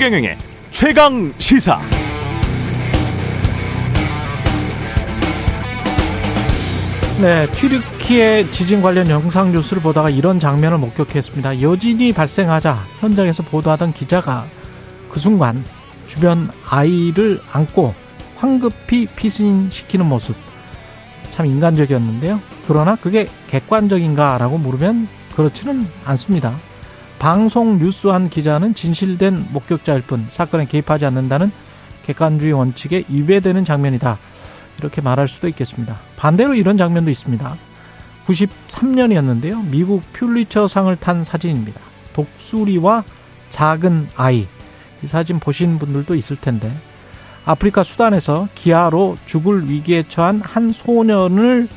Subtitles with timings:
[0.00, 0.38] 최경영의
[0.70, 1.78] 최강 시사.
[7.20, 11.60] 네, 튀르키의 지진 관련 영상 뉴스를 보다가 이런 장면을 목격했습니다.
[11.60, 14.46] 여진이 발생하자 현장에서 보도하던 기자가
[15.10, 15.62] 그 순간
[16.06, 17.94] 주변 아이를 안고
[18.36, 20.34] 황급히 피신시키는 모습
[21.30, 22.40] 참 인간적이었는데요.
[22.66, 26.69] 그러나 그게 객관적인가라고 물으면 그렇지는 않습니다.
[27.20, 31.52] 방송 뉴스 한 기자는 진실된 목격자일 뿐 사건에 개입하지 않는다는
[32.06, 34.18] 객관주의 원칙에 위배되는 장면이다.
[34.78, 35.98] 이렇게 말할 수도 있겠습니다.
[36.16, 37.56] 반대로 이런 장면도 있습니다.
[38.26, 39.68] 93년이었는데요.
[39.68, 41.78] 미국 퓰리처상을 탄 사진입니다.
[42.14, 43.04] 독수리와
[43.50, 44.48] 작은 아이.
[45.02, 46.72] 이 사진 보신 분들도 있을 텐데
[47.44, 51.68] 아프리카 수단에서 기아로 죽을 위기에 처한 한 소년을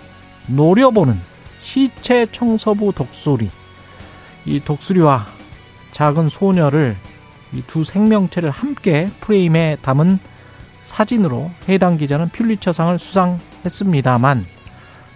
[0.48, 1.20] 노려보는
[1.62, 3.50] 시체 청소부 독수리.
[4.46, 5.33] 이 독수리와
[5.94, 6.98] 작은 소녀를
[7.54, 10.20] 이 두 생명체를 함께 프레임에 담은
[10.82, 14.46] 사진으로 해당 기자는 퓰리처상을 수상했습니다만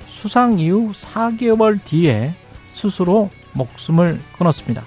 [0.08, 2.34] 수상 이후 4개월 뒤에
[2.72, 4.84] 스스로 목숨을 끊었습니다.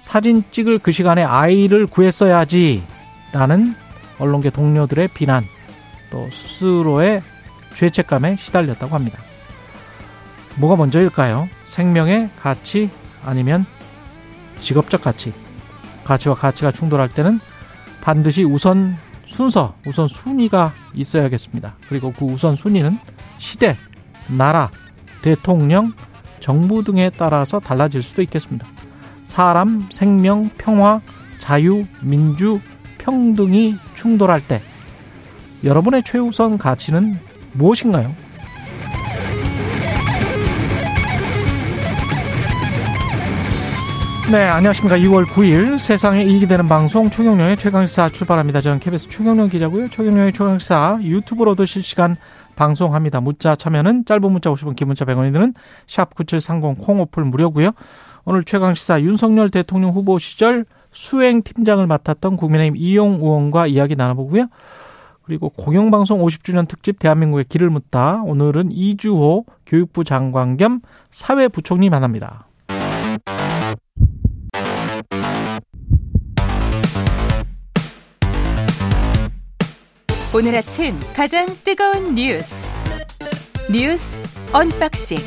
[0.00, 2.82] 사진 찍을 그 시간에 아이를 구했어야지
[3.32, 3.74] 라는
[4.18, 5.44] 언론계 동료들의 비난
[6.10, 7.22] 또 스스로의
[7.74, 9.18] 죄책감에 시달렸다고 합니다.
[10.56, 11.48] 뭐가 먼저일까요?
[11.64, 12.90] 생명의 가치
[13.24, 13.66] 아니면
[14.62, 15.32] 직업적 가치.
[16.04, 17.40] 가치와 가치가 충돌할 때는
[18.00, 18.96] 반드시 우선
[19.26, 21.76] 순서, 우선 순위가 있어야겠습니다.
[21.88, 22.98] 그리고 그 우선 순위는
[23.38, 23.76] 시대,
[24.28, 24.70] 나라,
[25.22, 25.92] 대통령,
[26.40, 28.66] 정부 등에 따라서 달라질 수도 있겠습니다.
[29.22, 31.00] 사람, 생명, 평화,
[31.38, 32.60] 자유, 민주,
[32.98, 34.60] 평등이 충돌할 때
[35.64, 37.18] 여러분의 최우선 가치는
[37.52, 38.14] 무엇인가요?
[44.32, 44.96] 네, 안녕하십니까.
[44.96, 48.62] 2월 9일 세상에 이익이 되는 방송 최경령의 최강시사 출발합니다.
[48.62, 49.90] 저는 KBS 최경령 기자고요.
[49.90, 52.16] 최경령의 최강시사 유튜브로도 실시간
[52.56, 53.20] 방송합니다.
[53.20, 55.52] 문자 참여는 짧은 문자 50원, 긴 문자 100원이 드는
[55.86, 57.72] 샵9730 콩오플 무료고요.
[58.24, 64.46] 오늘 최강시사 윤석열 대통령 후보 시절 수행팀장을 맡았던 국민의힘 이용 의원과 이야기 나눠보고요.
[65.24, 68.22] 그리고 공영방송 50주년 특집 대한민국의 길을 묻다.
[68.24, 70.80] 오늘은 이주호 교육부 장관 겸
[71.10, 72.46] 사회부총리 만납니다.
[80.34, 82.70] 오늘 아침 가장 뜨거운 뉴스
[83.70, 84.18] 뉴스
[84.54, 85.18] unboxing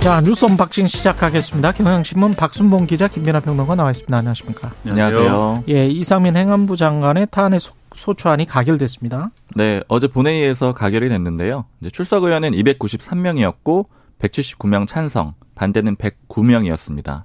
[0.00, 1.70] 자 뉴스 unboxing 시작하겠습니다.
[1.70, 4.16] 경향신문 박순봉 기자 김민아 평론가 나와 있습니다.
[4.16, 4.72] 안녕하십니까?
[4.84, 5.64] 안녕하세요.
[5.68, 7.60] 예, 이상민 행안부 장관의 탄핵
[7.94, 9.30] 소추안이 가결됐습니다.
[9.54, 11.64] 네, 어제 본회의에서 가결이 됐는데요.
[11.92, 13.86] 출석 의원은 293명이었고
[14.18, 17.22] 179명 찬성, 반대는 109명이었습니다.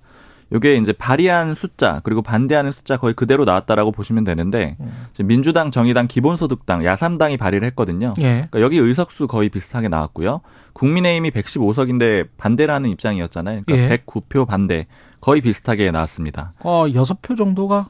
[0.51, 5.07] 요게 이제 발의한 숫자 그리고 반대하는 숫자 거의 그대로 나왔다라고 보시면 되는데 음.
[5.25, 8.13] 민주당, 정의당, 기본소득당, 야삼당이 발의를 했거든요.
[8.19, 8.47] 예.
[8.49, 10.41] 그러니까 여기 의석수 거의 비슷하게 나왔고요.
[10.73, 13.61] 국민의힘이 115석인데 반대를 하는 입장이었잖아요.
[13.65, 13.97] 그러니까 예.
[13.97, 14.87] 109표 반대
[15.21, 16.53] 거의 비슷하게 나왔습니다.
[16.63, 17.89] 어, 6표 정도가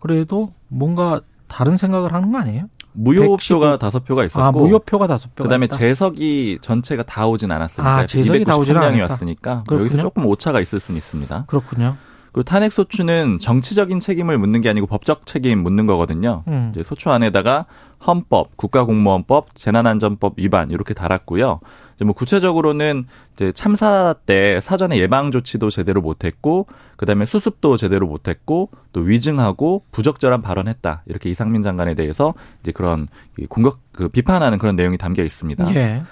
[0.00, 2.68] 그래도 뭔가 다른 생각을 하는 거 아니에요?
[2.94, 5.44] 무효표가 다섯 표가 있었고, 아, 무효표가 다섯 표.
[5.44, 5.76] 그다음에 있다.
[5.76, 7.96] 재석이 전체가 다 오진 않았습니다.
[7.96, 11.44] 아, 재석이 다 오진 않았으니까 여기서 조금 오차가 있을 수는 있습니다.
[11.46, 11.96] 그렇군요.
[12.32, 16.42] 그리고 탄핵 소추는 정치적인 책임을 묻는 게 아니고 법적 책임 묻는 거거든요.
[16.48, 16.70] 음.
[16.72, 17.66] 이제 소추 안에다가
[18.04, 21.60] 헌법, 국가공무원법, 재난안전법 위반 이렇게 달았고요.
[21.96, 26.66] 이제 뭐 구체적으로는 이제 참사 때 사전에 예방 조치도 제대로 못했고,
[26.96, 33.08] 그다음에 수습도 제대로 못했고, 또 위증하고 부적절한 발언했다 이렇게 이상민 장관에 대해서 이제 그런
[33.48, 35.74] 공격 그 비판하는 그런 내용이 담겨 있습니다.
[35.74, 36.02] 예.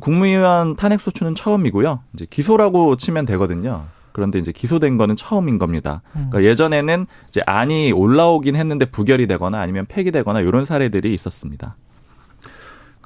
[0.00, 2.00] 국무위원 탄핵 소추는 처음이고요.
[2.14, 3.84] 이제 기소라고 치면 되거든요.
[4.12, 6.00] 그런데 이제 기소된 거는 처음인 겁니다.
[6.12, 11.76] 그러니까 예전에는 이제 안이 올라오긴 했는데 부결이 되거나 아니면 폐기되거나 이런 사례들이 있었습니다.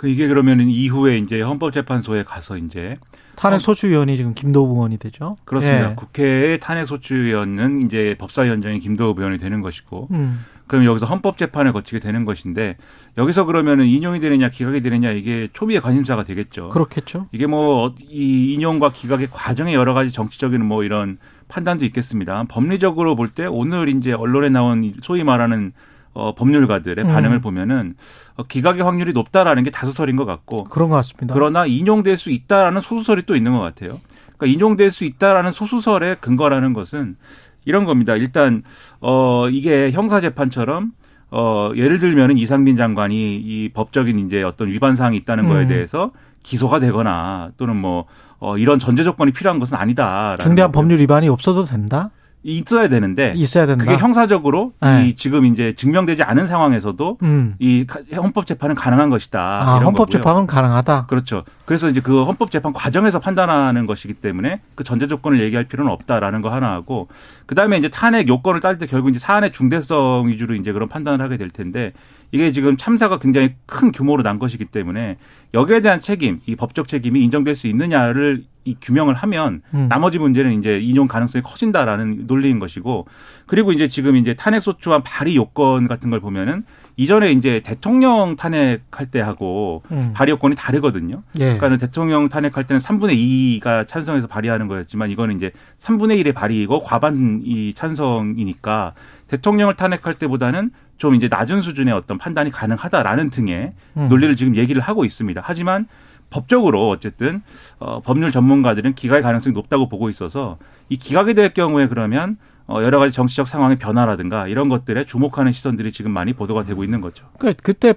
[0.00, 2.96] 그 이게 그러면은 이후에 이제 헌법재판소에 가서 이제
[3.36, 5.36] 탄핵 소추위원이 지금 김도우 의원이 되죠.
[5.44, 5.90] 그렇습니다.
[5.90, 5.94] 예.
[5.94, 10.42] 국회의 탄핵 소추위원은 이제 법사위원장이 김도우 의원이 되는 것이고 음.
[10.66, 12.78] 그럼 여기서 헌법재판을 거치게 되는 것인데
[13.18, 16.70] 여기서 그러면은 인용이 되느냐 기각이 되느냐 이게 초미의 관심사가 되겠죠.
[16.70, 17.26] 그렇겠죠.
[17.32, 21.18] 이게 뭐 이 인용과 기각의 과정에 여러 가지 정치적인 뭐 이런
[21.48, 22.44] 판단도 있겠습니다.
[22.48, 25.74] 법리적으로 볼 때 오늘 이제 언론에 나온 소위 말하는
[26.12, 27.08] 어, 법률가들의 음.
[27.08, 27.94] 반응을 보면은
[28.36, 31.34] 어, 기각의 확률이 높다라는 게 다수설인 것 같고 그런 것 같습니다.
[31.34, 34.00] 그러나 인용될 수 있다라는 소수설이 또 있는 것 같아요.
[34.36, 37.16] 그러니까 인용될 수 있다라는 소수설의 근거라는 것은
[37.64, 38.16] 이런 겁니다.
[38.16, 38.62] 일단
[39.00, 40.92] 어 이게 형사 재판처럼
[41.30, 45.68] 어 예를 들면은 이상민 장관이 이 법적인 이제 어떤 위반 사항이 있다는 거에 음.
[45.68, 46.10] 대해서
[46.42, 48.06] 기소가 되거나 또는 뭐
[48.38, 50.34] 어, 이런 전제 조건이 필요한 것은 아니다.
[50.40, 52.10] 중대한 법률 위반이 없어도 된다?
[52.42, 53.84] 있어야 되는데 있어야 된다.
[53.84, 55.08] 그게 형사적으로 네.
[55.08, 57.54] 이 지금 이제 증명되지 않은 상황에서도 음.
[57.58, 59.40] 이 헌법 재판은 가능한 것이다.
[59.40, 61.06] 아, 헌법 재판은 가능하다.
[61.06, 61.44] 그렇죠.
[61.66, 66.40] 그래서 이제 그 헌법 재판 과정에서 판단하는 것이기 때문에 그 전제 조건을 얘기할 필요는 없다라는
[66.40, 67.08] 거 하나 하고
[67.46, 71.50] 그다음에 이제 탄핵 요건을 딸때 결국 이제 사안의 중대성 위주로 이제 그런 판단을 하게 될
[71.50, 71.92] 텐데
[72.32, 75.16] 이게 지금 참사가 굉장히 큰 규모로 난 것이기 때문에
[75.52, 79.86] 여기에 대한 책임, 이 법적 책임이 인정될 수 있느냐를 이 규명을 하면 음.
[79.88, 83.06] 나머지 문제는 이제 인용 가능성이 커진다라는 논리인 것이고
[83.46, 86.64] 그리고 이제 지금 이제 탄핵 소추안 발의 요건 같은 걸 보면은
[86.96, 90.12] 이전에 이제 대통령 탄핵할 때 하고 음.
[90.14, 91.22] 발의 요건이 다르거든요.
[91.38, 91.56] 예.
[91.56, 97.72] 그러니까 대통령 탄핵할 때는 3분의 2가 찬성해서 발의하는 거였지만 이거는 이제 3분의 1의 발의이고 과반이
[97.72, 98.92] 찬성이니까
[99.28, 104.08] 대통령을 탄핵할 때보다는 좀 이제 낮은 수준의 어떤 판단이 가능하다라는 등의 음.
[104.08, 105.40] 논리를 지금 얘기를 하고 있습니다.
[105.42, 105.86] 하지만
[106.30, 107.42] 법적으로 어쨌든
[107.78, 112.36] 어, 법률 전문가들은 기각의 가능성이 높다고 보고 있어서 이 기각이 될 경우에 그러면
[112.66, 117.00] 어, 여러 가지 정치적 상황의 변화라든가 이런 것들에 주목하는 시선들이 지금 많이 보도가 되고 있는
[117.00, 117.26] 거죠.
[117.38, 117.94] 그러니까 그때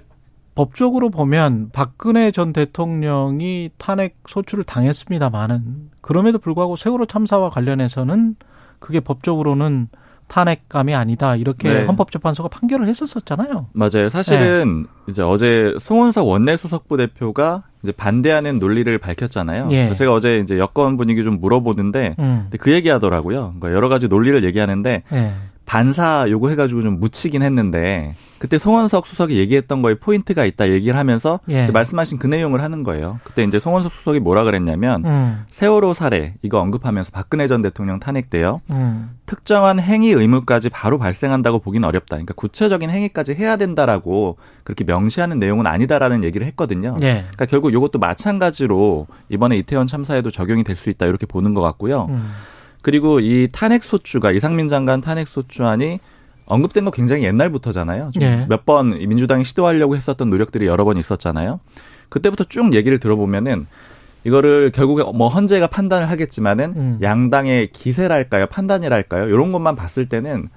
[0.54, 8.36] 법적으로 보면 박근혜 전 대통령이 탄핵 소추를 당했습니다만은 그럼에도 불구하고 세월호 참사와 관련해서는
[8.78, 9.88] 그게 법적으로는
[10.28, 11.84] 탄핵감이 아니다 이렇게 네.
[11.84, 13.68] 헌법재판소가 판결을 했었었잖아요.
[13.72, 14.08] 맞아요.
[14.08, 14.86] 사실은 네.
[15.08, 19.68] 이제 어제 송원석 원내수석부 대표가 이제 반대하는 논리를 밝혔잖아요.
[19.70, 19.94] 예.
[19.94, 22.48] 제가 어제 이제 여권 분위기 좀 물어보는데 음.
[22.58, 23.54] 그 얘기하더라고요.
[23.58, 25.32] 그러니까 여러 가지 논리를 얘기하는데 예.
[25.66, 31.66] 반사 요구해가지고 좀 묻히긴 했는데 그때 송원석 수석이 얘기했던 거에 포인트가 있다 얘기를 하면서 예.
[31.68, 33.18] 말씀하신 그 내용을 하는 거예요.
[33.24, 35.44] 그때 이제 송원석 수석이 뭐라 그랬냐면 음.
[35.48, 38.60] 세월호 사례 이거 언급하면서 박근혜 전 대통령 탄핵돼요.
[38.70, 39.16] 음.
[39.24, 42.16] 특정한 행위 의무까지 바로 발생한다고 보기는 어렵다.
[42.16, 46.98] 그러니까 구체적인 행위까지 해야 된다라고 그렇게 명시하는 내용은 아니다라는 얘기를 했거든요.
[47.00, 47.22] 예.
[47.22, 52.08] 그러니까 결국 이것도 마찬가지로 이번에 이태원 참사에도 적용이 될 수 있다 이렇게 보는 것 같고요.
[52.10, 52.30] 음.
[52.82, 55.98] 그리고 이 탄핵 소추가 이상민 장관 탄핵 소추안이
[56.46, 58.12] 언급된 거 굉장히 옛날부터잖아요.
[58.16, 58.46] 네.
[58.48, 61.60] 몇번 민주당이 시도하려고 했었던 노력들이 여러 번 있었잖아요.
[62.08, 63.66] 그때부터 쭉 얘기를 들어보면은
[64.24, 66.98] 이거를 결국에 뭐 헌재가 판단을 하겠지만은 음.
[67.02, 70.48] 양당의 기세랄까요, 판단이랄까요, 이런 것만 봤을 때는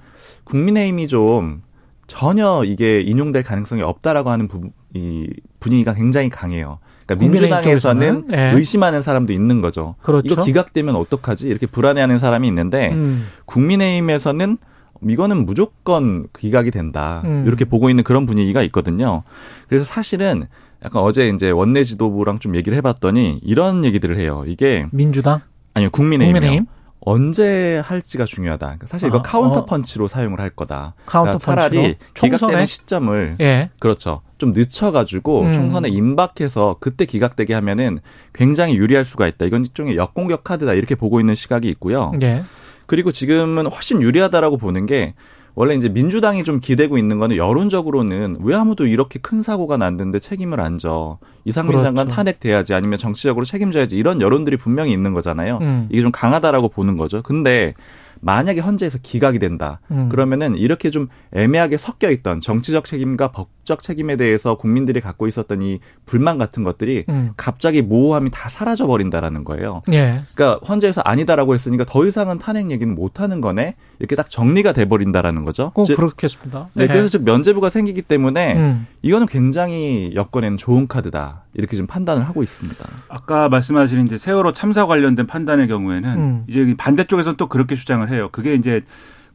[0.44, 1.62] 국민의힘이 좀
[2.06, 5.28] 전혀 이게 인용될 가능성이 없다라고 하는 부, 이
[5.60, 6.78] 분위기가 굉장히 강해요.
[7.06, 8.52] 그러니까 민주당에서는 네.
[8.52, 9.94] 의심하는 사람도 있는 거죠.
[10.02, 10.26] 그렇죠.
[10.26, 11.48] 이거 기각되면 어떡하지?
[11.48, 13.26] 이렇게 불안해하는 사람이 있는데 음.
[13.46, 14.58] 국민의힘에서는
[15.06, 17.22] 이거는 무조건 기각이 된다.
[17.24, 17.44] 음.
[17.46, 19.22] 이렇게 보고 있는 그런 분위기가 있거든요.
[19.68, 20.46] 그래서 사실은
[20.84, 24.44] 약간 어제 이제 원내 지도부랑 좀 얘기를 해봤더니 이런 얘기들을 해요.
[24.46, 25.40] 이게 민주당
[25.74, 26.34] 아니요 국민의힘.
[26.34, 26.66] 국민의힘?
[27.00, 28.66] 언제 할지가 중요하다.
[28.66, 29.66] 그러니까 사실 이거 아, 카운터 어.
[29.66, 30.94] 펀치로 사용을 할 거다.
[31.06, 33.70] 카운터 그러니까 차라리 기각되는 시점을 예.
[33.78, 34.20] 그렇죠.
[34.36, 35.52] 좀 늦춰가지고 음.
[35.54, 37.98] 총선에 임박해서 그때 기각되게 하면은
[38.34, 39.46] 굉장히 유리할 수가 있다.
[39.46, 42.12] 이건 일종의 역공격 카드다 이렇게 보고 있는 시각이 있고요.
[42.22, 42.42] 예.
[42.88, 45.14] 그리고 지금은 훨씬 유리하다라고 보는 게
[45.54, 50.60] 원래 이제 민주당이 좀 기대고 있는 거는 여론적으로는 왜 아무도 이렇게 큰 사고가 났는데 책임을
[50.60, 51.18] 안 져.
[51.44, 51.84] 이상민 그렇죠.
[51.84, 55.58] 장관 탄핵돼야지 아니면 정치적으로 책임져야지 이런 여론들이 분명히 있는 거잖아요.
[55.60, 55.88] 음.
[55.90, 57.22] 이게 좀 강하다라고 보는 거죠.
[57.22, 57.74] 근데
[58.20, 59.80] 만약에 헌재에서 기각이 된다.
[59.90, 60.08] 음.
[60.08, 65.60] 그러면은 이렇게 좀 애매하게 섞여 있던 정치적 책임과 법 적 책임에 대해서 국민들이 갖고 있었던
[65.60, 67.32] 이 불만 같은 것들이 음.
[67.36, 69.82] 갑자기 모호함이 다 사라져 버린다라는 거예요.
[69.92, 70.22] 예.
[70.34, 73.76] 그러니까 헌재에서 아니다라고 했으니까 더 이상은 탄핵 얘기는 못 하는 거네.
[73.98, 75.70] 이렇게 딱 정리가 돼 버린다라는 거죠.
[75.74, 76.70] 꼭 그렇겠습니다.
[76.72, 78.86] 네, 네, 그래서 즉 면제부가 생기기 때문에 음.
[79.02, 81.44] 이거는 굉장히 여건에는 좋은 카드다.
[81.52, 82.88] 이렇게 좀 판단을 하고 있습니다.
[83.08, 86.44] 아까 말씀하신 이제 세월호 참사 관련된 판단의 경우에는 음.
[86.48, 88.30] 이제 반대쪽에서는 또 그렇게 주장을 해요.
[88.32, 88.82] 그게 이제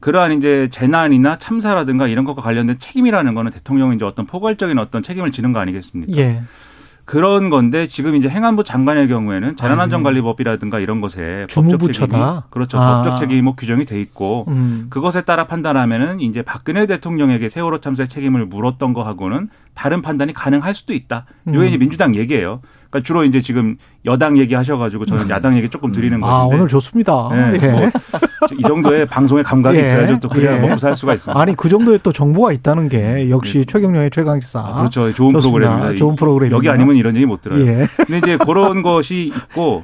[0.04, 5.32] 그러한 이제 재난이나 참사라든가 이런 것과 관련된 책임이라는 거는 대통령이 이제 어떤 포괄적인 어떤 책임을
[5.32, 6.12] 지는 거 아니겠습니까?
[6.18, 6.42] 예.
[7.06, 13.02] 그런 건데 지금 이제 행안부 장관의 경우에는 재난안전관리법이라든가 이런 것에 법적 책임이 그렇죠 아.
[13.02, 14.88] 법적 책임이 뭐 규정이 돼 있고 음.
[14.90, 20.94] 그것에 따라 판단하면은 이제 박근혜 대통령에게 세월호 참사의 책임을 물었던 거하고는 다른 판단이 가능할 수도
[20.94, 21.28] 있다.
[21.48, 21.56] 음.
[21.56, 22.60] 이게 이제 민주당 얘기예요.
[22.94, 26.34] 그러니까 주로 이제 지금 여당 얘기하셔가지고 저는 야당 얘기 조금 드리는 아, 건데.
[26.34, 27.30] 아 오늘 좋습니다.
[27.32, 27.72] 네, 예.
[27.72, 27.90] 뭐
[28.52, 29.82] 이 정도의 방송의 감각이 예.
[29.82, 30.20] 있어야죠.
[30.20, 30.60] 또 그래야 예.
[30.60, 31.40] 먹고 살 수가 있습니다.
[31.40, 33.66] 아니 그 정도의 또 정보가 있다는 게 역시 네.
[33.66, 34.60] 최경영의 최강기사.
[34.60, 35.12] 아, 그렇죠.
[35.14, 35.42] 좋은 좋습니다.
[35.70, 35.96] 프로그램입니다.
[35.98, 36.52] 좋은 프로그램.
[36.52, 37.66] 여기 아니면 이런 얘기 못 들어요.
[37.66, 37.88] 예.
[37.98, 39.82] 근데 이제 그런 것이 있고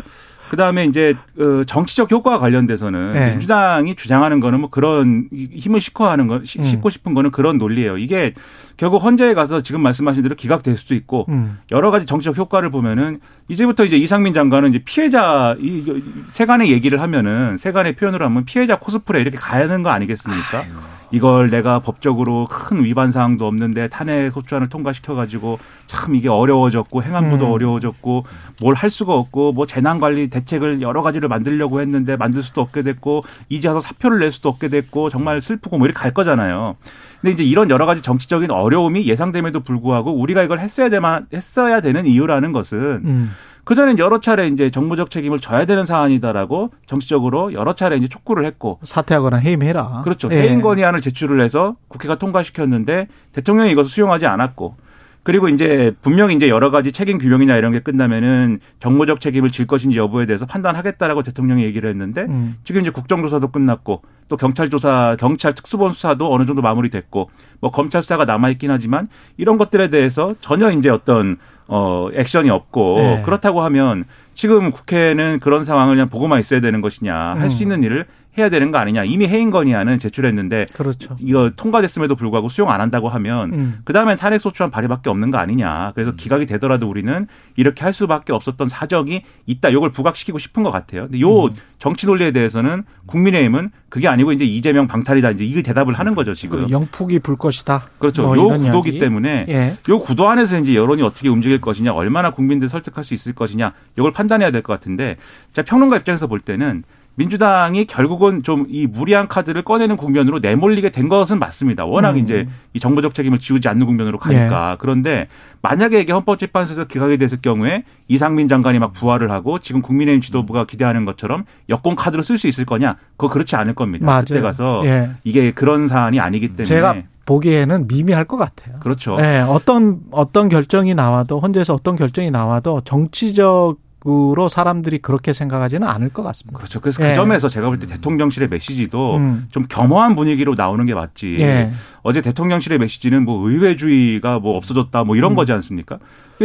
[0.50, 3.30] 그 다음에 이제 어, 정치적 효과와 관련돼서는 네.
[3.32, 6.90] 민주당이 주장하는 거는 뭐 그런 힘을 싣고 하는 거, 싣고 음.
[6.90, 7.98] 싶은 거는 그런 논리예요.
[7.98, 8.34] 이게
[8.76, 11.60] 결국 헌재에 가서 지금 말씀하신 대로 기각될 수도 있고 음.
[11.72, 16.02] 여러 가지 정치적 효과를 보면은 이제부터 이제 이상민 장관은 이제 피해자 이
[16.32, 20.60] 세간의 얘기를 하면은 세간의 표현을 하면 피해자 코스프레 이렇게 가야 하는 거 아니겠습니까?
[20.60, 20.99] 아유.
[21.12, 27.48] 이걸 내가 법적으로 큰 위반 사항도 없는데 탄핵 소추안을 통과시켜 가지고 참 이게 어려워졌고 행안부도
[27.48, 27.52] 음.
[27.52, 28.26] 어려워졌고
[28.62, 32.82] 뭘 할 수가 없고 뭐 재난 관리 대책을 여러 가지를 만들려고 했는데 만들 수도 없게
[32.82, 36.78] 됐고 이제 와서 사표를 낼 수도 없게 됐고 정말 슬프고 뭐 이렇게 갈 거잖아요.
[37.20, 42.06] 근데 이제 이런 여러 가지 정치적인 어려움이 예상됨에도 불구하고 우리가 이걸 했어야 되만 했어야 되는
[42.06, 43.32] 이유라는 것은 음.
[43.70, 48.80] 그전엔 여러 차례 이제 정부적 책임을 져야 되는 사안이다라고 정치적으로 여러 차례 이제 촉구를 했고
[48.82, 50.02] 사퇴하거나 해임해라.
[50.04, 50.28] 그렇죠.
[50.32, 50.42] 예.
[50.42, 54.76] 해임 건의안을 제출을 해서 국회가 통과시켰는데 대통령이 이것을 수용하지 않았고
[55.22, 60.00] 그리고 이제 분명히 이제 여러 가지 책임 규명이나 이런 게 끝나면은 정무적 책임을 질 것인지
[60.00, 62.56] 여부에 대해서 판단하겠다라고 대통령이 얘기를 했는데 음.
[62.64, 68.02] 지금 이제 국정조사도 끝났고 또 경찰 조사, 경찰 특수본 수사도 어느 정도 마무리됐고 뭐 검찰
[68.02, 71.38] 수사가 남아 있긴 하지만 이런 것들에 대해서 전혀 이제 어떤
[71.70, 73.22] 어, 액션이 없고 네.
[73.24, 77.62] 그렇다고 하면 지금 국회는 그런 상황을 그냥 보고만 있어야 되는 것이냐 할수 음.
[77.62, 78.06] 있는 일을
[78.40, 79.04] 해야 되는 거 아니냐.
[79.04, 81.16] 이미 해임 건의안은 제출했는데 그렇죠.
[81.20, 83.80] 이거 통과됐음에도 불구하고 수용 안 한다고 하면 음.
[83.86, 85.92] 그다음엔 탄핵 소추안 발의밖에 없는 거 아니냐.
[85.96, 86.16] 그래서 음.
[86.18, 89.70] 기각이 되더라도 우리는 이렇게 할 수밖에 없었던 사정이 있다.
[89.70, 91.04] 이걸 부각시키고 싶은 것 같아요.
[91.04, 91.52] 근데 요 음.
[91.78, 95.32] 정치 논리에 대해서는 국민의힘은 그게 아니고 이제 이재명 방탈이다.
[95.32, 96.70] 이제 이 대답을 하는 거죠, 지금.
[96.70, 97.88] 영풍이 불 것이다.
[97.98, 98.24] 그렇죠.
[98.24, 99.00] 뭐 요 구도기 이야기.
[99.00, 99.74] 때문에 예.
[99.90, 104.12] 요 구도 안에서 이제 여론이 어떻게 움직일 것이냐, 얼마나 국민들 설득할 수 있을 것이냐, 이걸
[104.12, 105.16] 판단해야 될 것 같은데
[105.54, 106.84] 자, 평론가 입장에서 볼 때는
[107.20, 111.86] 민주당이 결국은 좀 이 무리한 카드를 꺼내는 국면으로 내몰리게 된 것은 맞습니다.
[111.86, 112.18] 워낙 음.
[112.18, 114.72] 이제 이 정부적 책임을 지우지 않는 국면으로 가니까.
[114.72, 114.76] 네.
[114.80, 115.28] 그런데
[115.62, 121.06] 만약에 이게 헌법재판소에서 기각이 됐을 경우에 이상민 장관이 막 부활을 하고 지금 국민의힘 지도부가 기대하는
[121.06, 122.98] 것처럼 여권 카드를 쓸수 있을 거냐?
[123.18, 124.06] 그거 그렇지 않을 겁니다.
[124.06, 124.22] 맞아요.
[124.28, 125.12] 그때 가서 예.
[125.24, 126.96] 이게 그런 사안이 아니기 때문에 제가
[127.26, 128.78] 보기에는 미미할 것 같아요.
[128.80, 129.18] 그렇죠.
[129.18, 136.10] 네, 어떤 어떤 결정이 나와도 헌재에서 어떤 결정이 나와도 정치적 으로 사람들이 그렇게 생각하지는 않을
[136.10, 136.58] 것 같습니다.
[136.58, 136.80] 그렇죠.
[136.80, 137.14] 그래서 그 예.
[137.14, 139.48] 점에서 제가 볼 때 대통령실의 메시지도 음.
[139.52, 141.36] 좀 겸허한 분위기로 나오는 게 맞지.
[141.42, 141.72] 예.
[142.02, 145.36] 어제 대통령실의 메시지는 뭐 의회주의가 뭐 없어졌다 뭐 이런 음.
[145.36, 146.00] 거지 않습니까?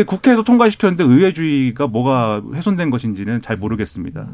[0.05, 4.27] 국회에서 통과시켰는데 의회주의가 뭐가 훼손된 것인지는 잘 모르겠습니다.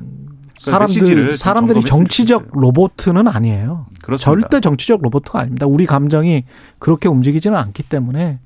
[0.64, 3.86] 그러니까 사람들 사람들이 정치적 로봇은 아니에요.
[4.02, 4.48] 그렇습니다.
[4.48, 5.66] 절대 정치적 로봇가 아닙니다.
[5.66, 6.44] 우리 감정이
[6.78, 8.40] 그렇게 움직이지는 않기 때문에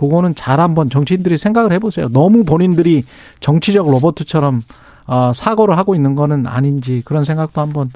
[0.00, 2.08] 그거는 잘 한번 정치인들이 생각을 해보세요.
[2.08, 3.04] 너무 본인들이
[3.40, 4.62] 정치적 로버트처럼
[5.06, 7.90] 어, 사고를 하고 있는 거는 아닌지 그런 생각도 한번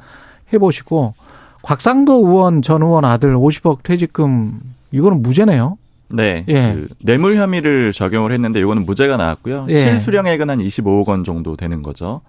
[0.53, 1.15] 해보시고
[1.63, 4.61] 곽상도 의원 전 의원 아들 50억 퇴직금
[4.93, 5.79] 이거는 무죄네요.
[6.09, 6.45] 네.
[6.49, 6.75] 예.
[6.75, 9.65] 그 뇌물 혐의를 적용을 했는데 이거는 무죄가 나왔고요.
[9.71, 9.79] 예.
[9.79, 12.21] 실수령액은 한 25억 원 정도 되는 거죠.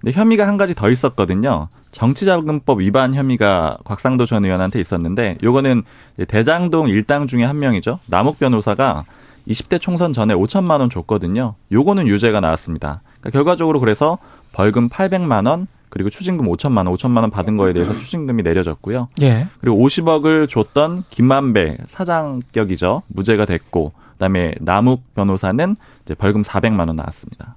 [0.00, 1.66] 근데 혐의가 한 가지 더 있었거든요.
[1.90, 5.82] 정치자금법 위반 혐의가 곽상도 전 의원한테 있었는데 요거는
[6.28, 7.98] 대장동 일당 중에 한 명이죠.
[8.06, 9.04] 남욱 변호사가
[9.48, 11.54] 20대 총선 전에 5천만 원 줬거든요.
[11.70, 13.02] 요거는 유죄가 나왔습니다.
[13.20, 14.18] 그러니까 결과적으로 그래서
[14.52, 19.08] 벌금 800만 원 그리고 추징금 5천만 원, 5천만 원 받은 거에 대해서 추징금이 내려졌고요.
[19.22, 19.46] 예.
[19.60, 23.02] 그리고 50억을 줬던 김만배 사장격이죠.
[23.06, 27.56] 무죄가 됐고 그다음에 남욱 변호사는 이제 벌금 400만 원 나왔습니다.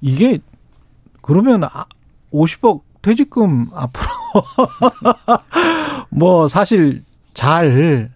[0.00, 0.38] 이게
[1.22, 1.62] 그러면
[2.32, 4.06] 50억 아, 퇴직금 앞으로
[6.10, 7.02] 뭐 사실
[7.34, 8.10] 잘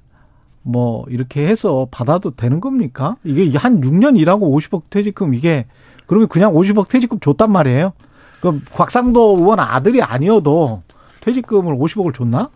[0.62, 3.16] 뭐 이렇게 해서 받아도 되는 겁니까?
[3.24, 5.66] 이게 한 6년 일하고 50억 퇴직금 이게
[6.06, 7.92] 그러면 그냥 50억 퇴직금 줬단 말이에요?
[8.40, 10.82] 그럼 곽상도 의원 아들이 아니어도
[11.20, 12.50] 퇴직금을 50억을 줬나?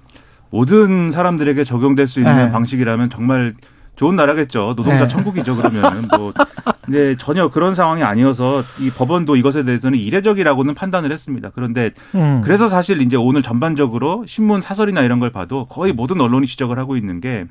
[0.50, 2.50] 모든 사람들에게 적용될 수 있는 네.
[2.52, 3.54] 방식이라면 정말
[3.96, 4.75] 좋은 나라겠죠.
[4.76, 5.08] 노동자 네.
[5.08, 5.56] 천국이죠.
[5.56, 6.32] 그러면은 뭐
[6.84, 11.50] 근데 전혀 그런 상황이 아니어서 이 법원도 이것에 대해서는 이례적이라고는 판단을 했습니다.
[11.54, 12.40] 그런데 음.
[12.44, 16.96] 그래서 사실 이제 오늘 전반적으로 신문 사설이나 이런 걸 봐도 거의 모든 언론이 지적을 하고
[16.96, 17.46] 있는 게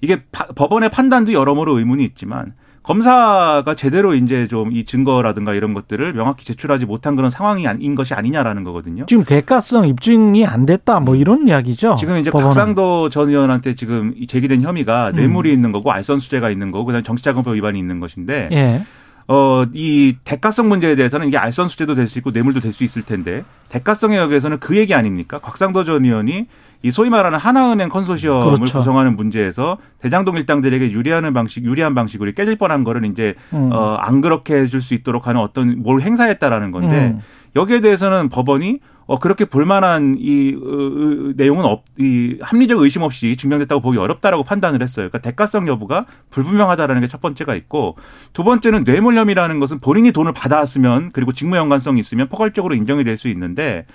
[0.00, 6.12] 이게 파, 법원의 판단도 여러모로 의문이 있지만 검사가 제대로 이제 좀 이 증거라든가 이런 것들을
[6.12, 9.06] 명확히 제출하지 못한 그런 상황인 것이 아니냐라는 거거든요.
[9.06, 11.96] 지금 대가성 입증이 안 됐다 뭐 이런 이야기죠.
[11.98, 12.48] 지금 이제 법원은.
[12.48, 15.16] 박상도 전 의원한테 지금 제기된 혐의가 음.
[15.16, 18.82] 뇌물이 있는 거고 알선수재가 있는 거고 그다음에 정치자금법 위반이 있는 것인데 예.
[19.28, 23.00] 어, 이 대가성 문제에 대해서는 이게 알선 수재도 될 수 있고 뇌물도 될 수 있을
[23.02, 25.38] 텐데 대가성에 여기에서는 그 얘기 아닙니까?
[25.38, 26.46] 곽상도 전 의원이
[26.84, 28.76] 이 소위 말하는 하나은행 컨소시엄을 그렇죠.
[28.78, 33.70] 구성하는 문제에서 대장동 일당들에게 유리하는 방식, 유리한 방식으로 깨질 뻔한 거를 이제 음.
[33.72, 37.20] 어, 안 그렇게 해줄 수 있도록 하는 어떤 뭘 행사했다라는 건데 음.
[37.56, 43.34] 여기에 대해서는 법원이 어 그렇게 볼만한 이 어, 어, 내용은 없, 이 합리적 의심 없이
[43.36, 45.08] 증명됐다고 보기 어렵다라고 판단을 했어요.
[45.08, 47.96] 그러니까 대가성 여부가 불분명하다라는 게 첫 번째가 있고
[48.34, 53.16] 두 번째는 뇌물 혐의라는 것은 본인이 돈을 받아왔으면 그리고 직무 연관성이 있으면 포괄적으로 인정이 될
[53.16, 53.86] 수 있는데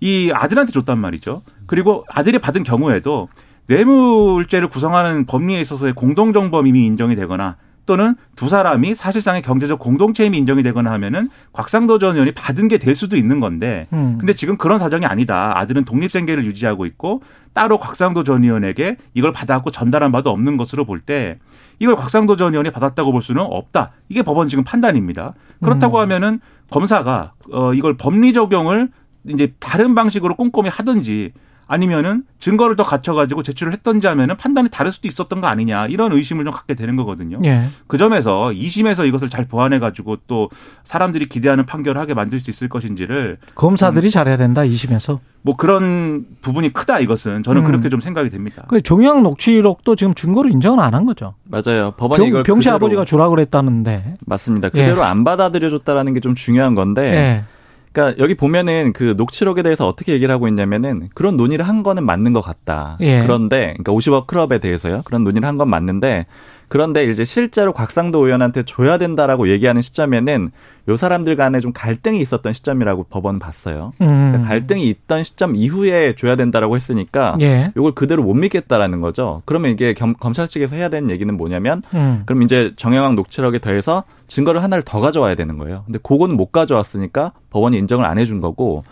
[0.00, 1.42] 이 아들한테 줬단 말이죠.
[1.66, 3.28] 그리고 아들이 받은 경우에도
[3.66, 10.62] 뇌물죄를 구성하는 법리에 있어서의 공동정범 이미 인정이 되거나 또는 두 사람이 사실상의 경제적 공동체임이 인정이
[10.62, 14.16] 되거나 하면은 곽상도 전 의원이 받은 게 될 수도 있는 건데 음.
[14.18, 15.58] 근데 지금 그런 사정이 아니다.
[15.58, 21.00] 아들은 독립생계를 유지하고 있고 따로 곽상도 전 의원에게 이걸 받아갖고 전달한 바도 없는 것으로 볼
[21.00, 21.38] 때
[21.78, 23.92] 이걸 곽상도 전 의원이 받았다고 볼 수는 없다.
[24.08, 25.34] 이게 법원 지금 판단입니다.
[25.62, 26.02] 그렇다고 음.
[26.02, 26.40] 하면은
[26.70, 28.90] 검사가 어 이걸 법리 적용을
[29.28, 31.32] 이제 다른 방식으로 꼼꼼히 하든지
[31.72, 36.44] 아니면은 증거를 더 갖춰가지고 제출을 했던지 하면은 판단이 다를 수도 있었던 거 아니냐 이런 의심을
[36.44, 37.36] 좀 갖게 되는 거거든요.
[37.44, 37.62] 예.
[37.86, 40.50] 그 점에서 2심에서 이것을 잘 보완해가지고 또
[40.82, 45.20] 사람들이 기대하는 판결을 하게 만들 수 있을 것인지를 검사들이 음, 잘해야 된다 2심에서.
[45.42, 47.66] 뭐 그런 부분이 크다 이것은 저는 음.
[47.66, 48.64] 그렇게 좀 생각이 됩니다.
[48.66, 51.34] 그 종양 녹취록도 지금 증거로 인정을 안 한 거죠.
[51.44, 51.92] 맞아요.
[51.96, 54.16] 법원이 병, 병씨 아버지가 주라 그랬다는데.
[54.26, 54.70] 맞습니다.
[54.70, 55.04] 그대로 예.
[55.04, 57.02] 안 받아들여줬다라는 게 좀 중요한 건데.
[57.14, 57.44] 예.
[57.92, 62.32] 그러니까 여기 보면은 그 녹취록에 대해서 어떻게 얘기를 하고 있냐면은 그런 논의를 한 거는 맞는
[62.32, 62.96] 것 같다.
[63.00, 63.22] 예.
[63.22, 65.02] 그런데 그러니까 50억 클럽에 대해서요.
[65.04, 66.26] 그런 논의를 한 건 맞는데
[66.70, 70.52] 그런데 이제 실제로 곽상도 의원한테 줘야 된다라고 얘기하는 시점에는
[70.88, 73.92] 요 사람들 간에 좀 갈등이 있었던 시점이라고 법원 봤어요.
[74.00, 74.06] 음.
[74.06, 77.72] 그러니까 갈등이 있던 시점 이후에 줘야 된다라고 했으니까 예.
[77.76, 79.42] 요걸 그대로 못 믿겠다라는 거죠.
[79.46, 82.22] 그러면 이게 겸, 검찰 측에서 해야 되는 얘기는 뭐냐면 음.
[82.24, 85.82] 그럼 이제 정영학 녹취록에 더해서 증거를 하나를 더 가져와야 되는 거예요.
[85.86, 88.84] 근데 그거는 못 가져왔으니까 법원이 인정을 안 해준 거고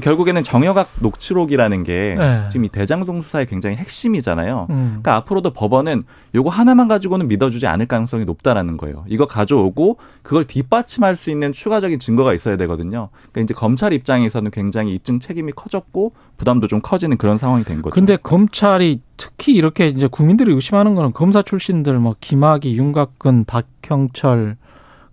[0.00, 2.48] 결국에는 정여각 녹취록이라는 게 네.
[2.50, 4.66] 지금 이 대장동 수사의 굉장히 핵심이잖아요.
[4.70, 4.86] 음.
[4.88, 6.02] 그러니까 앞으로도 법원은
[6.34, 9.04] 요거 하나만 가지고는 믿어주지 않을 가능성이 높다라는 거예요.
[9.08, 13.10] 이거 가져오고 그걸 뒷받침할 수 있는 추가적인 증거가 있어야 되거든요.
[13.32, 17.94] 그러니까 이제 검찰 입장에서는 굉장히 입증 책임이 커졌고 부담도 좀 커지는 그런 상황이 된 거죠.
[17.94, 24.56] 근데 검찰이 특히 이렇게 이제 국민들이 의심하는 거는 검사 출신들 뭐 김학의, 윤곽근, 박형철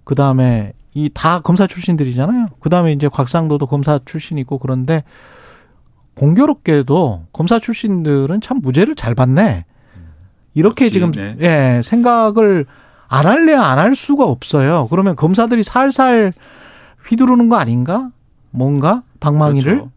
[0.03, 2.47] 그다음에 이 다 검사 출신들이잖아요.
[2.59, 5.03] 그 다음에 이제 곽상도도 검사 출신이고 그런데
[6.15, 9.65] 공교롭게도 검사 출신들은 참 무죄를 잘 받네.
[10.53, 11.35] 이렇게 역시, 지금 네.
[11.39, 12.65] 예, 생각을
[13.07, 14.87] 안 할래야 안 할 수가 없어요.
[14.89, 16.33] 그러면 검사들이 살살
[17.07, 18.11] 휘두르는 거 아닌가?
[18.51, 19.91] 뭔가 방망이를 그렇죠.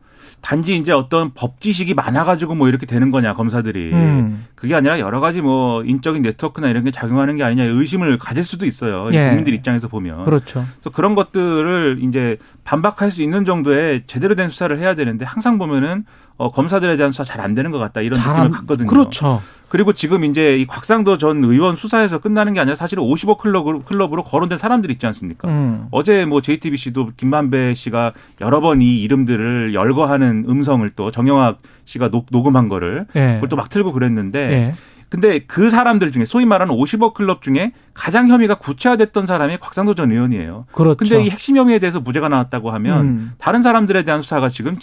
[0.45, 4.47] 단지 이제 어떤 법 지식이 많아가지고 뭐 이렇게 되는 거냐 검사들이 음.
[4.55, 8.67] 그게 아니라 여러 가지 뭐 인적인 네트워크나 이런 게 작용하는 게 아니냐 의심을 가질 수도
[8.67, 9.29] 있어요 예.
[9.29, 10.63] 국민들 입장에서 보면 그렇죠.
[10.75, 16.05] 그래서 그런 것들을 이제 반박할 수 있는 정도의 제대로 된 수사를 해야 되는데 항상 보면은
[16.37, 18.89] 어, 검사들에 대한 수사 잘 안 되는 것 같다 이런 느낌을 갖거든요.
[18.89, 19.41] 그렇죠.
[19.69, 24.23] 그리고 지금 이제 이 곽상도 전 의원 수사에서 끝나는 게 아니라 사실은 50억 클럽으로, 클럽으로
[24.23, 25.49] 거론된 사람들 있지 않습니까?
[25.49, 25.87] 음.
[25.91, 32.27] 어제 뭐 JTBC도 김만배 씨가 여러 번 이 이름들을 열거하는 음성을 또 정영학 씨가 녹,
[32.47, 33.35] 음한 거를 네.
[33.35, 34.73] 그걸 또 막 틀고 그랬는데 네.
[35.09, 40.11] 근데 그 사람들 중에 소위 말하는 50억 클럽 중에 가장 혐의가 구체화됐던 사람이 곽상도 전
[40.11, 40.67] 의원이에요.
[40.73, 40.97] 그렇죠.
[40.97, 43.33] 근데 이 핵심 혐의에 대해서 무죄가 나왔다고 하면 음.
[43.39, 44.79] 다른 사람들에 대한 수사가 지금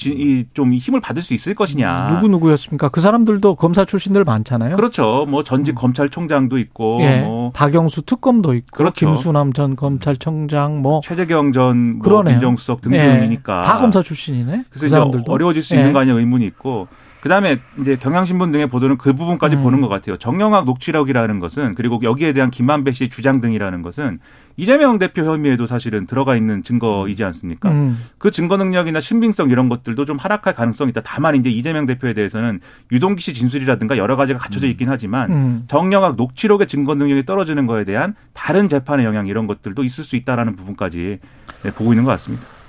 [0.54, 2.08] 좀 힘을 받을 수 있을 것이냐.
[2.08, 2.88] 누구 누구였습니까?
[2.90, 4.78] 그 사람들도 검사 출신들 많잖아요.
[4.78, 5.26] 그렇죠.
[5.28, 5.76] 뭐 전직 음.
[5.76, 7.22] 검찰총장도 있고, 예.
[7.22, 9.08] 뭐 박영수 특검도 있고, 그렇죠.
[9.08, 13.64] 김수남 전 검찰총장, 뭐 최재경 전 뭐 민정수석 등등이니까 예.
[13.64, 14.64] 다 검사 출신이네.
[14.70, 15.94] 그래서 그 사람들도 어려워질 수 있는 예.
[15.94, 16.88] 거 아니냐 의문이 있고.
[17.22, 19.64] 그다음에 이제 경향신문 등의 보도는 그 부분까지 음.
[19.64, 20.18] 보는 것 같아요.
[20.18, 24.20] 정영학 녹취록이라는 것은 그리고 여기에 대한 김만배 씨의 주장 등이라는 것은
[24.58, 27.72] 이재명 대표 혐의에도 사실은 들어가 있는 증거이지 않습니까?
[27.72, 27.98] 음.
[28.18, 31.02] 그 증거 능력이나 신빙성 이런 것들도 좀 하락할 가능성이 있다.
[31.04, 32.60] 다만 이제 이재명 대표에 대해서는
[32.92, 35.64] 유동기 씨 진술이라든가 여러 가지가 갖춰져 있긴 하지만 음.
[35.68, 40.56] 정영학 녹취록의 증거 능력이 떨어지는 거에 대한 다른 재판의 영향 이런 것들도 있을 수 있다라는
[40.56, 41.20] 부분까지
[41.64, 42.61] 네, 보고 있는 것 같습니다.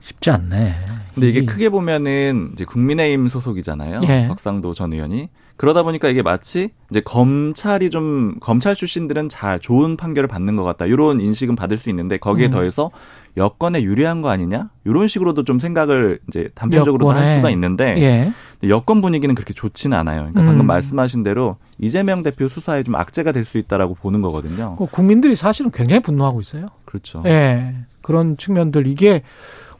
[0.00, 0.74] 쉽지 않네.
[1.14, 4.00] 근데 이게 크게 보면은 이제 국민의힘 소속이잖아요.
[4.08, 4.28] 예.
[4.28, 5.28] 박상도 전 의원이.
[5.56, 10.86] 그러다 보니까 이게 마치 이제 검찰이 좀 검찰 출신들은 잘 좋은 판결을 받는 것 같다.
[10.86, 12.50] 이런 인식은 받을 수 있는데 거기에 음.
[12.50, 12.90] 더해서
[13.36, 14.70] 여건에 유리한 거 아니냐?
[14.86, 18.32] 이런 식으로도 좀 생각을 이제 단편적으로도 할 수가 있는데 예.
[18.68, 20.20] 여건 분위기는 그렇게 좋지는 않아요.
[20.20, 20.66] 그러니까 방금 음.
[20.66, 24.76] 말씀하신 대로 이재명 대표 수사에 좀 악재가 될 수 있다라고 보는 거거든요.
[24.76, 26.68] 국민들이 사실은 굉장히 분노하고 있어요.
[26.86, 27.22] 그렇죠.
[27.26, 27.74] 예.
[28.00, 29.22] 그런 측면들 이게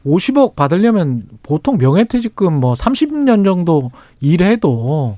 [0.05, 5.17] 50억 받으려면 보통 명예퇴직금 뭐 30년 정도 일해도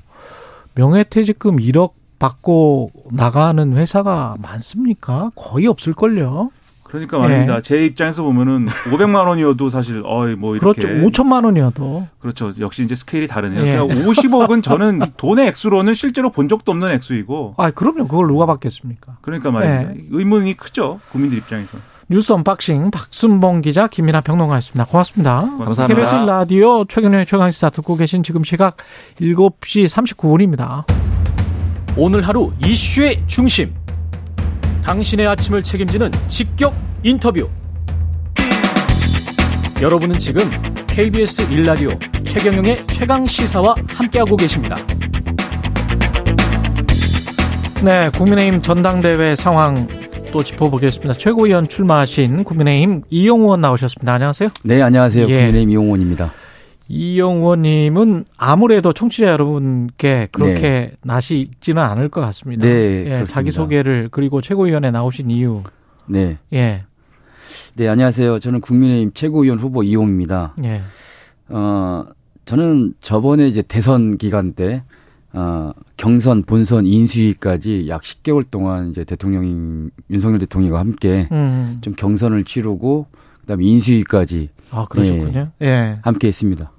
[0.74, 5.30] 명예퇴직금 1억 받고 나가는 회사가 많습니까?
[5.34, 6.50] 거의 없을걸요.
[6.94, 7.56] 그러니까 말입니다.
[7.56, 7.60] 예.
[7.60, 11.06] 제 입장에서 보면은 500만 원이어도 사실 어이 뭐 이렇게 그렇죠.
[11.24, 12.52] 5천만 원이어도 그렇죠.
[12.60, 13.66] 역시 이제 스케일이 다르네요.
[13.66, 13.72] 예.
[13.76, 17.54] 그러니까 50억은 저는 돈의 액수로는 실제로 본 적도 없는 액수이고.
[17.56, 18.06] 아, 그럼요.
[18.06, 19.16] 그걸 누가 받겠습니까?
[19.22, 19.96] 그러니까 말입니다.
[19.96, 20.06] 예.
[20.12, 21.00] 의문이 크죠.
[21.10, 21.78] 국민들 입장에서.
[22.08, 24.84] 뉴스 unboxing 박순봉 기자 김민아 평론가였습니다.
[24.84, 25.40] 고맙습니다.
[25.40, 25.86] 감사합니다.
[25.86, 28.76] KBS 라디오 최경영의 최강시사 듣고 계신 지금 시각
[29.20, 30.84] 7시 39분입니다.
[31.96, 33.74] 오늘 하루 이슈의 중심.
[34.82, 37.48] 당신의 아침을 책임지는 직격 인터뷰.
[39.80, 40.50] 여러분은 지금
[40.86, 41.90] KBS 일라디오
[42.24, 44.76] 최경영의 최강 시사와 함께하고 계십니다.
[47.82, 49.86] 네, 국민의힘 전당대회 상황
[50.34, 51.14] 또 짚어보겠습니다.
[51.14, 54.14] 최고위원 출마하신 국민의힘 이용우 의원 나오셨습니다.
[54.14, 54.48] 안녕하세요.
[54.64, 55.28] 네, 안녕하세요.
[55.28, 55.36] 예.
[55.36, 56.32] 국민의힘 이용우 의원입니다.
[56.88, 60.92] 이용우 의원님은 아무래도 청취자 여러분께 그렇게 네.
[61.04, 62.66] 낯이 있지는 않을 것 같습니다.
[62.66, 65.62] 네, 예, 자기 소개를 그리고 최고위원에 나오신 이유.
[66.06, 66.38] 네.
[66.52, 66.82] 예.
[67.74, 68.40] 네, 안녕하세요.
[68.40, 70.56] 저는 국민의힘 최고위원 후보 이용입니다.
[70.64, 70.82] 예.
[71.48, 72.06] 어,
[72.44, 74.82] 저는 저번에 이제 대선 기간 때
[75.34, 81.78] 어, 경선, 본선, 인수위까지 약 10개월 동안 이제 대통령 윤석열 대통령과 함께 음.
[81.80, 83.06] 좀 경선을 치르고
[83.40, 85.50] 그다음에 인수위까지 아 그러셨군요.
[85.62, 85.98] 예, 예.
[86.02, 86.70] 함께 했습니다.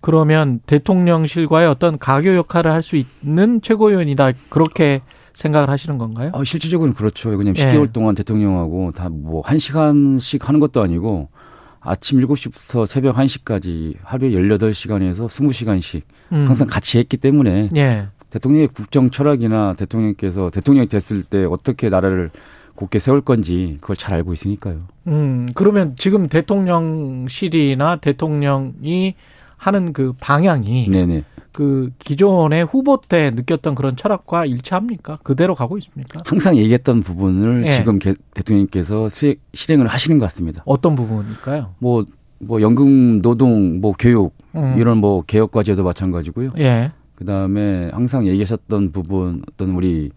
[0.00, 5.02] 그러면 대통령실과의 어떤 가교 역할을 할 수 있는 최고위원이다 그렇게
[5.34, 6.30] 생각을 하시는 건가요?
[6.34, 7.30] 아, 실질적으로는 그렇죠.
[7.30, 7.68] 왜냐면 예.
[7.68, 11.28] 10개월 동안 대통령하고 다뭐 1시간씩 하는 것도 아니고
[11.80, 16.46] 아침 7시부터 새벽 1시까지 하루에 18시간에서 20시간씩 음.
[16.46, 18.06] 항상 같이 했기 때문에 예.
[18.28, 22.30] 대통령의 국정 철학이나 대통령께서 대통령이 됐을 때 어떻게 나라를
[22.74, 24.82] 곧게 세울 건지 그걸 잘 알고 있으니까요.
[25.08, 29.14] 음, 그러면 지금 대통령실이나 대통령이
[29.56, 31.24] 하는 그 방향이 네네.
[31.52, 35.18] 그 기존의 후보 때 느꼈던 그런 철학과 일치합니까?
[35.22, 36.20] 그대로 가고 있습니까?
[36.24, 37.72] 항상 얘기했던 부분을 네.
[37.72, 37.98] 지금
[38.34, 39.08] 대통령께서
[39.52, 40.62] 실행을 하시는 것 같습니다.
[40.64, 41.74] 어떤 부분일까요?
[41.78, 42.04] 뭐,
[42.38, 44.76] 뭐 연금, 노동, 뭐 교육 음.
[44.78, 46.52] 이런 뭐 개혁 과제도 마찬가지고요.
[46.58, 46.92] 예.
[47.14, 50.10] 그 다음에 항상 얘기하셨던 부분 어떤 우리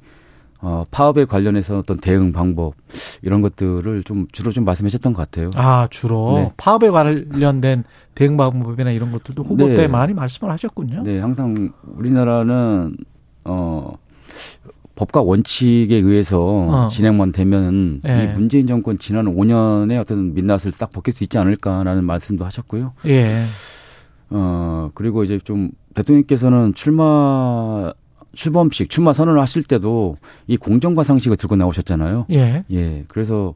[0.66, 2.74] 어, 파업에 관련해서 어떤 대응 방법
[3.22, 5.50] 이런 것들을 좀 주로 좀 말씀하셨던 것 같아요.
[5.56, 6.52] 아 주로 네.
[6.56, 7.84] 파업에 관련된
[8.16, 9.76] 대응 방법이나 이런 것들도 후보 네.
[9.76, 11.04] 때 많이 말씀을 하셨군요.
[11.04, 12.96] 네, 항상 우리나라는
[13.44, 13.92] 어
[14.96, 16.88] 법과 원칙에 의해서 어.
[16.88, 18.24] 진행만 되면 예.
[18.24, 22.94] 이 문재인 정권 지난 5년의 어떤 민낯을 싹 벗길 수 있지 않을까라는 말씀도 하셨고요.
[23.08, 23.44] 예.
[24.30, 27.92] 어 그리고 이제 좀 대통령께서는 출마
[28.34, 30.16] 출범식 출마 선언을 하실 때도
[30.48, 32.26] 이 공정과 상식을 들고 나오셨잖아요.
[32.32, 32.64] 예.
[32.72, 33.06] 예.
[33.08, 33.54] 그래서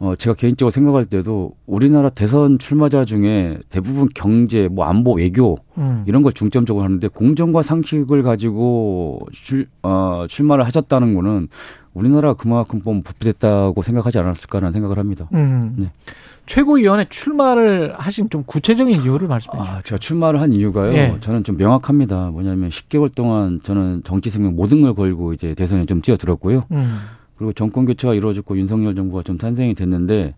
[0.00, 6.04] 어 제가 개인적으로 생각할 때도 우리나라 대선 출마자 중에 대부분 경제, 뭐 안보, 외교 음.
[6.06, 11.48] 이런 걸 중점적으로 하는데 공정과 상식을 가지고 출, 어, 출마를 하셨다는 거는
[11.94, 15.28] 우리나라 그만큼 좀 부패됐다고 생각하지 않았을까라는 생각을 합니다.
[15.32, 15.76] 음.
[15.78, 15.92] 네.
[16.46, 19.76] 최고위원회 출마를 하신 좀 구체적인 이유를 말씀해 주시죠.
[19.76, 20.92] 아, 제가 출마를 한 이유가요.
[20.92, 21.16] 예.
[21.20, 22.30] 저는 좀 명확합니다.
[22.30, 26.64] 뭐냐면 10개월 동안 저는 정치 생명 모든 걸 걸고 이제 대선에 좀 뛰어들었고요.
[26.70, 27.00] 음.
[27.36, 30.34] 그리고 정권 교체가 이루어졌고 윤석열 정부가 좀 탄생이 됐는데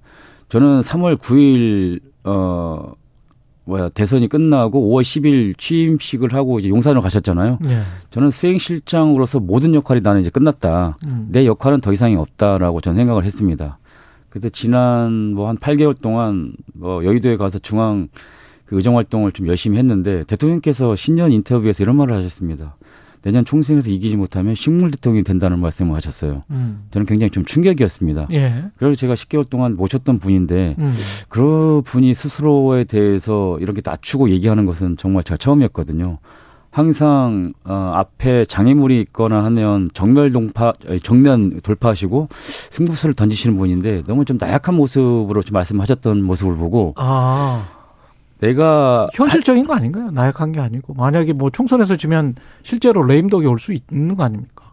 [0.49, 2.93] 저는 3월 9일 어
[3.65, 7.59] 뭐야 대선이 끝나고 5월 10일 취임식을 하고 이제 용산으로 가셨잖아요.
[7.67, 7.83] 예.
[8.11, 10.95] 저는 수행실장으로서 모든 역할이 나는 이제 끝났다.
[11.05, 11.27] 음.
[11.31, 13.79] 내 역할은 더 이상이 없다라고 저는 생각을 했습니다.
[14.37, 18.09] 그래서 지난 뭐 한 8개월 동안 뭐 여의도에 가서 중앙
[18.67, 22.77] 그 의정 활동을 좀 열심히 했는데 대통령께서 신년 인터뷰에서 이런 말을 하셨습니다.
[23.23, 26.43] 내년 총선에서 이기지 못하면 식물 대통령이 된다는 말씀을 하셨어요.
[26.51, 26.85] 음.
[26.91, 28.29] 저는 굉장히 좀 충격이었습니다.
[28.33, 28.65] 예.
[28.77, 30.95] 그래서 제가 10개월 동안 모셨던 분인데 음.
[31.31, 36.13] 그 분이 스스로에 대해서 이렇게 낮추고 얘기하는 것은 정말 제가 처음이었거든요.
[36.77, 42.29] 항상 어 앞에 장애물이 있거나 하면 정면 동파 정면 돌파하시고
[42.69, 47.67] 승부수를 던지시는 분인데 너무 좀 나약한 모습으로 좀 말씀하셨던 모습을 보고 아.
[48.41, 50.11] 내가 현실적인 거 아닌가요?
[50.11, 54.73] 나약한 게 아니고 만약에 뭐 총선에서 지면 실제로 레임덕이 올 수 있는 거 아닙니까?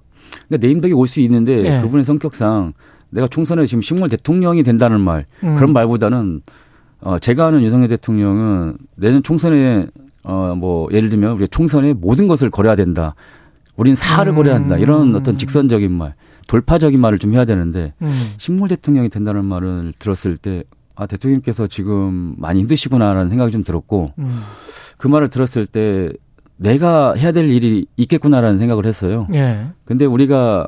[0.50, 1.82] 그러니까 레임덕이 올 수 있는데 네.
[1.84, 2.74] 그분의 성격상
[3.12, 5.56] 내가 총선에 지금 식물 대통령이 된다는 말 음.
[5.56, 6.42] 그런 말보다는
[7.00, 9.88] 어 제가 아는 윤석열 대통령은 내년 총선에
[10.24, 13.16] 어, 뭐, 예를 들면 우리가 총선에 모든 것을 걸어야 된다.
[13.76, 14.36] 우린 사활을 음.
[14.36, 14.78] 걸어야 한다.
[14.78, 16.14] 이런 어떤 직선적인 말,
[16.48, 18.08] 돌파적인 말을 좀 해야 되는데, 음.
[18.38, 20.64] 식물 대통령이 된다는 말을 들었을 때,
[20.96, 24.42] 아, 대통령께서 지금 많이 힘드시구나라는 생각이 좀 들었고, 음.
[24.98, 26.12] 그 말을 들었을 때,
[26.56, 29.28] 내가 해야 될 일이 있겠구나라는 생각을 했어요.
[29.34, 29.68] 예.
[29.86, 30.68] 근데 우리가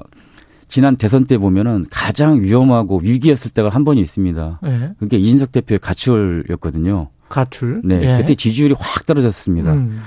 [0.67, 4.59] 지난 대선 때 보면은 가장 위험하고 위기였을 때가 한 번이 있습니다.
[4.65, 4.91] 예.
[4.99, 7.09] 그게 이준석 대표의 가출이었거든요.
[7.29, 7.81] 가출.
[7.83, 8.01] 네.
[8.03, 8.17] 예.
[8.17, 9.73] 그때 지지율이 확 떨어졌습니다.
[9.73, 9.97] 음.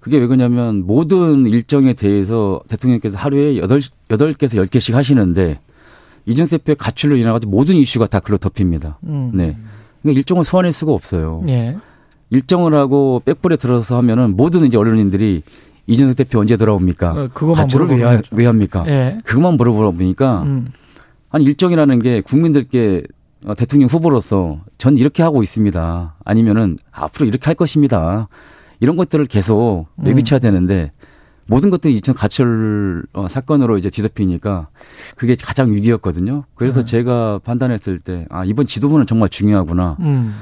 [0.00, 5.60] 그게 왜 그러냐면 모든 일정에 대해서 대통령께서 하루에 여덟 여덟 개에서 열 개씩 하시는데
[6.26, 8.98] 이준석 대표의 가출로 인해 가지고 모든 이슈가 다 글로 덮입니다.
[9.04, 9.30] 음.
[9.34, 9.56] 네.
[10.02, 11.42] 그러니까 일정을 소화할 수가 없어요.
[11.48, 11.76] 예.
[12.30, 15.42] 일정을 하고 백불에 들어서 하면은 모든 이제 언론인들이
[15.90, 17.10] 이준석 대표 언제 돌아옵니까?
[17.12, 18.84] 어, 가출을 왜, 왜 합니까?
[18.86, 19.18] 예.
[19.24, 20.66] 그것만 물어보니까 음.
[21.30, 23.02] 아니 일정이라는 게 국민들께
[23.44, 26.14] 어, 대통령 후보로서 전 이렇게 하고 있습니다.
[26.24, 28.28] 아니면은 앞으로 이렇게 할 것입니다.
[28.80, 30.40] 이런 것들을 계속 내비쳐야 음.
[30.40, 30.92] 되는데
[31.46, 34.68] 모든 것들이 이천 가출 어, 사건으로 이제 뒤덮이니까
[35.16, 36.44] 그게 가장 위기였거든요.
[36.54, 36.86] 그래서 네.
[36.86, 39.96] 제가 판단했을 때 아, 이번 지도부는 정말 중요하구나.
[40.00, 40.34] 음.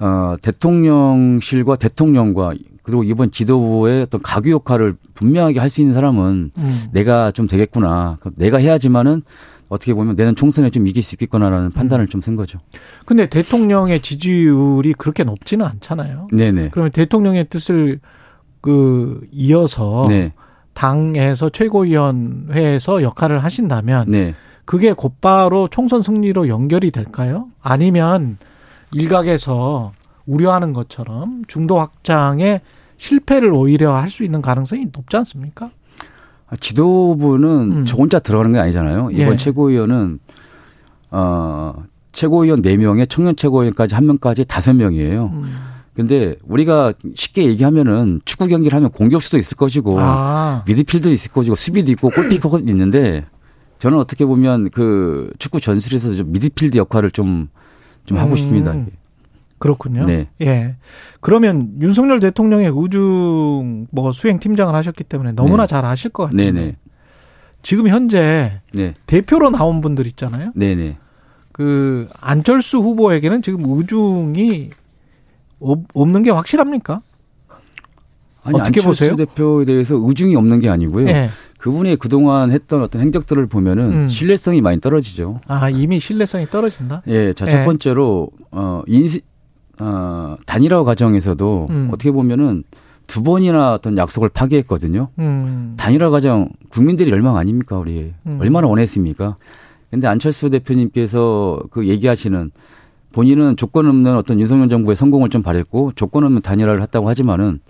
[0.00, 2.52] 어, 대통령실과 대통령과
[2.88, 6.84] 그리고 이번 지도부의 어떤 가교 역할을 분명하게 할 수 있는 사람은 음.
[6.94, 8.16] 내가 좀 되겠구나.
[8.36, 9.20] 내가 해야지만은
[9.68, 12.58] 어떻게 보면 내년 총선에 좀 이길 수 있겠거나라는 판단을 좀쓴 거죠.
[13.04, 16.28] 근데 대통령의 지지율이 그렇게 높지는 않잖아요.
[16.34, 16.70] 네네.
[16.70, 18.00] 그러면 대통령의 뜻을
[18.62, 20.32] 그 이어서 네.
[20.72, 24.34] 당에서 최고위원회에서 역할을 하신다면 네.
[24.64, 27.48] 그게 곧바로 총선 승리로 연결이 될까요?
[27.60, 28.38] 아니면
[28.94, 29.92] 일각에서
[30.24, 32.62] 우려하는 것처럼 중도 확장에
[32.98, 35.70] 실패를 오히려 할 수 있는 가능성이 높지 않습니까?
[36.48, 37.84] 아, 지도부는 음.
[37.86, 39.08] 저 혼자 들어가는 게 아니잖아요.
[39.12, 39.36] 이번 예.
[39.36, 40.18] 최고위원은
[41.10, 41.74] 어
[42.12, 45.32] 최고위원 4명에 청년 최고위원까지 1명까지 5명이에요.
[45.32, 45.46] 음.
[45.94, 50.62] 근데 우리가 쉽게 얘기하면은 축구 경기를 하면 공격수도 있을 것이고 아.
[50.66, 53.24] 미드필드도 있을 것이고 수비도 있고 골키퍼도 있는데
[53.78, 57.48] 저는 어떻게 보면 그 축구 전술에서 좀 미드필드 역할을 좀좀
[58.06, 58.36] 좀 하고 음.
[58.36, 58.74] 싶습니다.
[59.58, 60.04] 그렇군요.
[60.06, 60.28] 네.
[60.40, 60.76] 예.
[61.20, 65.68] 그러면 윤석열 대통령의 우중 뭐 수행 팀장을 하셨기 때문에 너무나 네.
[65.68, 66.52] 잘 아실 것 같은데.
[66.52, 66.76] 네네.
[67.62, 68.94] 지금 현재 네.
[69.06, 70.52] 대표로 나온 분들 있잖아요.
[70.54, 70.96] 네네.
[71.52, 74.70] 그 안철수 후보에게는 지금 우중이
[75.92, 77.02] 없는 게 확실합니까?
[78.44, 79.16] 아니, 어떻게 보세요?
[79.16, 81.06] 대표에 대해서 우중이 없는 게 아니고요.
[81.06, 81.28] 네.
[81.58, 84.08] 그분이 그동안 했던 어떤 행적들을 보면은 음.
[84.08, 85.40] 신뢰성이 많이 떨어지죠.
[85.48, 87.02] 아, 이미 신뢰성이 떨어진다?
[87.08, 87.32] 예.
[87.32, 87.64] 자, 첫 예.
[87.64, 89.22] 번째로, 어, 인시,
[89.80, 91.88] 어, 단일화 과정에서도 음.
[91.92, 92.64] 어떻게 보면은
[93.06, 95.08] 두 번이나 어떤 약속을 파기했거든요.
[95.18, 95.74] 음.
[95.76, 98.38] 단일화 과정 국민들이 열망 아닙니까 우리 음.
[98.40, 99.36] 얼마나 원했습니까?
[99.90, 102.50] 근데 안철수 대표님께서 그 얘기하시는
[103.12, 107.60] 본인은 조건 없는 어떤 윤석열 정부의 성공을 좀 바랬고 조건 없는 단일화를 했다고 하지만은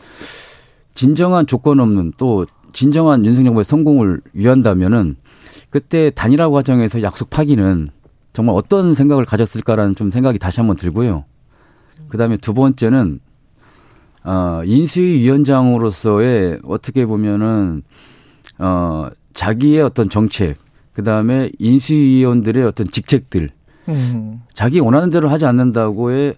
[0.95, 5.17] 진정한 조건 없는 또 진정한 윤석열 정부의 성공을 위한다면은
[5.71, 7.91] 그때 단일화 과정에서 약속 파기는
[8.33, 11.25] 정말 어떤 생각을 가졌을까라는 좀 생각이 다시 한번 들고요.
[12.09, 13.21] 그다음에 두 번째는
[14.25, 17.83] 어 인수위원장으로서의 어떻게 보면은
[18.59, 20.57] 어 자기의 어떤 정책
[20.93, 23.51] 그 다음에 인수위원들의 어떤 직책들
[23.89, 24.43] 음.
[24.53, 26.35] 자기 원하는 대로 하지 않는다고의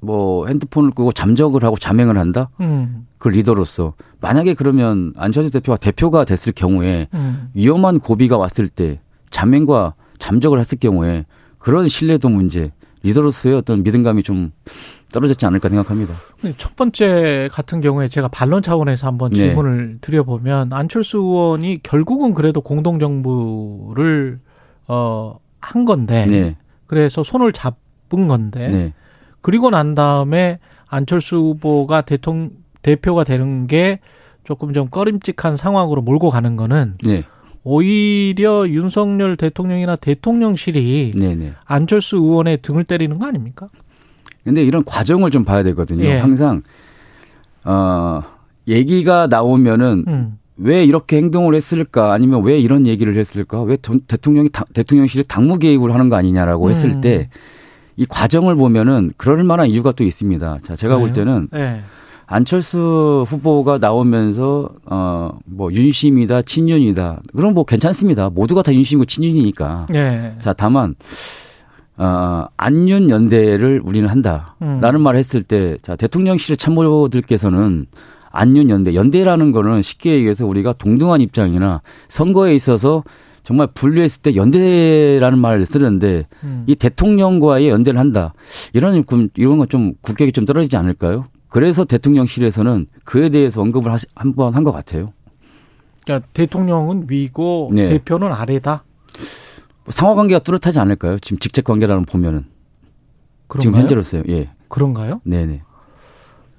[0.00, 2.50] 뭐 핸드폰을 끄고 잠적을 하고 자맹을 한다.
[2.60, 3.06] 음.
[3.18, 7.48] 그 리더로서 만약에 그러면 안철수 대표가 대표가 됐을 경우에 음.
[7.54, 11.24] 위험한 고비가 왔을 때 자맹과 잠적을 했을 경우에
[11.58, 14.52] 그런 신뢰도 문제 리더로서의 어떤 믿음감이 좀
[15.12, 16.14] 떨어졌지 않을까 생각합니다.
[16.56, 19.38] 첫 번째 같은 경우에 제가 반론 차원에서 한번 네.
[19.38, 24.40] 질문을 드려보면 안철수 의원이 결국은 그래도 공동정부를
[24.88, 26.56] 어, 한 건데 네.
[26.86, 28.92] 그래서 손을 잡은 건데 네.
[29.40, 32.50] 그리고 난 다음에 안철수 후보가 대통령
[32.82, 33.98] 대표가 되는 게
[34.44, 37.22] 조금 좀 꺼림칙한 상황으로 몰고 가는 거는 네.
[37.68, 41.34] 오히려 윤석열 대통령이나 대통령실이 네네.
[41.34, 41.52] 네.
[41.64, 43.68] 안철수 의원의 등을 때리는 거 아닙니까?
[44.44, 46.04] 근데 이런 과정을 좀 봐야 되거든요.
[46.04, 46.18] 예.
[46.18, 46.62] 항상
[47.64, 48.22] 어
[48.68, 50.38] 얘기가 나오면은 음.
[50.56, 56.08] 왜 이렇게 행동을 했을까 아니면 왜 이런 얘기를 했을까 왜 대통령이 대통령실이 당무 개입을 하는
[56.08, 57.00] 거 아니냐라고 했을 음.
[57.00, 60.58] 때이 과정을 보면은 그럴 만한 이유가 또 있습니다.
[60.62, 61.04] 자 제가 그래요?
[61.08, 61.80] 볼 때는 네.
[62.26, 68.30] 안철수 후보가 나오면서 어뭐 윤심이다 친윤이다 그럼 뭐 괜찮습니다.
[68.30, 69.86] 모두가 다 윤심이고 친윤이니까.
[69.90, 70.34] 네.
[70.40, 70.94] 자 다만
[71.98, 75.00] 어 안윤 연대를 우리는 한다라는 음.
[75.00, 77.86] 말을 했을 때 자 대통령실의 참모들께서는
[78.32, 83.02] 안윤 연대 연대라는 거는 쉽게 얘기해서 우리가 동등한 입장이나 선거에 있어서
[83.44, 86.64] 정말 분류했을 때 연대라는 말을 쓰는데 음.
[86.66, 88.34] 이 대통령과의 연대를 한다.
[88.74, 89.02] 이런
[89.36, 91.24] 이런 건 좀 국격이 좀 떨어지지 않을까요?
[91.48, 95.12] 그래서 대통령실에서는 그에 대해서 언급을 한 번 한 것 같아요.
[96.04, 97.88] 그러니까 대통령은 위고 네.
[97.88, 98.84] 대표는 아래다.
[99.88, 101.18] 상하 관계가 뚜렷하지 않을까요?
[101.20, 102.44] 지금 직책 관계라는 보면은
[103.48, 103.60] 그런가요?
[103.62, 104.22] 지금 현재로서요.
[104.28, 104.50] 예.
[104.68, 105.20] 그런가요?
[105.24, 105.62] 네네.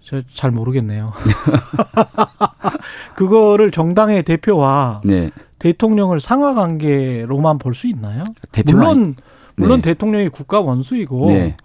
[0.02, 1.06] 저 잘 모르겠네요.
[3.16, 5.32] 그거를 정당의 대표와 네.
[5.60, 8.22] 대통령을 상하 관계로만 볼 수 있나요?
[8.66, 9.16] 물론
[9.56, 9.92] 물론 네.
[9.92, 11.58] 대통령이 국가 원수이고 네.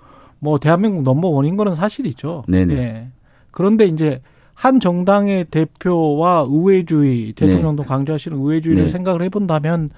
[0.42, 2.42] 뭐 대한민국 넘버 원인 거는 사실이죠.
[2.48, 2.74] 네네.
[2.74, 3.06] 예.
[3.52, 4.20] 그런데 이제
[4.54, 7.88] 한 정당의 대표와 의회주의 대통령도 네.
[7.88, 8.88] 강조하시는 의회주의를 네.
[8.90, 9.90] 생각을 해본다면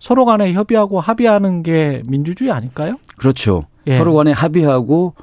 [0.00, 2.96] 서로 간에 협의하고 합의하는 게 민주주의 아닐까요?
[3.16, 3.66] 그렇죠.
[3.86, 3.92] 예.
[3.92, 5.14] 서로 간에 합의하고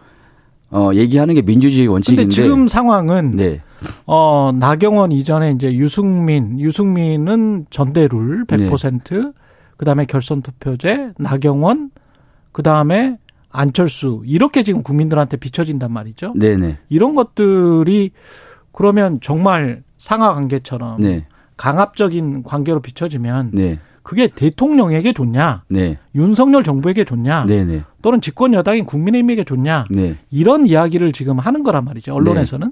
[0.72, 3.60] 어 얘기하는 게 민주주의 원칙인데 근데 지금 상황은 네.
[4.06, 9.32] 어 나경원 이전에 이제 유승민 유승민은 전대룰 100% 네.
[9.76, 11.92] 그다음에 결선 투표제 나경원
[12.54, 13.18] 그다음에
[13.52, 16.34] 안철수 이렇게 지금 국민들한테 비춰진단 말이죠.
[16.36, 16.78] 네네.
[16.90, 18.12] 이런 것들이
[18.72, 21.26] 그러면 정말 상하 관계처럼 네.
[21.58, 23.80] 강압적인 관계로 비춰지면 네.
[24.04, 26.00] 그게 대통령에게 좋냐, 네.
[26.16, 27.84] 윤석열 정부에게 좋냐, 네네.
[28.02, 30.18] 또는 집권 여당인 국민의힘에게 좋냐 네.
[30.32, 32.16] 이런 이야기를 지금 하는 거란 말이죠.
[32.16, 32.72] 언론에서는.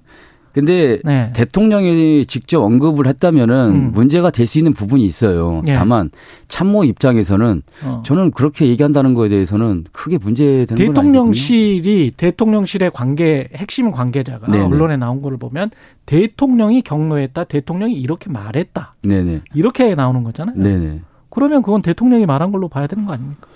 [0.57, 1.29] 근데 네.
[1.35, 3.91] 대통령이 직접 언급을 했다면은 음.
[3.93, 5.61] 문제가 될 수 있는 부분이 있어요.
[5.67, 5.73] 예.
[5.73, 6.09] 다만
[6.47, 8.01] 참모 입장에서는 어.
[8.03, 14.63] 저는 그렇게 얘기한다는 거에 대해서는 크게 문제되는 대통령실이 대통령실의 관계 핵심 관계자가 네네.
[14.63, 15.69] 언론에 나온 거를 보면
[16.07, 17.43] 대통령이 경로했다.
[17.43, 18.95] 대통령이 이렇게 말했다.
[19.03, 19.41] 네네.
[19.53, 20.55] 이렇게 나오는 거잖아요.
[20.57, 21.01] 네네.
[21.29, 23.47] 그러면 그건 대통령이 말한 걸로 봐야 되는 거 아닙니까?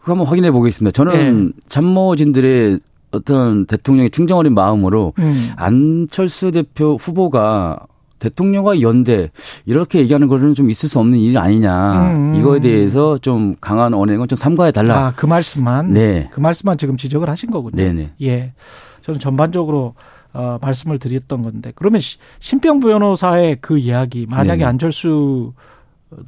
[0.00, 0.92] 그거 한번 확인해 보겠습니다.
[0.92, 1.52] 저는 네.
[1.70, 2.80] 참모진들의
[3.12, 5.34] 어떤 대통령의 충정 어린 마음으로 음.
[5.56, 7.86] 안철수 대표 후보가
[8.20, 9.30] 대통령과 연대
[9.64, 12.34] 이렇게 얘기하는 거는 좀 있을 수 없는 일이 아니냐 음.
[12.36, 15.06] 이거에 대해서 좀 강한 언행은 좀 삼가해 달라.
[15.08, 15.92] 아그 말씀만.
[15.92, 16.28] 네.
[16.32, 17.76] 그 말씀만 지금 지적을 하신 거군요.
[17.76, 18.12] 네네.
[18.22, 18.52] 예.
[19.02, 19.94] 저는 전반적으로
[20.32, 22.00] 어, 말씀을 드렸던 건데 그러면
[22.38, 24.64] 신병 변호사의 그 이야기 만약에 네네.
[24.64, 25.54] 안철수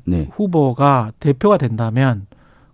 [0.05, 0.29] 네.
[0.33, 2.27] 후보가 대표가 된다면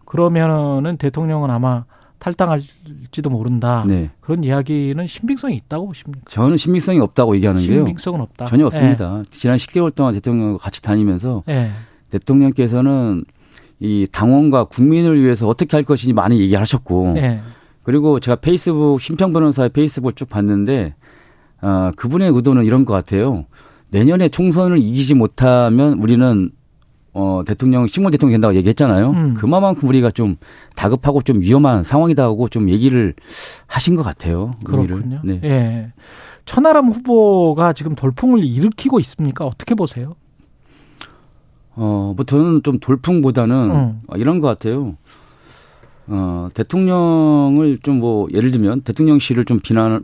[0.05, 1.85] 그러면은 대통령은 아마
[2.19, 3.85] 탈당할지도 모른다.
[3.87, 4.11] 네.
[4.21, 6.25] 그런 이야기는 신빙성이 있다고 보십니까?
[6.29, 7.79] 저는 신빙성이 없다고 얘기하는데요.
[7.79, 8.47] 신빙성은 없다.
[8.47, 9.19] 전혀 없습니다.
[9.19, 9.23] 네.
[9.31, 11.71] 지난 10개월 동안 대통령과 같이 다니면서 네.
[12.11, 13.25] 대통령께서는
[13.81, 17.41] 이 당원과 국민을 위해서 어떻게 할 것인지 많이 얘기하셨고 네.
[17.85, 20.95] 그리고 제가 페이스북 심평 변호사의 페이스북을 쭉 봤는데
[21.63, 23.47] 어, 그분의 의도는 이런 것 같아요.
[23.91, 26.51] 내년에 총선을 이기지 못하면 우리는
[27.13, 29.11] 어, 대통령, 식물 대통령이 된다고 얘기했잖아요.
[29.11, 29.35] 음.
[29.35, 30.37] 그만큼 우리가 좀
[30.77, 33.15] 다급하고 좀 위험한 상황이다 하고 좀 얘기를
[33.67, 34.53] 하신 것 같아요.
[34.65, 35.21] 그렇군요.
[35.25, 35.41] 네.
[35.43, 35.93] 예.
[36.45, 39.45] 천하람 후보가 지금 돌풍을 일으키고 있습니까?
[39.47, 40.15] 어떻게 보세요?
[41.75, 44.01] 어, 뭐 저는 좀 돌풍보다는 음.
[44.17, 44.97] 이런 것 같아요.
[46.09, 50.03] 어, 대통령을 좀 뭐 예를 들면 대통령실을 좀 비난을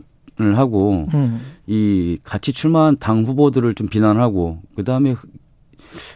[0.55, 1.41] 하고 음.
[1.65, 5.15] 이 같이 출마한 당 후보들을 좀 비난하고 그다음에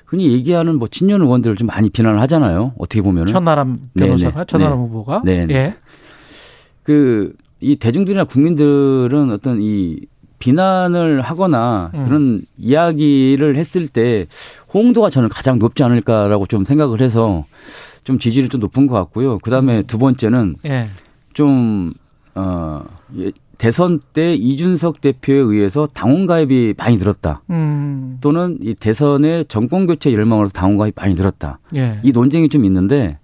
[0.05, 2.73] 흔히 얘기하는 뭐 친년 의원들을 좀 많이 비난을 하잖아요.
[2.77, 4.45] 어떻게 보면은 천나람 변호사가 네네.
[4.45, 4.83] 천나람 네.
[4.85, 5.47] 후보가 네.
[5.49, 5.75] 예.
[6.83, 9.99] 그이 대중들이나 국민들은 어떤 이
[10.39, 12.05] 비난을 하거나 음.
[12.05, 14.25] 그런 이야기를 했을 때
[14.73, 17.45] 호응도가 저는 가장 높지 않을까라고 좀 생각을 해서
[18.03, 19.39] 좀 지지율이 좀 높은 것 같고요.
[19.39, 19.83] 그 다음에 음.
[19.85, 20.87] 두 번째는 예.
[21.33, 21.93] 좀,
[22.35, 22.83] 어,
[23.59, 27.43] 대선 때 이준석 대표에 의해서 당원 가입이 많이 늘었다.
[27.49, 28.17] 음.
[28.21, 31.59] 또는 이 대선의 정권 교체 열망으로서 당원 가입이 많이 늘었다.
[31.75, 31.99] 예.
[32.01, 33.19] 이 논쟁이 좀 있는데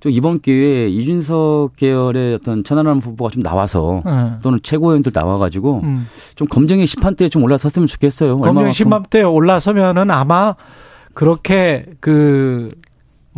[0.00, 4.40] 좀 이번 기회에 이준석 계열의 어떤 천안함 후보가 좀 나와서 예.
[4.42, 6.06] 또는 최고위원들 나와가지고 음.
[6.36, 8.38] 좀 검증의 심판대에 좀 올라섰으면 좋겠어요.
[8.40, 10.54] 검증 심판대에 올라서면은 아마
[11.14, 12.68] 그렇게 그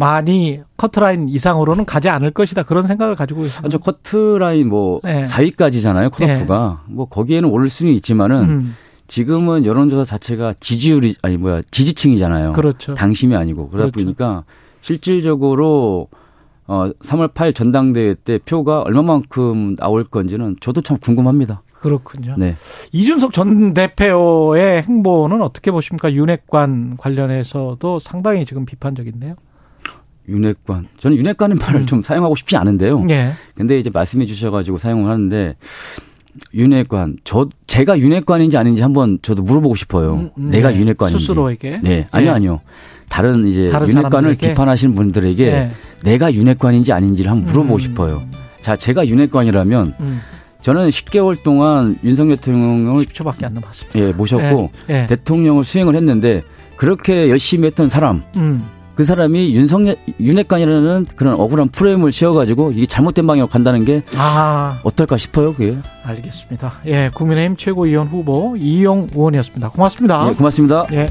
[0.00, 3.66] 많이 커트라인 이상으로는 가지 않을 것이다 그런 생각을 가지고 있습니다.
[3.66, 5.24] 아, 저 커트라인 뭐 네.
[5.24, 6.94] 4위까지잖아요 컷오프가 네.
[6.94, 8.76] 뭐 거기에는 오를 수는 있지만은 음.
[9.08, 12.54] 지금은 여론조사 자체가 지지율이 아니 뭐야 지지층이잖아요.
[12.54, 12.94] 그렇죠.
[12.94, 14.04] 당심이 아니고 그러다 그렇죠.
[14.04, 14.44] 보니까
[14.80, 16.08] 실질적으로
[16.66, 21.62] 어 3월 8일 전당대회 때 표가 얼마만큼 나올 건지는 저도 참 궁금합니다.
[21.80, 22.36] 그렇군요.
[22.38, 22.56] 네.
[22.92, 26.10] 이준석 전 대표의 행보는 어떻게 보십니까?
[26.12, 29.34] 윤핵관 관련해서도 상당히 지금 비판적인데요.
[30.28, 30.88] 윤회관.
[30.98, 31.86] 저는 윤회관은 말을 음.
[31.86, 33.06] 좀 사용하고 싶지 않은데요.
[33.10, 33.32] 예.
[33.54, 35.56] 근데 이제 말씀해 주셔가지고 사용을 하는데
[36.54, 37.18] 윤회관.
[37.24, 40.14] 저 제가 윤회관인지 아닌지 한번 저도 물어보고 싶어요.
[40.14, 40.78] 음, 음, 내가 네.
[40.80, 41.20] 윤회관인지.
[41.22, 41.80] 스스로에게.
[41.82, 42.06] 네.
[42.10, 42.34] 아니요, 예.
[42.34, 42.60] 아니요.
[43.08, 45.70] 다른 이제 다른 윤회관을 비판하시는 분들에게 예.
[46.04, 47.78] 내가 윤회관인지 아닌지를 한번 물어보고 음.
[47.80, 48.22] 싶어요.
[48.60, 50.20] 자, 제가 윤회관이라면 음.
[50.60, 53.98] 저는 10개월 동안 윤석열 대통령을 10초밖에 안 남았습니다.
[53.98, 55.02] 예, 모셨고 예.
[55.02, 55.06] 예.
[55.06, 56.42] 대통령을 수행을 했는데
[56.76, 58.64] 그렇게 열심히 했던 사람 음.
[59.00, 64.78] 그 사람이 윤석열 윤핵관이라는 그런 억울한 프레임을 씌워가지고 이게 잘못된 방향으로 간다는 게 아.
[64.82, 65.54] 어떨까 싶어요.
[65.54, 65.74] 그게.
[66.02, 66.74] 알겠습니다.
[66.84, 69.70] 예, 국민의힘 최고위원 후보 이용 의원이었습니다.
[69.70, 70.28] 고맙습니다.
[70.28, 70.84] 예, 고맙습니다.
[70.92, 71.06] 예.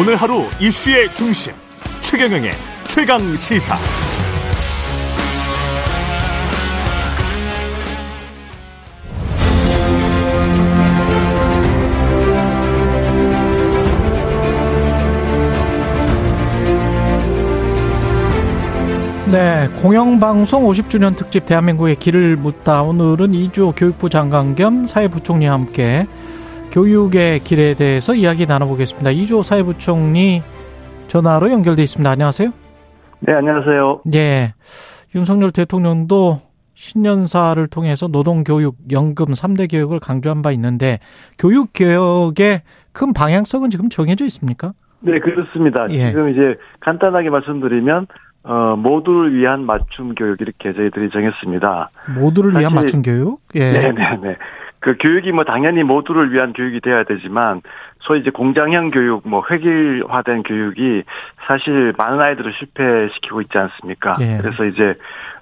[0.00, 1.52] 오늘 하루 이슈의 중심
[2.00, 2.52] 최경영의
[2.86, 3.76] 최강 시사.
[19.32, 22.82] 네, 공영방송 50주년 특집 대한민국의 길을 묻다.
[22.82, 26.04] 오늘은 이주 교육부 장관 겸 사회부총리와 함께
[26.72, 29.12] 교육의 길에 대해서 이야기 나눠보겠습니다.
[29.12, 30.42] 이주 사회부총리
[31.06, 32.10] 전화로 연결돼 있습니다.
[32.10, 32.52] 안녕하세요.
[33.20, 34.02] 네, 안녕하세요.
[34.14, 34.54] 예.
[35.14, 36.40] 윤석열 대통령도
[36.74, 40.98] 신년사를 통해서 노동교육, 연금 3대 교육을 강조한 바 있는데
[41.38, 44.72] 교육 개혁의 큰 방향성은 지금 정해져 있습니까?
[44.98, 45.86] 네, 그렇습니다.
[45.90, 46.08] 예.
[46.08, 48.08] 지금 이제 간단하게 말씀드리면
[48.42, 51.90] 어, 모두를 위한 맞춤 교육 이렇게 저희들이 정했습니다.
[52.18, 53.40] 모두를 위한 맞춤 교육?
[53.54, 53.72] 예.
[53.72, 54.36] 네네네.
[54.80, 57.60] 그 교육이 뭐 당연히 모두를 위한 교육이 돼야 되지만
[58.00, 61.02] 소위 이제 공장형 교육, 뭐 획일화된 교육이
[61.46, 64.14] 사실 많은 아이들을 실패시키고 있지 않습니까?
[64.20, 64.38] 예.
[64.40, 64.94] 그래서 이제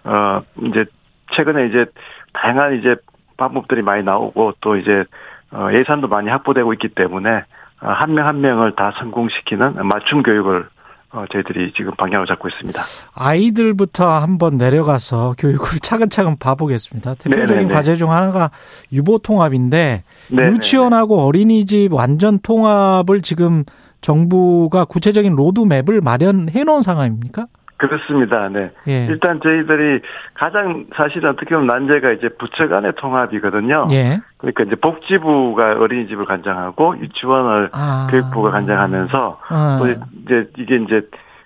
[0.03, 0.85] 어 이제
[1.33, 1.87] 최근에 이제
[2.33, 2.97] 다양한 이제
[3.37, 5.05] 방법들이 많이 나오고 또 이제
[5.53, 7.45] 어 예산도 많이 확보되고 있기 때문에
[7.77, 10.67] 한 명한 한 명을 다 성공시키는 맞춤 교육을
[11.11, 12.81] 어, 저희들이 지금 방향을 잡고 있습니다.
[13.15, 17.15] 아이들부터 한번 내려가서 교육을 차근차근 봐보겠습니다.
[17.15, 17.73] 대표적인 네네네.
[17.75, 18.51] 과제 중 하나가
[18.93, 20.53] 유보 통합인데 네네네.
[20.55, 23.65] 유치원하고 어린이집 완전 통합을 지금
[24.03, 27.47] 정부가 구체적인 로드맵을 마련해 놓은 상황입니까?
[27.79, 28.49] 그렇습니다.
[28.49, 28.71] 네.
[28.87, 29.07] 예.
[29.07, 30.01] 일단 저희들이
[30.35, 33.87] 가장 사실은 어떻게 보면 난제가 이제 부처 간의 통합이거든요.
[33.93, 34.21] 예.
[34.37, 38.09] 그러니까 이제 복지부가 어린이집을 관장하고 유치원을 아.
[38.11, 39.79] 교육부가 관장하면서 아.
[39.81, 41.03] 또 이제 이게 이제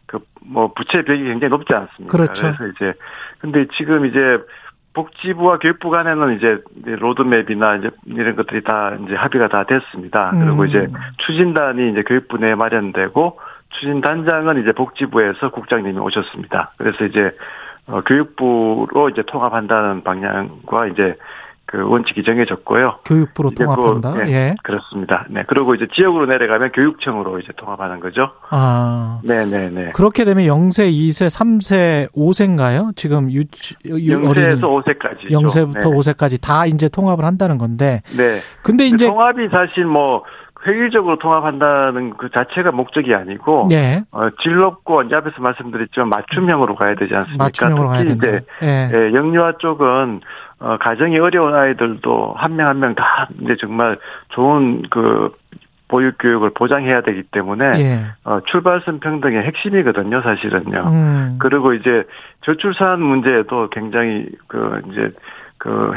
[0.06, 2.16] 그 뭐 부채 벽이 굉장히 높지 않습니까?
[2.16, 2.52] 그렇죠.
[2.56, 2.94] 그래서 이제
[3.38, 4.38] 근데 지금 이제
[4.94, 10.32] 복지부와 교육부 간에는 이제 로드맵이나 이제 이런 것들이 다 이제 합의가 다 됐습니다.
[10.34, 10.66] 그리고 음.
[10.66, 13.38] 이제 추진단이 이제 교육부 내에 마련되고
[13.78, 16.70] 추진단장은 이제 복지부에서 국장님이 오셨습니다.
[16.78, 17.30] 그래서 이제
[17.86, 21.16] 어, 교육부로 이제 통합한다는 방향과 이제
[21.72, 22.98] 그 원칙이 정해졌고요.
[23.06, 24.12] 교육부로 통합한다.
[24.12, 25.24] 그, 네, 예, 그렇습니다.
[25.30, 25.42] 네.
[25.46, 28.30] 그리고 이제 지역으로 내려가면 교육청으로 이제 통합하는 거죠.
[28.50, 29.20] 아.
[29.24, 29.90] 네, 네, 네.
[29.94, 32.94] 그렇게 되면 0세, 2세, 3세, 5세인가요?
[32.94, 33.44] 지금 유
[33.86, 35.30] 0세에서 5세까지.
[35.30, 35.80] 0세부터 네.
[35.80, 38.02] 5세까지 다 이제 통합을 한다는 건데.
[38.14, 38.40] 네.
[38.62, 40.24] 근데 이제 통합이 사실 뭐
[40.66, 44.02] 획일적으로 통합한다는 그 자체가 목적이 아니고 예.
[44.12, 47.44] 어, 질 높고 이제 앞에서 말씀드렸지만 맞춤형으로 가야 되지 않습니까?
[47.44, 48.28] 맞춤형으로 가야 된다.
[48.28, 48.90] 이제 예.
[48.92, 50.20] 예, 영유아 쪽은
[50.60, 53.98] 어, 가정이 어려운 아이들도 한 명 한 명 다 이제 정말
[54.28, 55.32] 좋은 그
[55.88, 57.98] 보육 교육을 보장해야 되기 때문에 예.
[58.24, 60.84] 어, 출발선 평등의 핵심이거든요, 사실은요.
[60.86, 61.36] 음.
[61.38, 62.04] 그리고 이제
[62.42, 65.10] 저출산 문제에도 굉장히 그 이제
[65.62, 65.92] 그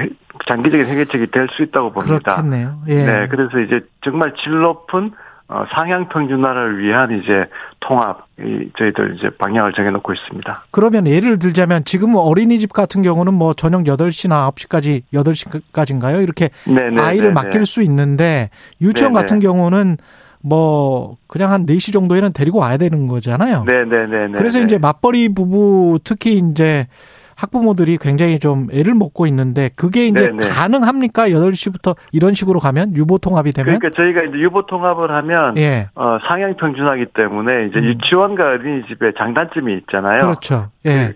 [0.47, 2.36] 장기적인 해결책이 될 수 있다고 봅니다.
[2.36, 2.82] 그렇겠네요.
[2.88, 3.03] 예.
[3.03, 5.11] 네, 그래서 이제 정말 질 높은
[5.47, 7.45] 어, 상향 평준화를 위한 이제
[7.80, 10.66] 통합 이 저희들 이제 방향을 정해놓고 있습니다.
[10.70, 16.22] 그러면 예를 들자면 지금 어린이집 같은 경우는 뭐 저녁 8시나 9시까지 8시까지인가요?
[16.22, 17.34] 이렇게 네네, 아이를 네네.
[17.34, 18.49] 맡길 수 있는데
[18.82, 19.22] 유치원 네네.
[19.22, 19.97] 같은 경우는
[20.43, 23.63] 뭐 그냥 한 4시 정도에는 데리고 와야 되는 거잖아요.
[23.66, 24.32] 네 네 네.
[24.38, 26.88] 그래서 이제 맞벌이 부부 특히 이제
[27.36, 30.50] 학부모들이 굉장히 좀 애를 먹고 있는데 그게 이제 네네.
[30.50, 31.30] 가능합니까?
[31.30, 33.78] 8시부터 이런 식으로 가면 유보 통합이 되면?
[33.80, 35.88] 그러니까 저희가 이제 유보 통합을 하면 예.
[35.96, 37.84] 어, 상향 평준화기 때문에 이제 음.
[37.84, 40.20] 유치원과 어린이집에 장단점이 있잖아요.
[40.20, 40.68] 그렇죠.
[40.86, 41.14] 예.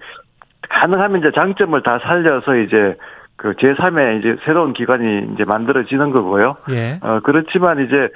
[0.61, 2.95] 그 가능하면 이제 장점을 다 살려서 이제
[3.35, 6.57] 그 제3의 이제 새로운 기관이 이제 만들어지는 거고요.
[6.71, 6.99] 예.
[7.01, 8.09] 어, 그렇지만 이제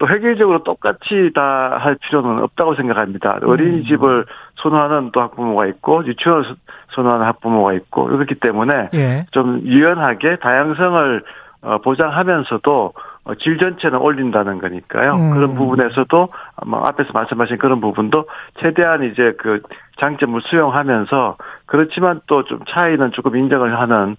[0.00, 3.38] 또 획일적으로 똑같이 다 할 필요는 없다고 생각합니다.
[3.42, 3.48] 음.
[3.48, 4.24] 어린이집을
[4.56, 6.44] 선호하는 또 학부모가 있고 유치원을
[6.90, 9.26] 선호하는 학부모가 있고 그렇기 때문에 예.
[9.30, 11.22] 좀 유연하게 다양성을
[11.62, 12.92] 어, 보장하면서도
[13.24, 15.12] 어, 질 전체는 올린다는 거니까요.
[15.12, 15.34] 음.
[15.34, 18.26] 그런 부분에서도 아마 앞에서 말씀하신 그런 부분도
[18.58, 19.60] 최대한 이제 그
[19.98, 21.36] 장점을 수용하면서
[21.66, 24.16] 그렇지만 또 좀 차이는 조금 인정을 하는 어,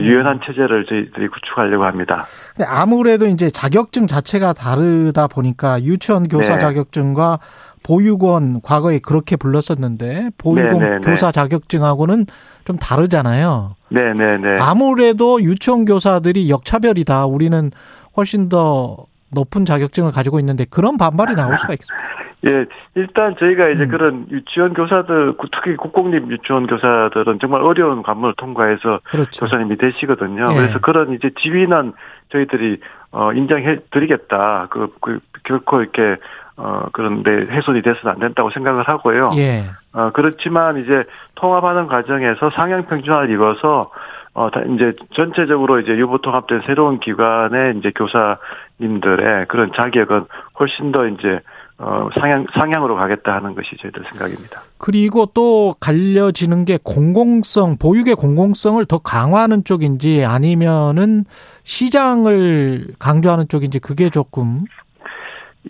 [0.00, 2.24] 유연한 체제를 저희들이 구축하려고 합니다.
[2.66, 6.58] 아무래도 이제 자격증 자체가 다르다 보니까 유치원 교사 네.
[6.58, 7.38] 자격증과
[7.82, 10.88] 보육원 과거에 그렇게 불렀었는데 보육원 네네네.
[10.90, 11.10] 네, 네.
[11.10, 12.26] 교사 자격증하고는
[12.64, 13.76] 좀 다르잖아요.
[13.90, 14.38] 네네네.
[14.38, 17.26] 네, 아무래도 유치원 교사들이 역차별이다.
[17.26, 17.70] 우리는
[18.16, 22.06] 훨씬 더 높은 자격증을 가지고 있는데 그런 반발이 나올 수가 있습니다.
[22.44, 23.88] 예, 일단 저희가 이제 음.
[23.88, 29.44] 그런 유치원 교사들, 특히 국공립 유치원 교사들은 정말 어려운 관문을 통과해서 그렇죠.
[29.44, 30.48] 교사님이 되시거든요.
[30.52, 30.54] 예.
[30.54, 31.92] 그래서 그런 이제 지위는
[32.30, 32.80] 저희들이
[33.12, 34.66] 어 인정해 드리겠다.
[34.70, 36.16] 그, 그 결코 이렇게
[36.56, 39.30] 어 그런데 훼손이 돼서는 안 된다고 생각을 하고요.
[39.36, 39.64] 예.
[39.92, 41.04] 어 그렇지만 이제
[41.36, 43.90] 통합하는 과정에서 상향 평준화를 이뤄서
[44.34, 50.26] 어, 이제 전체적으로 이제 유보 통합된 새로운 기관의 이제 교사님들의 그런 자격은
[50.60, 51.40] 훨씬 더 이제
[51.78, 54.62] 어, 상향, 상향으로 가겠다 하는 것이 저희들 생각입니다.
[54.78, 61.24] 그리고 또 갈려지는 게 공공성, 보육의 공공성을 더 강화하는 쪽인지 아니면은
[61.64, 64.64] 시장을 강조하는 쪽인지 그게 조금.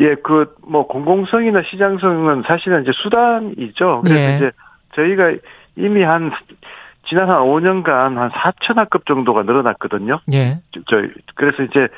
[0.00, 4.02] 예, 그, 뭐, 공공성이나 시장성은 사실은 이제 수단이죠.
[4.04, 4.36] 그래서 예.
[4.36, 4.50] 이제
[4.94, 5.32] 저희가
[5.74, 6.30] 이미 한,
[7.08, 10.20] 지난 한 5년간 한 4천 학급 정도가 늘어났거든요.
[10.32, 10.60] 예.
[10.86, 10.96] 저,
[11.34, 11.88] 그래서 이제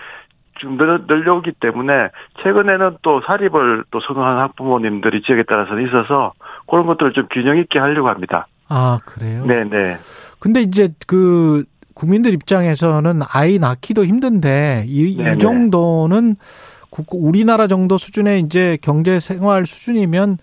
[0.58, 2.10] 좀 늘, 늘려오기 때문에
[2.42, 6.32] 최근에는 또 사립을 또 선호하는 학부모님들이 지역에 따라서 있어서
[6.68, 8.46] 그런 것들을 좀 균형 있게 하려고 합니다.
[8.68, 9.44] 아, 그래요?
[9.46, 9.96] 네네.
[10.38, 16.36] 근데 이제 그 국민들 입장에서는 아이 낳기도 힘든데 이, 이 정도는
[17.10, 20.38] 우리나라 정도 수준의 이제 경제 생활 수준이면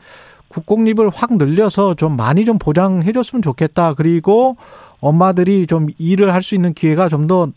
[0.50, 3.94] 국공립을 확 늘려서 좀 많이 좀 보장해 줬으면 좋겠다.
[3.94, 4.58] 그리고
[5.00, 7.48] 엄마들이 좀 일을 할 수 있는 기회가 좀 더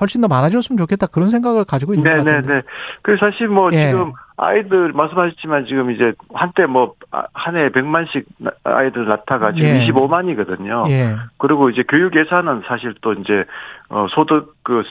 [0.00, 2.40] 훨씬 더 많아졌으면 좋겠다 그런 생각을 가지고 있는 것 같아요.
[2.40, 2.62] 네네네.
[3.02, 3.90] 그 사실 뭐 예.
[3.90, 6.94] 지금 아이들 말씀하셨지만 지금 이제 한때 뭐
[7.34, 8.24] 한 해에 100만씩
[8.64, 9.86] 아이들 낳다가 지금 예.
[9.86, 10.90] 25만이거든요.
[10.90, 11.16] 예.
[11.36, 13.44] 그리고 이제 교육 예산은 사실 또 이제
[13.90, 14.82] 어 소득 그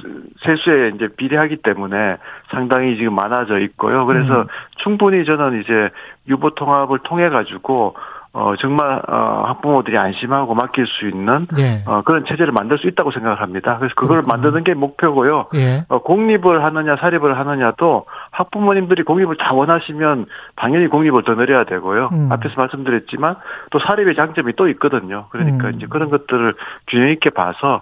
[0.45, 2.17] 세수에 이제 비례하기 때문에
[2.51, 4.05] 상당히 지금 많아져 있고요.
[4.05, 4.47] 그래서 음.
[4.83, 5.89] 충분히 저는 이제
[6.27, 7.95] 유보 통합을 통해 가지고
[8.33, 11.83] 어, 정말, 어, 학부모들이 안심하고 맡길 수 있는, 예.
[11.85, 13.75] 어, 그런 체제를 만들 수 있다고 생각을 합니다.
[13.77, 14.37] 그래서 그걸 그렇구나.
[14.37, 15.47] 만드는 게 목표고요.
[15.55, 15.83] 예.
[15.89, 22.09] 어, 공립을 하느냐, 사립을 하느냐도 학부모님들이 공립을 다 원하시면 당연히 공립을 더 늘려야 되고요.
[22.13, 22.29] 음.
[22.31, 23.35] 앞에서 말씀드렸지만
[23.69, 25.25] 또 사립의 장점이 또 있거든요.
[25.31, 25.73] 그러니까 음.
[25.75, 26.53] 이제 그런 것들을
[26.87, 27.81] 균형 있게 봐서,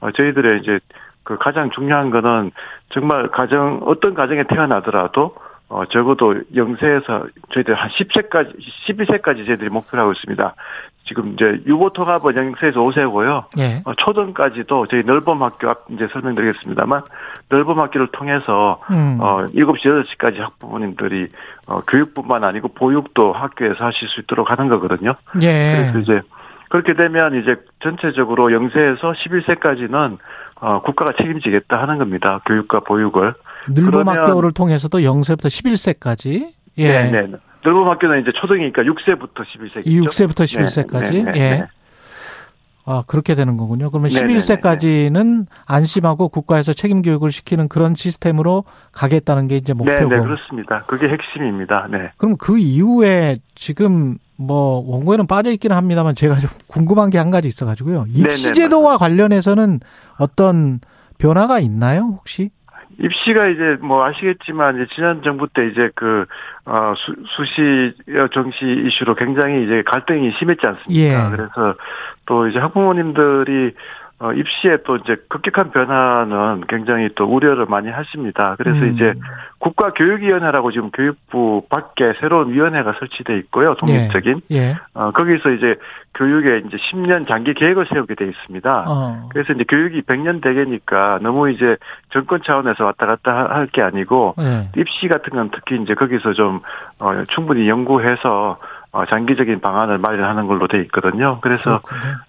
[0.00, 0.80] 어, 저희들의 이제
[1.24, 2.52] 그 가장 중요한 거는
[2.88, 5.34] 정말 가정, 어떤 가정에 태어나더라도
[5.70, 8.56] 어, 적어도 영세에서 저희들 한 10세까지,
[8.88, 10.54] 12세까지 저희들이 목표를 하고 있습니다.
[11.06, 13.44] 지금 이제 유보 통합은 영세에서 5세고요.
[13.58, 13.80] 예.
[13.84, 17.02] 어, 초등까지도 저희 넓범 학교 앞 이제 설명드리겠습니다.만
[17.48, 19.18] 넓범 학교를 통해서 음.
[19.20, 19.82] 어 7시
[20.18, 21.28] 8시까지 학부모님들이
[21.68, 25.14] 어 교육뿐만 아니고 보육도 학교에서 하실 수 있도록 하는 거거든요.
[25.42, 25.90] 예.
[25.92, 26.20] 그래서 이제
[26.68, 30.18] 그렇게 되면 이제 전체적으로 영세에서 11세까지는
[30.60, 32.40] 어 국가가 책임지겠다 하는 겁니다.
[32.46, 33.34] 교육과 보육을.
[33.68, 36.52] 늘봄학교를 통해서도 0세부터 11세까지.
[36.78, 36.88] 예.
[36.88, 37.26] 네, 네.
[37.64, 39.84] 늘봄학교는 이제 초등이니까 6세부터 11세겠죠.
[39.86, 41.12] 6세부터 11세까지.
[41.12, 41.50] 네, 네, 네, 예.
[41.60, 41.66] 네.
[42.86, 43.90] 아, 그렇게 되는 거군요.
[43.90, 50.08] 그러면 11세까지는 안심하고 국가에서 책임 교육을 시키는 그런 시스템으로 가겠다는 게 이제 목표고.
[50.08, 50.82] 네, 네, 그렇습니다.
[50.86, 51.86] 그게 핵심입니다.
[51.90, 52.10] 네.
[52.16, 57.46] 그럼 그 이후에 지금 뭐 원고에는 빠져 있기는 합니다만 제가 좀 궁금한 게 한 가지
[57.48, 58.06] 있어 가지고요.
[58.08, 59.80] 입시 제도와 관련해서는
[60.18, 60.80] 어떤
[61.18, 62.50] 변화가 있나요, 혹시?
[63.00, 66.26] 입시가 이제 뭐 아시겠지만 이제 지난 정부 때 이제 그
[66.66, 67.94] 어, 수, 수시
[68.32, 70.92] 정시 이슈로 굉장히 이제 갈등이 심했지 않습니까?
[70.92, 71.36] 예.
[71.36, 71.74] 그래서
[72.26, 73.74] 또 이제 학부모님들이
[74.22, 78.54] 어, 입시에 또 이제 급격한 변화는 굉장히 또 우려를 많이 하십니다.
[78.58, 78.90] 그래서 음.
[78.92, 79.14] 이제
[79.60, 83.74] 국가교육위원회라고 지금 교육부 밖에 새로운 위원회가 설치돼 있고요.
[83.76, 84.42] 독립적인.
[84.50, 84.56] 예.
[84.56, 84.74] 예.
[84.92, 85.74] 어, 거기서 이제
[86.14, 88.84] 교육에 이제 10년 장기 계획을 세우게 돼 있습니다.
[88.88, 89.28] 어.
[89.32, 91.78] 그래서 이제 교육이 100년 대계니까 너무 이제
[92.10, 94.68] 정권 차원에서 왔다 갔다 할 게 아니고 예.
[94.80, 96.60] 입시 같은 건 특히 이제 거기서 좀
[96.98, 98.58] 어, 충분히 연구해서
[98.92, 101.38] 어, 장기적인 방안을 마련하는 걸로 돼 있거든요.
[101.40, 101.80] 그래서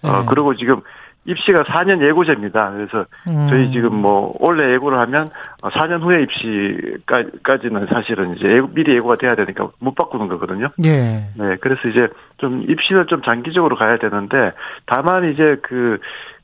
[0.06, 0.08] 예.
[0.08, 0.82] 어, 그리고 지금
[1.26, 2.72] 입시가 4년 예고제입니다.
[2.72, 3.48] 그래서 음.
[3.50, 5.30] 저희 지금 뭐 원래 예고를 하면
[5.62, 10.70] 4년 후에 입시까지는 사실은 이제 미리 예고가 돼야 되니까 못 바꾸는 거거든요.
[10.84, 11.28] 예.
[11.36, 11.56] 네.
[11.62, 12.08] 그래서 이제
[12.38, 14.54] 좀 입시는 좀 장기적으로 가야 되는데
[14.86, 16.00] 다만 이제 그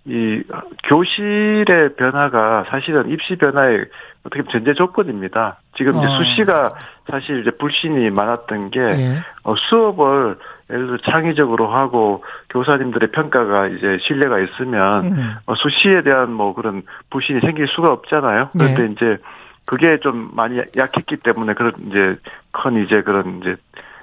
[0.09, 0.41] 이
[0.85, 3.85] 교실의 변화가 사실은 입시 변화의
[4.23, 5.59] 어떻게 보면 전제 조건입니다.
[5.75, 6.09] 지금 이제 어.
[6.09, 6.69] 수시가
[7.09, 9.15] 사실 이제 불신이 많았던 게 예.
[9.43, 10.37] 어, 수업을
[10.69, 15.35] 예를 들어 창의적으로 하고 교사님들의 평가가 이제 신뢰가 있으면 음.
[15.45, 18.49] 어, 수시에 대한 뭐 그런 불신이 생길 수가 없잖아요.
[18.51, 18.87] 그런데 예.
[18.87, 19.17] 이제
[19.65, 22.17] 그게 좀 많이 약했기 때문에 그런 이제
[22.51, 23.55] 큰 이제 그런 이제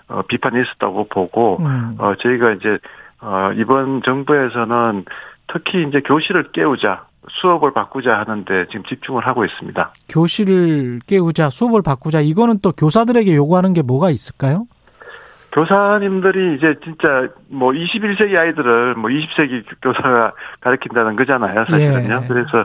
[0.08, 1.96] 어, 비판이 있었다고 보고 음.
[1.98, 2.78] 어 저희가 이제
[3.20, 5.04] 어 이번 정부에서는
[5.46, 7.06] 특히 이제 교실을 깨우자
[7.40, 9.92] 수업을 바꾸자 하는데 지금 집중을 하고 있습니다.
[10.08, 14.66] 교실을 깨우자, 수업을 바꾸자, 이거는 또 교사들에게 요구하는 게 뭐가 있을까요?
[15.54, 22.20] 교사님들이 이제 진짜 뭐 21세기 아이들을 뭐 20세기 교사가 가르친다는 거잖아요, 사실은요.
[22.24, 22.28] 예.
[22.28, 22.64] 그래서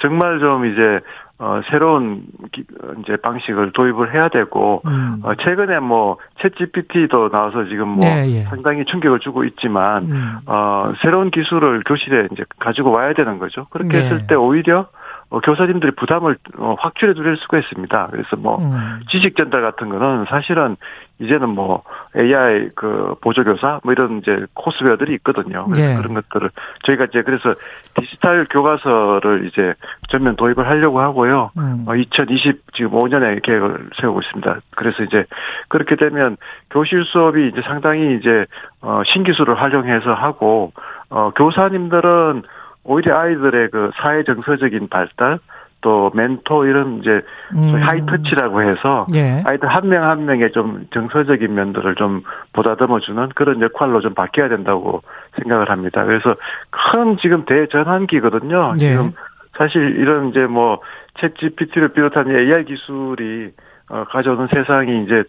[0.00, 1.00] 정말 좀 이제
[1.40, 2.22] 어 새로운
[2.52, 2.64] 기,
[3.00, 5.20] 이제 방식을 도입을 해야 되고 음.
[5.24, 8.42] 어 최근에 뭐챗 GPT도 나와서 지금 뭐 예, 예.
[8.42, 10.38] 상당히 충격을 주고 있지만 음.
[10.46, 13.66] 어 새로운 기술을 교실에 이제 가지고 와야 되는 거죠.
[13.70, 14.04] 그렇게 네.
[14.04, 14.86] 했을 때 오히려
[15.30, 18.08] 어, 교사님들이 부담을 어, 확실히 줄일 수가 있습니다.
[18.10, 19.00] 그래서 뭐 음.
[19.10, 20.76] 지식 전달 같은 거는 사실은
[21.20, 21.82] 이제는 뭐
[22.16, 25.66] AI 그 보조 교사 뭐 이런 이제 코스웨어들이 있거든요.
[25.66, 25.96] 그래서 예.
[25.96, 26.50] 그런 것들을
[26.84, 27.54] 저희가 이제 그래서
[27.94, 29.74] 디지털 교과서를 이제
[30.08, 31.50] 전면 도입을 하려고 하고요.
[31.58, 31.84] 음.
[31.86, 34.58] 어, 2020 지금 5년에 계획을 세우고 있습니다.
[34.76, 35.24] 그래서 이제
[35.68, 36.36] 그렇게 되면
[36.70, 38.46] 교실 수업이 이제 상당히 이제
[38.80, 40.72] 어 신기술을 활용해서 하고
[41.10, 42.44] 어 교사님들은
[42.84, 45.38] 오히려 아이들의 그 사회 정서적인 발달
[45.80, 47.20] 또 멘토 이런 이제
[47.56, 47.74] 음.
[47.80, 49.42] 하이터치라고 해서 예.
[49.46, 52.22] 아이들 한 명한 한 명의 좀 정서적인 면들을 좀
[52.52, 55.02] 보다듬어주는 그런 역할로 좀 바뀌어야 된다고
[55.36, 56.04] 생각을 합니다.
[56.04, 56.34] 그래서
[56.70, 58.74] 큰 지금 대전환기거든요.
[58.80, 58.88] 예.
[58.88, 59.12] 지금
[59.56, 60.80] 사실 이런 이제 뭐
[61.18, 63.52] 챗 GPT를 비롯한 AI 기술이
[63.90, 65.24] 어, 가져오는 세상이 이제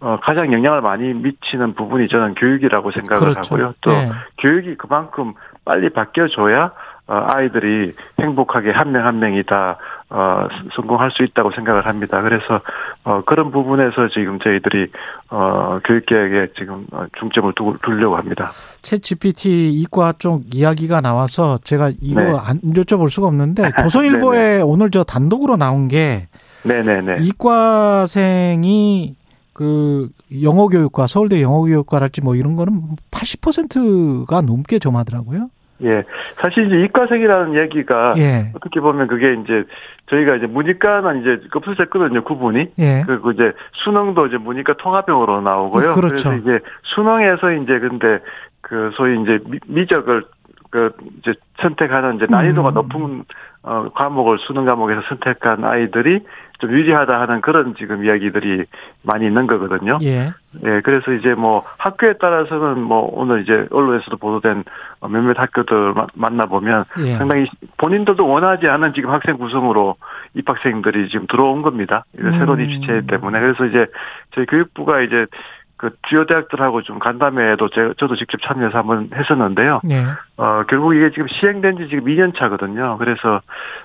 [0.00, 3.54] 어, 가장 영향을 많이 미치는 부분이 저는 교육이라고 생각을 그렇죠.
[3.54, 3.74] 하고요.
[3.80, 4.10] 또 네.
[4.38, 5.34] 교육이 그만큼
[5.64, 6.70] 빨리 바뀌어줘야 어,
[7.06, 9.76] 아이들이 행복하게 한 명 한 명이 다
[10.10, 10.46] 어,
[10.76, 12.20] 성공할 수 있다고 생각을 합니다.
[12.22, 12.60] 그래서
[13.04, 14.90] 어, 그런 부분에서 지금 저희들이
[15.30, 18.46] 어, 교육계획에 지금 어, 중점을 두, 두려고 합니다.
[18.82, 22.30] 챗 GPT 이과 쪽 이야기가 나와서 제가 이거 네.
[22.30, 26.28] 안 여쭤볼 수가 없는데 조선일보에 오늘 저 단독으로 나온 게
[26.64, 27.16] 네네네.
[27.22, 29.16] 이과생이
[29.52, 30.08] 그
[30.42, 35.48] 영어 교육과 서울대 영어 교육과랄지 뭐 이런 거는 80%가 넘게 점하더라고요.
[35.82, 36.04] 예.
[36.36, 38.52] 사실 이제 이과생이라는 얘기가 예.
[38.54, 39.64] 어떻게 보면 그게 이제
[40.06, 42.72] 저희가 이제 문이과는 이제 급수했거든요 구분이.
[42.78, 43.02] 예.
[43.06, 43.52] 그리고 이제
[43.84, 45.94] 수능도 이제 문이과 통합형으로 나오고요.
[45.94, 46.30] 그렇죠.
[46.30, 46.58] 그래서 이제
[46.94, 48.18] 수능에서 이제 근데
[48.60, 50.24] 그 소위 이제 미, 적을
[50.70, 52.74] 그 이제 선택하는 이제 난이도가 음.
[52.74, 53.24] 높은
[53.66, 56.20] 어 과목을 수능 과목에서 선택한 아이들이
[56.58, 58.64] 좀 유리하다 하는 그런 지금 이야기들이
[59.02, 59.98] 많이 있는 거거든요.
[60.02, 60.28] 예.
[60.64, 64.64] 예, 그래서 이제 뭐 학교에 따라서는 뭐 오늘 이제 언론에서도 보도된
[65.10, 67.14] 몇몇 학교들 만나보면 예.
[67.16, 67.46] 상당히
[67.78, 69.96] 본인들도 원하지 않은 지금 학생 구성으로
[70.34, 72.04] 입학생들이 지금 들어온 겁니다.
[72.20, 72.32] 음.
[72.32, 73.40] 새로운 입시체 때문에.
[73.40, 73.86] 그래서 이제
[74.34, 75.26] 저희 교육부가 이제
[75.84, 79.80] 그 주요 대학들하고 좀 간담회에도 제, 저도 직접 참여해서 한번 했었는데요.
[79.84, 79.96] 네.
[80.36, 82.96] 어, 결국 이게 지금 시행된 지 지금 2년 차거든요.
[82.98, 83.40] 그래서,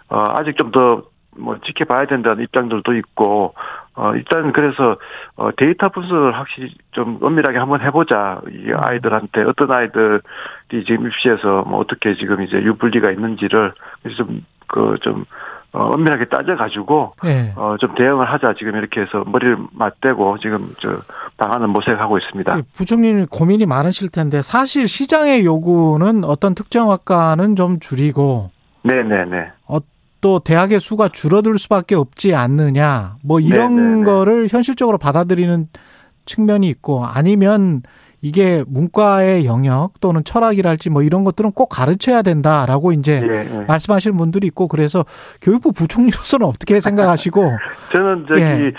[0.09, 1.03] 어, 아직 좀 더
[1.39, 3.53] 뭐 지켜봐야 된다는 입장들도 있고
[3.95, 4.97] 어 일단 그래서
[5.35, 11.79] 어 데이터 분석을 확실히 좀 엄밀하게 한번 해보자 이 아이들한테 어떤 아이들이 지금 입시에서 뭐
[11.79, 13.73] 어떻게 지금 이제 유불리가 있는지를
[14.17, 15.27] 좀그좀 그
[15.71, 17.53] 어, 엄밀하게 따져가지고, 네.
[17.55, 18.55] 어, 좀 대응을 하자.
[18.57, 21.01] 지금 이렇게 해서 머리를 맞대고 지금 저
[21.37, 22.55] 방안을 모색하고 있습니다.
[22.55, 28.49] 그 부총리님 고민이 많으실 텐데, 사실 시장의 요구는 어떤 특정 학과는 좀 줄이고,
[28.83, 29.51] 네네네.
[29.67, 29.77] 어,
[30.21, 33.91] 또 대학의 수가 줄어들 수밖에 없지 않느냐 뭐 이런 네네네.
[33.91, 34.03] 네, 네.
[34.05, 35.67] 거를 현실적으로 받아들이는
[36.25, 37.81] 측면이 있고 아니면
[38.21, 43.65] 이게 문과의 영역 또는 철학이랄지 뭐 이런 것들은 꼭 가르쳐야 된다라고 이제 네, 네.
[43.67, 45.05] 말씀하시는 분들이 있고 그래서
[45.41, 47.51] 교육부 부총리로서는 어떻게 생각하시고
[47.91, 48.71] 저는 저기 예.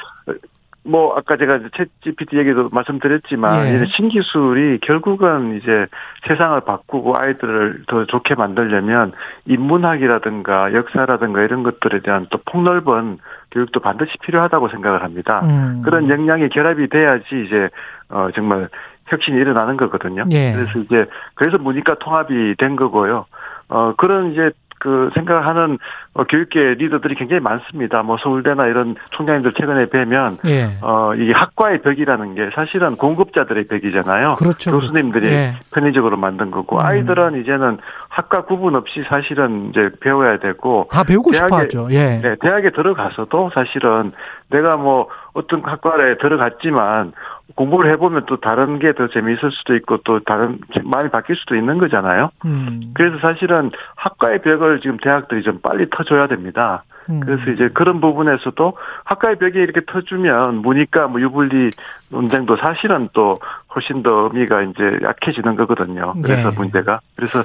[0.82, 3.84] 뭐 아까 제가 챗 GPT 얘기도 말씀드렸지만 예.
[3.97, 5.86] 신기술이 결국은 이제
[6.26, 9.12] 세상을 바꾸고 아이들을 더 좋게 만들려면
[9.45, 13.18] 인문학이라든가 역사라든가 이런 것들에 대한 또 폭넓은
[13.51, 15.41] 교육도 반드시 필요하다고 생각을 합니다.
[15.45, 15.82] 음.
[15.84, 17.68] 그런 역량이 결합이 돼야지 이제
[18.09, 18.68] 어 정말
[19.11, 20.24] 혁신이 일어나는 거거든요.
[20.30, 20.52] 예.
[20.52, 23.26] 그래서 이제 그래서 문이과 통합이 된 거고요.
[23.68, 24.50] 어 그런 이제
[24.80, 25.78] 그 생각하는
[26.14, 28.02] 어, 교육계 리더들이 굉장히 많습니다.
[28.02, 30.78] 뭐 서울대나 이런 총장님들 최근에 뵈면 예.
[30.80, 34.34] 어 이게 학과의 벽이라는 게 사실은 공급자들의 벽이잖아요.
[34.38, 34.72] 그렇죠.
[34.72, 35.52] 교수님들이 예.
[35.74, 36.82] 편의적으로 만든 거고 음.
[36.84, 41.88] 아이들은 이제는 학과 구분 없이 사실은 이제 배워야 되고 다 배우고 싶어 하죠.
[41.90, 42.20] 예.
[42.22, 44.12] 네, 대학에 들어가서도 사실은
[44.48, 47.12] 내가 뭐 어떤 학과에 들어갔지만
[47.61, 51.78] 공부를 해보면 또 다른 게 더 재미있을 수도 있고 또 다른 마음이 바뀔 수도 있는
[51.78, 52.30] 거잖아요.
[52.44, 52.92] 음.
[52.94, 56.82] 그래서 사실은 학과의 벽을 지금 대학들이 좀 빨리 터줘야 됩니다.
[57.08, 57.20] 음.
[57.20, 61.70] 그래서 이제 그런 부분에서도 학과의 벽이 이렇게 터주면 문이과 뭐 유불리
[62.11, 63.36] 논쟁도 사실은 또
[63.74, 66.14] 훨씬 더 의미가 이제 약해지는 거거든요.
[66.22, 66.56] 그래서 네.
[66.56, 67.40] 문제가 그래서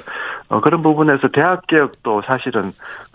[0.48, 2.72] 어, 그런 부분에서 대학 개혁도 사실은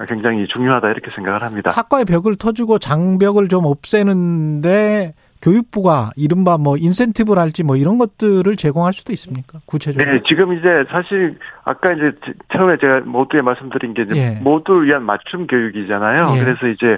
[0.08, 1.72] 굉장히 중요하다 이렇게 생각을 합니다.
[1.74, 9.12] 학과의 벽을 터주고 장벽을 좀 없애는데 교육부가 이른바 뭐 인센티브랄지 뭐 이런 것들을 제공할 수도
[9.14, 9.60] 있습니까?
[9.66, 10.12] 구체적으로.
[10.12, 12.12] 네, 지금 이제 사실 아까 이제
[12.54, 14.40] 처음에 제가 모두에 말씀드린 게 이제 예.
[14.42, 16.36] 모두를 위한 맞춤 교육이잖아요.
[16.36, 16.44] 예.
[16.44, 16.98] 그래서 이제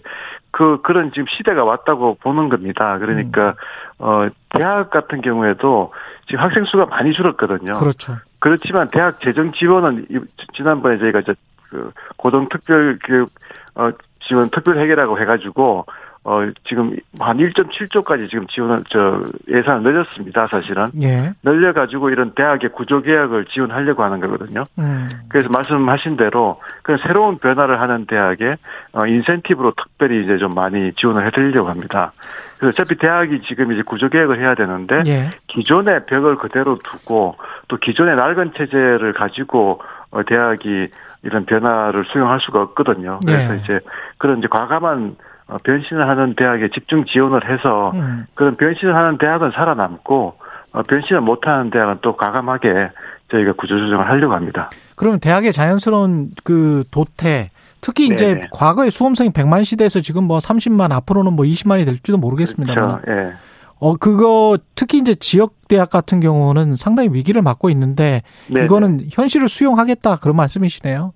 [0.51, 2.97] 그 그런 지금 시대가 왔다고 보는 겁니다.
[2.99, 3.55] 그러니까
[3.99, 4.05] 음.
[4.05, 5.91] 어 대학 같은 경우에도
[6.27, 7.73] 지금 학생 수가 많이 줄었거든요.
[7.73, 8.13] 그렇죠.
[8.39, 10.07] 그렇지만 대학 재정 지원은
[10.53, 11.33] 지난번에 저희가 이제
[11.69, 13.29] 그 고등 특별 교육
[13.75, 15.85] 어 지원 특별 해결하고 해가지고
[16.26, 20.86] 어, 지금 한 1.7조까지 지금 지원을, 저, 예산을 늘렸습니다, 사실은.
[21.01, 21.34] 예.
[21.43, 24.63] 늘려가지고 이런 대학의 구조개혁을 지원하려고 하는 거거든요.
[24.80, 25.09] 음.
[25.28, 28.55] 그래서 말씀하신 대로, 그 새로운 변화를 하는 대학에,
[28.93, 32.13] 어, 인센티브로 특별히 이제 좀 많이 지원을 해드리려고 합니다.
[32.57, 35.30] 그래서 어차피 대학이 지금 이제 구조개혁을 해야 되는데, 예.
[35.47, 37.36] 기존의 벽을 그대로 두고,
[37.67, 40.88] 또 기존의 낡은 체제를 가지고, 어, 대학이
[41.24, 43.19] 이런 변화를 수용할 수가 없거든요.
[43.26, 43.57] 그래서 예.
[43.57, 43.80] 이제
[44.17, 45.24] 그런 이제 과감한 어,
[45.63, 48.25] 변신을 하는 대학에 집중 지원을 해서 음.
[48.35, 50.35] 그런 변신을 하는 대학은 살아남고
[50.73, 52.89] 어, 변신을 못하는 대학은 또 과감하게
[53.31, 54.69] 저희가 구조조정을 하려고 합니다.
[54.95, 57.49] 그러면 대학의 자연스러운 그 도태
[57.81, 58.15] 특히 네네.
[58.15, 62.73] 이제 과거에 수험생이 100만 시대에서 지금 뭐 30만 앞으로는 뭐 20만이 될지도 모르겠습니다.
[62.73, 63.01] 그렇죠.
[63.09, 63.33] 예.
[63.79, 68.65] 어 그거 특히 이제 지역 대학 같은 경우는 상당히 위기를 맞고 있는데 네네.
[68.65, 71.11] 이거는 현실을 수용하겠다 그런 말씀이시네요.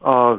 [0.00, 0.38] 어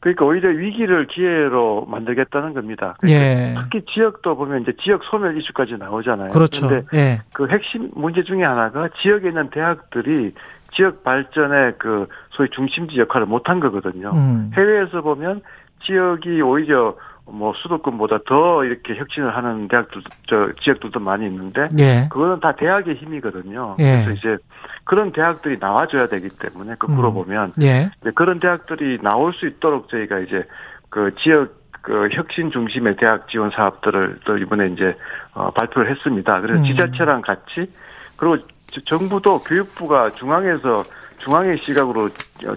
[0.00, 2.96] 그러니까 오히려 위기를 기회로 만들겠다는 겁니다.
[3.00, 3.54] 그러니까 예.
[3.58, 6.30] 특히 지역도 보면 이제 지역 소멸 이슈까지 나오잖아요.
[6.30, 6.68] 그렇죠.
[6.68, 7.22] 그런데 예.
[7.34, 10.32] 그 핵심 문제 중에 하나가 지역에 있는 대학들이
[10.72, 14.12] 지역 발전의 그 소위 중심지 역할을 못한 거거든요.
[14.14, 14.50] 음.
[14.54, 15.42] 해외에서 보면
[15.84, 16.96] 지역이 오히려
[17.26, 22.08] 뭐 수도권보다 더 이렇게 혁신을 하는 대학들 저 지역들도 많이 있는데 예.
[22.10, 23.76] 그거는 다 대학의 힘이거든요.
[23.78, 24.04] 예.
[24.04, 24.36] 그래서 이제
[24.84, 27.14] 그런 대학들이 나와줘야 되기 때문에 거꾸로 음.
[27.14, 27.90] 보면 예.
[28.14, 30.44] 그런 대학들이 나올 수 있도록 저희가 이제
[30.88, 34.96] 그 지역 그 혁신 중심의 대학 지원 사업들을 또 이번에 이제
[35.32, 36.40] 어 발표를 했습니다.
[36.40, 36.64] 그래서 음.
[36.64, 37.72] 지자체랑 같이
[38.16, 38.36] 그리고
[38.84, 40.84] 정부도 교육부가 중앙에서
[41.18, 42.10] 중앙의 시각으로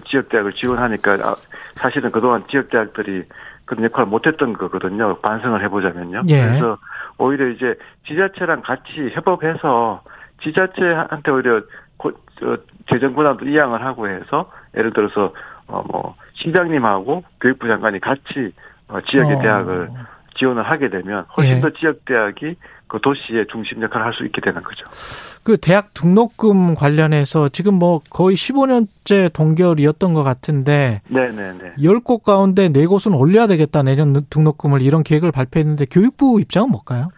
[0.06, 1.34] 지역 대학을 지원하니까 아,
[1.76, 3.24] 사실은 그동안 지역 대학들이
[3.64, 5.18] 그런 역할을 못했던 거거든요.
[5.20, 6.22] 반성을 해보자면요.
[6.28, 6.40] 예.
[6.42, 6.78] 그래서
[7.18, 7.74] 오히려 이제
[8.06, 10.02] 지자체랑 같이 협업해서
[10.42, 11.62] 지자체한테 오히려
[12.04, 12.56] 고, 저,
[12.90, 15.32] 재정 권한도 이양을 하고 해서 예를 들어서
[15.66, 18.52] 어뭐 시장님하고 교육부 장관이 같이
[18.88, 19.40] 어, 지역의 어.
[19.40, 19.90] 대학을
[20.36, 21.60] 지원을 하게 되면 훨씬 예.
[21.60, 24.84] 더 지역 대학이 그 도시의 중심 역할을 할 수 있게 되는 거죠.
[25.42, 31.74] 그 대학 등록금 관련해서 지금 뭐 거의 15년째 동결이었던 것 같은데 네네네.
[31.78, 37.08] 10곳 가운데 4곳은 올려야 되겠다 내년 등록금을 이런 계획을 발표했는데 교육부 입장은 뭘까요?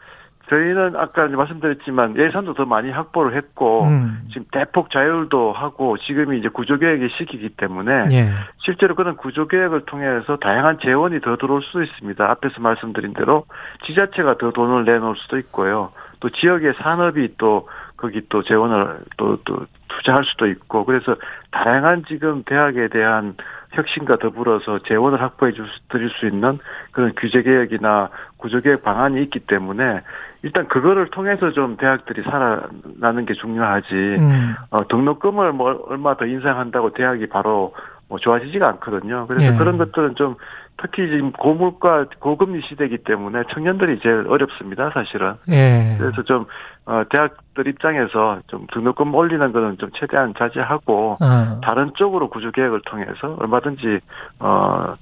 [0.49, 4.21] 저희는 아까 말씀드렸지만 예산도 더 많이 확보를 했고 음.
[4.29, 8.27] 지금 대폭 자율도 하고 지금이 이제 구조개혁의 시기이기 때문에 예.
[8.59, 12.31] 실제로 그런 구조개혁을 통해서 다양한 재원이 더 들어올 수도 있습니다.
[12.31, 13.45] 앞에서 말씀드린 대로
[13.87, 15.91] 지자체가 더 돈을 내놓을 수도 있고요.
[16.21, 21.17] 또 지역의 산업이 또 거기 또 재원을 또, 또 투자할 수도 있고 그래서
[21.51, 23.35] 다양한 지금 대학에 대한
[23.73, 26.59] 혁신과 더불어서 재원을 확보해 줄 수, 드릴 수 있는
[26.93, 30.03] 그런 규제 개혁이나 구조 개혁 방안이 있기 때문에
[30.43, 33.95] 일단 그거를 통해서 좀 대학들이 살아나는 게 중요하지.
[33.95, 34.55] 음.
[34.71, 37.75] 어, 등록금을 뭐 얼마 더 인상한다고 대학이 바로
[38.09, 39.27] 뭐 좋아지지가 않거든요.
[39.27, 39.59] 그래서 예.
[39.59, 40.37] 그런 것들은 좀
[40.79, 45.35] 특히 지금 고물가 고금리 시대이기 때문에 청년들이 제일 어렵습니다, 사실은.
[45.49, 45.97] 예.
[45.99, 46.47] 그래서 좀
[46.85, 51.61] 어, 대학들 입장에서 좀 등록금 올리는 거는 좀 최대한 자제하고 어.
[51.63, 54.01] 다른 쪽으로 구조 개혁을 통해서 얼마든지
[54.41, 54.95] 어.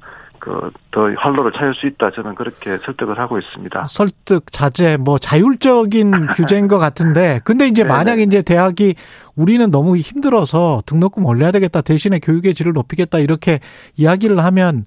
[0.45, 3.87] 그더 활로를 찾을 수 있다 저는 그렇게 설득을 하고 있습니다.
[3.87, 8.95] 설득 자제 뭐 자율적인 규제인 것 같은데 근데 이제 만약 이제 대학이
[9.37, 13.61] 우리는 너무 힘들어서 등록금 올려야 되겠다 대신에 교육의 질을 높이겠다 이렇게
[13.97, 14.85] 이야기를 하면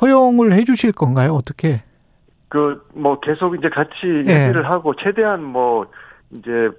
[0.00, 1.34] 허용을 해 주실 건가요?
[1.34, 1.82] 어떻게?
[2.48, 4.44] 그 뭐 계속 이제 같이 예.
[4.44, 5.86] 얘기를 하고 최대한 뭐
[6.30, 6.70] 이제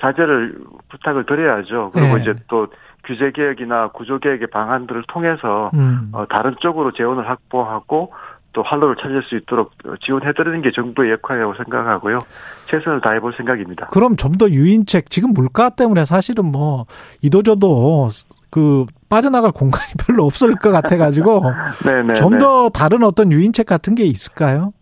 [0.00, 0.56] 자제를
[0.90, 1.90] 부탁을 드려야죠.
[1.92, 2.22] 그리고 예.
[2.22, 2.68] 이제 또
[3.04, 6.10] 규제 개혁이나 구조 개혁의 방안들을 통해서 음.
[6.12, 8.12] 어, 다른 쪽으로 재원을 확보하고
[8.52, 9.72] 또 활로를 찾을 수 있도록
[10.04, 12.18] 지원해드리는 게 정부의 역할이라고 생각하고요.
[12.66, 13.86] 최선을 다해볼 생각입니다.
[13.88, 16.86] 그럼 좀 더 유인책 지금 물가 때문에 사실은 뭐
[17.22, 18.08] 이도저도
[18.50, 21.42] 그 빠져나갈 공간이 별로 없을 것 같아가지고
[22.16, 24.72] 좀 더 다른 어떤 유인책 같은 게 있을까요?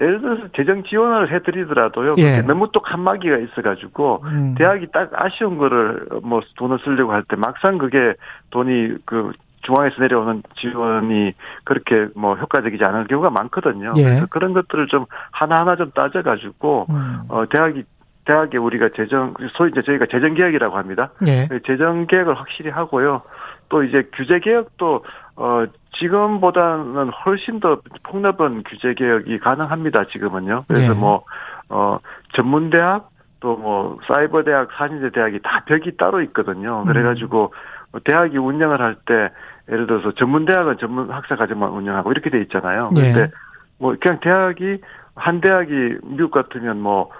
[0.00, 2.14] 예를 들어서 재정 지원을 해드리더라도요.
[2.18, 2.40] 예.
[2.42, 4.54] 너무 또 칸막이가 있어가지고 음.
[4.58, 8.14] 대학이 딱 아쉬운 거를 뭐 돈을 쓰려고 할 때 막상 그게
[8.50, 9.32] 돈이 그
[9.64, 11.34] 중앙에서 내려오는 지원이
[11.64, 13.92] 그렇게 뭐 효과적이지 않은 경우가 많거든요.
[13.96, 14.02] 예.
[14.02, 17.20] 그래서 그런 것들을 좀 하나하나 좀 따져가지고 음.
[17.28, 17.84] 어 대학이
[18.24, 21.10] 대학에 우리가 재정 소위 이제 저희가 재정 개혁이라고 합니다.
[21.26, 21.48] 예.
[21.66, 23.22] 재정 개혁을 확실히 하고요.
[23.68, 25.04] 또 이제 규제 개혁도
[25.36, 25.64] 어
[25.98, 30.04] 지금보다는 훨씬 더 폭넓은 규제 개혁이 가능합니다.
[30.12, 30.64] 지금은요.
[30.68, 31.00] 그래서 네.
[31.00, 31.98] 뭐어
[32.34, 33.10] 전문 대학
[33.40, 36.82] 또 뭐 사이버 대학, 산인대 대학이 다 벽이 따로 있거든요.
[36.82, 36.84] 음.
[36.84, 37.52] 그래가지고
[37.94, 38.00] 음.
[38.04, 39.30] 대학이 운영을 할 때
[39.68, 42.84] 예를 들어서 전문 대학은 전문 학사 과정만 운영하고 이렇게 돼 있잖아요.
[42.94, 43.30] 그런데 네.
[43.78, 44.78] 뭐 그냥 대학이
[45.14, 47.10] 한 대학이 미국 같으면 뭐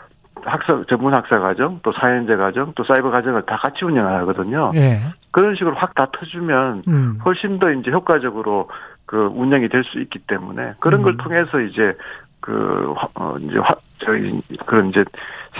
[0.45, 4.72] 학사 전문 학사 과정, 또 사연제 과정, 또 사이버 과정을 다 같이 운영하거든요.
[4.76, 5.01] 예.
[5.30, 7.18] 그런 식으로 확 다 터주면 음.
[7.24, 8.68] 훨씬 더 이제 효과적으로
[9.07, 11.05] 그 운영이 될 수 있기 때문에 그런 음.
[11.05, 11.95] 걸 통해서 이제
[12.40, 15.05] 그 어, 이제 화, 저희 그런 이제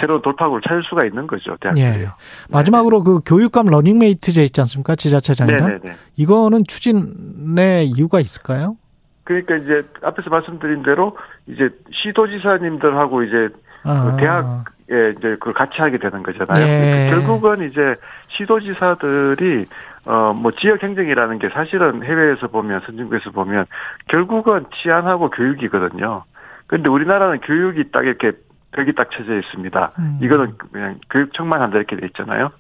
[0.01, 2.05] 새로운 돌파구를 찾을 수가 있는 거죠 대학들이요.
[2.05, 2.07] 예.
[2.51, 5.97] 마지막으로 그 교육감 러닝메이트제 있지 않습니까 지자체장이랑 네네네.
[6.17, 8.77] 이거는 추진의 이유가 있을까요?
[9.25, 11.17] 그러니까 이제 앞에서 말씀드린 대로
[11.47, 13.49] 이제 시도지사님들하고 이제
[13.85, 14.11] 아.
[14.11, 16.67] 그 대학에 이제 그걸 같이 하게 되는 거잖아요.
[16.67, 17.11] 예.
[17.11, 17.95] 결국은 이제
[18.29, 19.67] 시도지사들이
[20.07, 23.67] 어 뭐 지역 행정이라는 게 사실은 해외에서 보면 선진국에서 보면
[24.09, 26.25] 결국은 치안하고 교육이거든요.
[26.67, 28.33] 근데 우리나라는 교육이 딱 이렇게
[28.73, 29.93] 벽이 딱 쳐져 있습니다.
[29.99, 30.19] 음.
[30.23, 32.51] 이거는 그냥 교육청만 한다 이렇게 돼 있잖아요.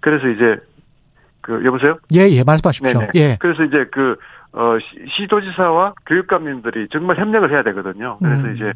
[0.00, 0.56] 그래서 이제
[1.42, 1.98] 그 여보세요?
[2.14, 3.00] 예, 예, 말씀하십시오.
[3.00, 3.10] 네네.
[3.16, 3.36] 예.
[3.40, 4.16] 그래서 이제 그
[4.52, 4.78] 어,
[5.16, 8.16] 시도지사와 교육감님들이 정말 협력을 해야 되거든요.
[8.18, 8.54] 그래서 음.
[8.54, 8.72] 이제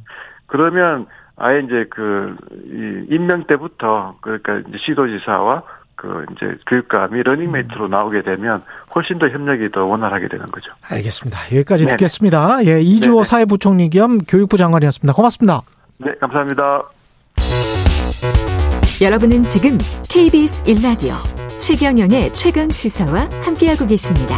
[0.46, 1.06] 그러면
[1.36, 5.62] 아예 이제 그, 이, 임명 때부터, 그러니까 이제 시도지사와
[5.96, 8.62] 그 이제 교육감이 러닝메이트로 나오게 되면
[8.94, 10.72] 훨씬 더 협력이 더 원활하게 되는 거죠.
[10.82, 11.38] 알겠습니다.
[11.56, 11.96] 여기까지 네네.
[11.96, 12.64] 듣겠습니다.
[12.66, 13.24] 예, 이주호 네네.
[13.24, 15.12] 사회부총리 겸 교육부 장관이었습니다.
[15.14, 15.62] 고맙습니다.
[15.98, 16.82] 네, 감사합니다.
[19.00, 19.78] 여러분은 지금
[20.08, 21.14] KBS 1라디오
[21.58, 24.36] 최경영의 최강 시사와 함께하고 계십니다.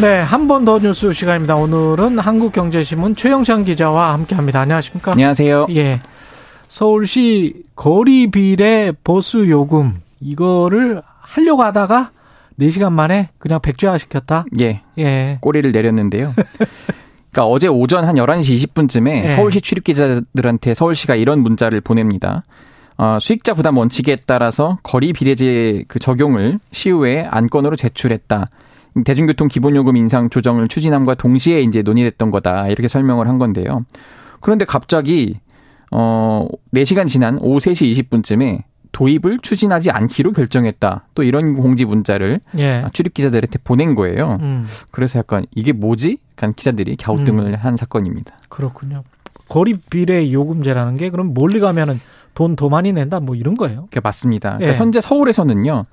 [0.00, 1.56] 네, 한 번 더 뉴스 시간입니다.
[1.56, 4.60] 오늘은 한국경제신문 최영찬 기자와 함께합니다.
[4.60, 5.12] 안녕하십니까?
[5.12, 5.66] 안녕하세요.
[5.70, 6.00] 예,
[6.68, 12.10] 서울시 거리 비례 보수 요금 이거를 하려고 하다가
[12.60, 14.44] 4시간 만에 그냥 백지화 시켰다?
[14.60, 14.82] 예.
[14.98, 15.38] 예.
[15.40, 16.34] 꼬리를 내렸는데요.
[17.32, 19.28] 그러니까 어제 오전 한 11시 20분쯤에 예.
[19.30, 22.44] 서울시 출입 기자들한테 서울시가 이런 문자를 보냅니다.
[22.98, 28.46] 어, 수익자 부담 원칙에 따라서 거리 비례제 그 적용을 시의회에 안건으로 제출했다.
[29.04, 32.68] 대중교통 기본요금 인상 조정을 추진함과 동시에 이제 논의됐던 거다.
[32.68, 33.84] 이렇게 설명을 한 건데요.
[34.40, 35.40] 그런데 갑자기
[35.90, 41.08] 어 4시간 지난 오후 3시 20분쯤에 도입을 추진하지 않기로 결정했다.
[41.14, 42.84] 또 이런 공지 문자를 예.
[42.92, 44.38] 출입 기자들한테 보낸 거예요.
[44.40, 44.64] 음.
[44.90, 46.18] 그래서 약간 이게 뭐지?
[46.32, 47.54] 약간 기자들이 갸우뚱을 음.
[47.54, 48.36] 한 사건입니다.
[48.48, 49.04] 그렇군요.
[49.48, 52.00] 거리 비례 요금제라는 게 그럼 멀리 가면은
[52.34, 53.88] 돈 더 많이 낸다 뭐 이런 거예요?
[53.90, 54.56] 그 맞습니다.
[54.58, 54.78] 그러니까 예.
[54.78, 55.84] 현재 서울에서는요.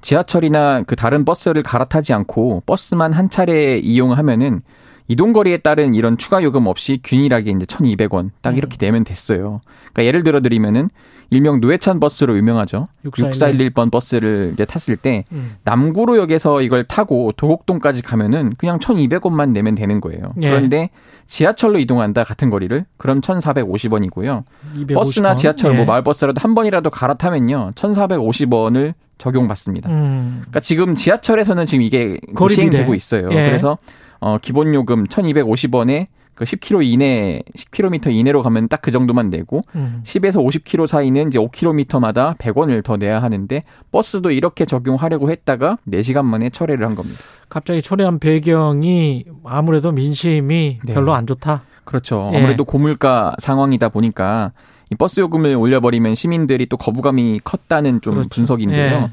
[0.00, 4.62] 지하철이나 그 다른 버스를 갈아타지 않고 버스만 한 차례 이용하면은
[5.08, 8.78] 이동 거리에 따른 이런 추가 요금 없이 균일하게 이제 1,200원 딱 이렇게 음.
[8.78, 9.60] 내면 됐어요.
[9.92, 10.90] 그러니까 예를 들어 드리면은
[11.30, 12.88] 일명 노회찬 버스로 유명하죠.
[13.04, 13.70] 6411.
[13.70, 15.56] 번 버스를 이제 탔을 때 음.
[15.64, 20.32] 남구로역에서 이걸 타고 도곡동까지 가면은 그냥 1,200원만 내면 되는 거예요.
[20.40, 20.48] 예.
[20.48, 20.90] 그런데
[21.26, 24.44] 지하철로 이동한다 같은 거리를 그럼 1,450원이고요.
[24.76, 24.94] 250원?
[24.94, 25.84] 버스나 지하철 뭐 예.
[25.84, 27.72] 뭐 마을버스라도 한 번이라도 갈아타면요.
[27.74, 29.90] 1,450원을 적용받습니다.
[29.90, 30.36] 음.
[30.40, 32.18] 그러니까 지금 지하철에서는 지금 이게
[32.50, 33.28] 시행되고 있어요.
[33.30, 33.34] 예.
[33.34, 33.76] 그래서
[34.20, 36.06] 어 기본 요금 1,250원에
[36.38, 40.02] 그 10km 이내, 10km 이내로 가면 딱 그 정도만 내고 음.
[40.04, 46.48] 10에서 50km 사이는 이제 5km마다 100원을 더 내야 하는데 버스도 이렇게 적용하려고 했다가 4시간 만에
[46.48, 47.18] 철회를 한 겁니다.
[47.48, 50.94] 갑자기 철회한 배경이 아무래도 민심이 네.
[50.94, 51.64] 별로 안 좋다.
[51.84, 52.30] 그렇죠.
[52.32, 52.38] 예.
[52.38, 54.52] 아무래도 고물가 상황이다 보니까
[54.90, 58.28] 이 버스 요금을 올려버리면 시민들이 또 거부감이 컸다는 좀 그렇죠.
[58.30, 58.96] 분석인데요.
[58.96, 59.10] 예.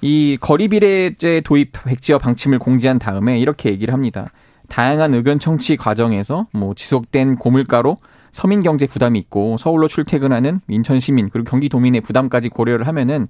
[0.00, 4.30] 이 거리 비례제 도입 백지화 방침을 공지한 다음에 이렇게 얘기를 합니다.
[4.72, 7.98] 다양한 의견 청취 과정에서 뭐 지속된 고물가로
[8.32, 13.28] 서민 경제 부담이 있고 서울로 출퇴근하는 인천 시민 그리고 경기도민의 부담까지 고려를 하면은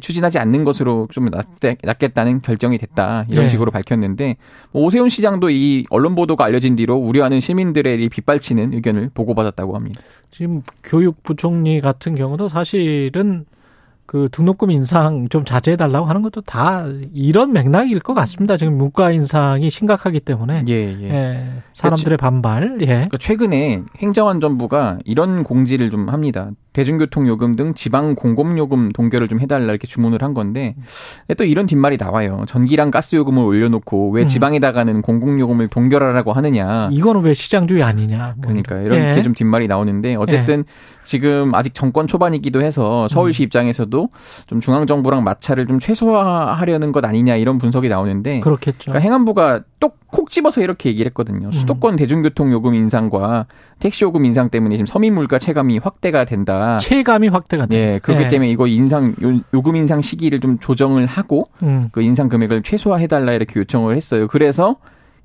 [0.00, 1.28] 추진하지 않는 것으로 좀
[1.82, 3.50] 낫겠다는 결정이 됐다 이런 네.
[3.50, 4.36] 식으로 밝혔는데
[4.72, 10.00] 뭐 오세훈 시장도 이 언론 보도가 알려진 뒤로 우려하는 시민들의 빗발치는 의견을 보고받았다고 합니다.
[10.30, 13.44] 지금 교육부총리 같은 경우도 사실은
[14.08, 18.56] 그 등록금 인상 좀 자제해 달라고 하는 것도 다 이런 맥락일 것 같습니다.
[18.56, 20.64] 지금 물가 인상이 심각하기 때문에.
[20.66, 21.10] 예, 예.
[21.10, 21.44] 예
[21.74, 22.78] 사람들의 그러니까 반발.
[22.80, 22.86] 예.
[22.86, 26.48] 그러니까 최근에 행정안전부가 이런 공지를 좀 합니다.
[26.72, 30.76] 대중교통 요금 등 지방 공공 요금 동결을 좀 해달라 이렇게 주문을 한 건데
[31.36, 32.44] 또 이런 뒷말이 나와요.
[32.46, 34.26] 전기랑 가스 요금을 올려놓고 왜 음.
[34.26, 36.88] 지방에다가는 공공 요금을 동결하라고 하느냐.
[36.92, 38.34] 이거는 왜 시장주의 아니냐.
[38.36, 38.42] 뭐.
[38.42, 39.22] 그러니까 이렇게 예.
[39.22, 40.64] 좀 뒷말이 나오는데 어쨌든 예.
[41.04, 43.44] 지금 아직 정권 초반이기도 해서 서울시 음.
[43.44, 43.97] 입장에서도
[44.46, 48.90] 좀 중앙 정부랑 마찰을 좀 최소화하려는 것 아니냐 이런 분석이 나오는데 그렇겠죠.
[48.92, 51.48] 그러니까 행안부가 똑 콕 집어서 이렇게 얘기를 했거든요.
[51.48, 51.52] 음.
[51.52, 51.96] 수도권 음.
[51.96, 53.46] 대중교통 요금 인상과
[53.78, 56.78] 택시 요금 인상 때문에 지금 서민 물가 체감이 확대가 된다.
[56.78, 57.76] 체감이 확대가 된다.
[57.76, 58.30] 예, 그렇기 네.
[58.30, 61.88] 때문에 이거 인상 요, 금 인상 시기를 좀 조정을 하고 음.
[61.92, 64.28] 그 인상 금액을 최소화해 달라 이렇게 요청을 했어요.
[64.28, 64.76] 그래서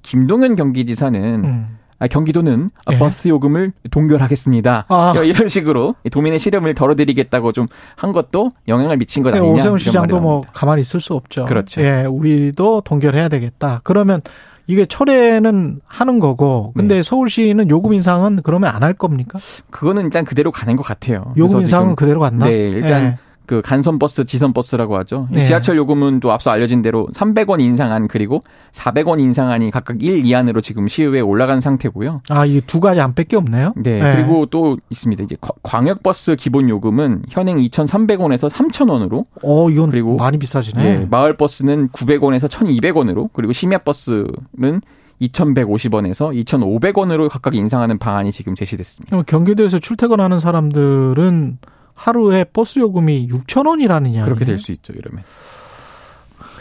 [0.02, 1.78] 김동연 경기지사는 음.
[2.04, 2.98] 아, 경기도는 예.
[2.98, 4.86] 버스 요금을 동결하겠습니다.
[4.90, 5.14] 아.
[5.24, 9.54] 이런 식으로 도민의 시름을 덜어드리겠다고 좀 한 것도 영향을 미친 것 네, 아니냐.
[9.54, 11.46] 오세훈 시장도 뭐 가만히 있을 수 없죠.
[11.46, 11.82] 그렇죠.
[11.82, 13.82] 예, 우리도 동결해야 되겠다.
[13.84, 14.22] 그러면
[14.68, 17.04] 이게 철회는 하는 거고 근데 네.
[17.04, 19.40] 서울시는 요금 인상은 그러면 안 할 겁니까?
[19.72, 21.34] 그거는 일단 그대로 가는 것 같아요.
[21.38, 22.46] 요금 인상은 그대로 간다.
[22.48, 23.18] 네, 일단 네.
[23.46, 25.28] 그 간선 버스, 지선 버스라고 하죠.
[25.32, 25.44] 네.
[25.44, 28.42] 지하철 요금은 또 앞서 알려진 대로 300원 인상안 그리고
[28.72, 32.22] 400원 인상안이 각각 1, 2안으로 지금 시의회에 올라간 상태고요.
[32.30, 33.74] 아, 이 두 가지 안밖에 없네요.
[33.76, 35.24] 네, 네, 그리고 또 있습니다.
[35.24, 39.26] 이제 광역 버스 기본 요금은 현행 2,300원에서 3,000원으로.
[39.44, 40.84] 어, 이건 그리고 많이 비싸지네.
[41.00, 44.82] 네, 마을 버스는 900원에서 1,200원으로 그리고 심야 버스는
[45.22, 49.22] 2,150원에서 2,500원으로 각각 인상하는 방안이 지금 제시됐습니다.
[49.24, 51.58] 경기도에서 출퇴근하는 사람들은
[51.96, 54.26] 하루에 버스 요금이 6천 원이라는 이야기.
[54.26, 55.24] 그렇게 될 수 있죠, 이러면.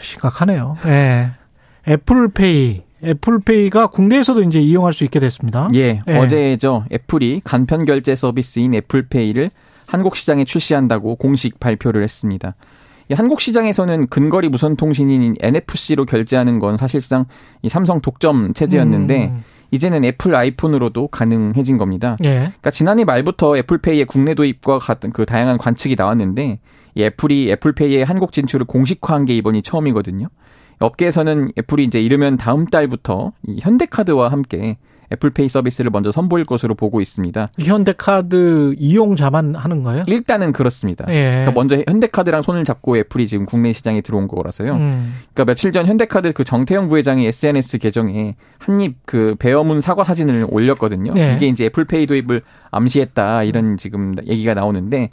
[0.01, 0.77] 심각하네요.
[0.85, 0.89] 예.
[0.89, 1.31] 네.
[1.87, 5.69] 애플페이, 애플페이가 국내에서도 이제 이용할 수 있게 됐습니다.
[5.73, 6.17] 예, 예.
[6.17, 6.85] 어제죠.
[6.91, 9.51] 애플이 간편 결제 서비스인 애플페이를
[9.85, 12.55] 한국 시장에 출시한다고 공식 발표를 했습니다.
[13.13, 17.25] 한국 시장에서는 근거리 무선 통신인 NFC로 결제하는 건 사실상
[17.61, 19.43] 이 삼성 독점 체제였는데 음.
[19.73, 22.15] 이제는 애플 아이폰으로도 가능해진 겁니다.
[22.23, 22.29] 예.
[22.29, 26.59] 그러니까 지난해 말부터 애플페이의 국내 도입과 같은 그 다양한 관측이 나왔는데
[26.93, 30.27] 이 애플이 애플페이의 한국 진출을 공식화한 게 이번이 처음이거든요.
[30.77, 34.77] 업계에서는 애플이 이제 이르면 다음 달부터 이 현대카드와 함께
[35.13, 37.49] 애플페이 서비스를 먼저 선보일 것으로 보고 있습니다.
[37.59, 40.03] 현대카드 이용자만 하는 거예요?
[40.07, 41.05] 일단은 그렇습니다.
[41.09, 41.29] 예.
[41.29, 44.73] 그러니까 먼저 현대카드랑 손을 잡고 애플이 지금 국내 시장에 들어온 거라서요.
[44.73, 45.15] 음.
[45.33, 51.13] 그러니까 며칠 전 현대카드 그 정태영 부회장이 SNS 계정에 한입 그 베어문 사과 사진을 올렸거든요.
[51.17, 51.35] 예.
[51.35, 52.41] 이게 이제 애플페이 도입을
[52.71, 55.09] 암시했다 이런 지금 얘기가 나오는데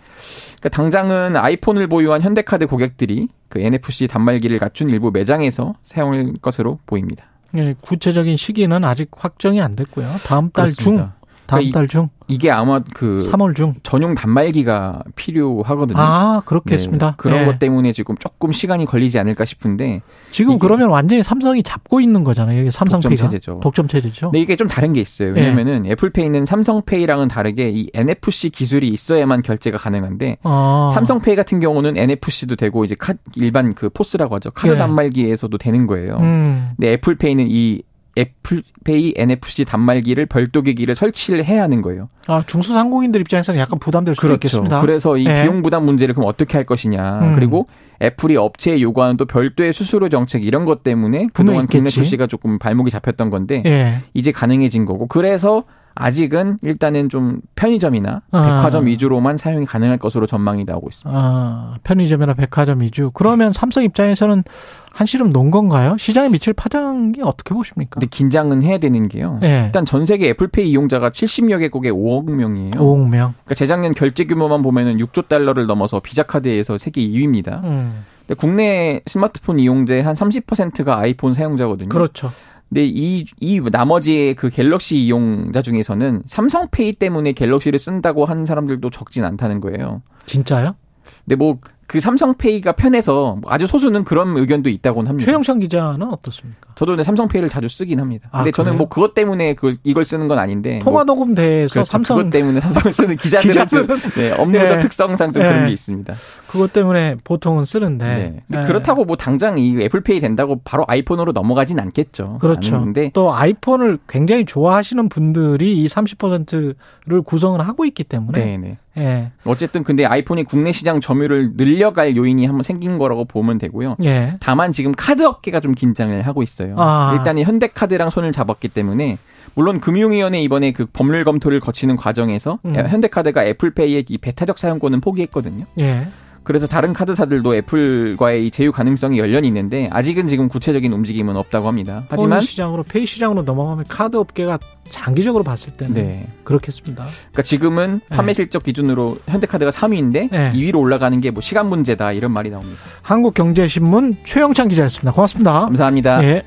[0.58, 7.29] 그러니까 당장은 아이폰을 보유한 현대카드 고객들이 그 NFC 단말기를 갖춘 일부 매장에서 사용할 것으로 보입니다.
[7.56, 10.06] 예, 구체적인 시기는 아직 확정이 안 됐고요.
[10.26, 11.10] 다음 달 중,
[11.50, 12.08] 다음 그러니까 달 중.
[12.28, 15.98] 이게 아마 그 3월 중 전용 단말기가 필요하거든요.
[15.98, 17.06] 아 그렇겠습니다.
[17.08, 17.46] 네, 그런 네.
[17.46, 22.60] 것 때문에 지금 조금 시간이 걸리지 않을까 싶은데 지금 그러면 완전히 삼성이 잡고 있는 거잖아요.
[22.60, 23.60] 이게 삼성페이가 독점 체제죠.
[23.60, 24.26] 독점 체제죠.
[24.30, 25.32] 근데 이게 좀 다른 게 있어요.
[25.32, 25.90] 왜냐면은 네.
[25.90, 30.90] 애플페이는 삼성페이랑은 다르게 이 NFC 기술이 있어야만 결제가 가능한데 아.
[30.94, 34.52] 삼성페이 같은 경우는 NFC도 되고 이제 카, 일반 그 POS라고 하죠.
[34.52, 34.76] 카드 예.
[34.76, 36.16] 단말기에서도 되는 거예요.
[36.20, 36.70] 음.
[36.76, 37.82] 근데 애플페이는 이
[38.18, 42.08] 애플페이 NFC 단말기를 별도 기기를 설치를 해야 하는 거예요.
[42.26, 44.36] 아, 중소상공인들 입장에서는 약간 부담될 수도 그렇죠.
[44.36, 44.80] 있겠습니다.
[44.80, 45.42] 그래서 이 네.
[45.42, 47.20] 비용 부담 문제를 그럼 어떻게 할 것이냐.
[47.20, 47.34] 음.
[47.36, 47.66] 그리고
[48.02, 52.90] 애플이 업체에 요구하는 또 별도의 수수료 정책 이런 것 때문에 그동안 국내 출시가 조금 발목이
[52.90, 53.98] 잡혔던 건데 네.
[54.14, 55.64] 이제 가능해진 거고 그래서
[56.00, 58.42] 아직은 일단은 좀 편의점이나 아.
[58.42, 61.20] 백화점 위주로만 사용이 가능할 것으로 전망이 나오고 있습니다.
[61.20, 63.10] 아, 편의점이나 백화점 위주.
[63.12, 64.44] 그러면 삼성 입장에서는
[64.92, 65.96] 한시름 놓은 건가요?
[65.98, 68.00] 시장에 미칠 파장이 어떻게 보십니까?
[68.00, 69.38] 근데 긴장은 해야 되는 게요.
[69.40, 69.64] 네.
[69.66, 72.72] 일단 전 세계 애플페이 이용자가 70여 개국에 5억 명이에요.
[72.72, 73.34] 5억 명.
[73.44, 77.62] 그러니까 재작년 결제 규모만 보면은 6조 달러를 넘어서 비자 카드에서 세계 2위입니다.
[77.64, 78.04] 음.
[78.36, 81.88] 국내 스마트폰 이용자의 한 30%가 아이폰 사용자거든요.
[81.88, 82.30] 그렇죠.
[82.70, 89.24] 근데 이, 이 나머지 그 갤럭시 이용자 중에서는 삼성페이 때문에 갤럭시를 쓴다고 하는 사람들도 적진
[89.24, 90.02] 않다는 거예요.
[90.24, 90.76] 진짜요?
[91.24, 91.58] 근데 뭐
[91.90, 95.28] 그 삼성페이가 편해서 아주 소수는 그런 의견도 있다고는 합니다.
[95.28, 96.68] 최영찬 기자는 어떻습니까?
[96.76, 98.28] 저도 근데 삼성페이를 자주 쓰긴 합니다.
[98.30, 101.72] 아, 근데 아, 저는 뭐 그것 때문에 그 이걸 쓰는 건 아닌데 통화 녹음 대에서
[101.72, 101.90] 그렇죠.
[101.90, 104.80] 삼성 그것 때문에 삼성을 쓰는 기자들은, 기자들은 네, 업무적 네.
[104.80, 105.48] 특성상 좀 네.
[105.48, 106.14] 그런 게 있습니다.
[106.46, 108.66] 그것 때문에 보통은 쓰는데 네.
[108.66, 112.38] 그렇다고 뭐 당장 이 애플페이 된다고 바로 아이폰으로 넘어가진 않겠죠.
[112.40, 112.78] 그렇죠.
[112.78, 118.78] 근데 또 아이폰을 굉장히 좋아하시는 분들이 이 30%를 구성을 하고 있기 때문에 네네.
[118.98, 119.30] 예.
[119.44, 123.96] 어쨌든 근데 아이폰이 국내 시장 점유율을 늘려갈 요인이 한번 생긴 거라고 보면 되고요.
[124.04, 124.36] 예.
[124.40, 126.74] 다만 지금 카드 업계가 좀 긴장을 하고 있어요.
[126.78, 127.14] 아.
[127.16, 129.18] 일단 현대카드랑 손을 잡았기 때문에
[129.54, 132.74] 물론 금융위원회 이번에 그 법률 검토를 거치는 과정에서 음.
[132.74, 135.64] 현대카드가 애플페이의 이 배타적 사용권은 포기했거든요.
[135.78, 136.08] 예.
[136.42, 142.04] 그래서 다른 카드사들도 애플과의 이 제휴 가능성이 열려 있는데 아직은 지금 구체적인 움직임은 없다고 합니다.
[142.08, 144.58] 하지만 시장으로 페이 시장으로 넘어가면 카드 업계가
[144.90, 146.26] 장기적으로 봤을 때는 네.
[146.44, 147.04] 그렇겠습니다.
[147.04, 148.16] 그러니까 지금은 네.
[148.16, 150.52] 판매 실적 기준으로 현대카드가 3위인데 네.
[150.54, 152.80] 2위로 올라가는 게 뭐 시간 문제다 이런 말이 나옵니다.
[153.02, 155.12] 한국경제신문 최영찬 기자였습니다.
[155.12, 155.60] 고맙습니다.
[155.60, 156.24] 감사합니다.
[156.24, 156.42] 예.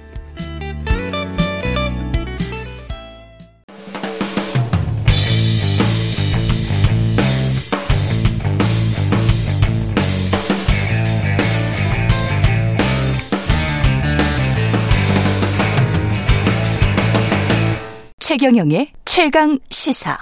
[18.33, 20.17] 최경영의 최강 시사.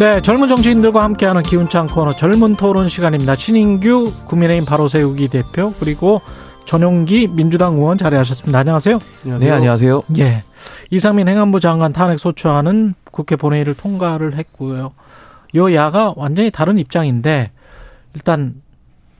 [0.00, 3.36] 네, 젊은 정치인들과 함께하는 기운찬 코너 젊은 토론 시간입니다.
[3.36, 6.20] 신인규 국민의힘 바로 세우기 대표 그리고
[6.64, 8.58] 전용기 민주당 의원 자리하셨습니다.
[8.58, 8.98] 안녕하세요.
[9.22, 9.50] 안녕하세요.
[9.50, 10.02] 네, 안녕하세요.
[10.18, 10.42] 예.
[10.90, 14.90] 이상민 행안부 장관 탄핵 소추안은 국회 본회의를 통과를 했고요.
[15.54, 17.50] 여야가 완전히 다른 입장인데
[18.14, 18.60] 일단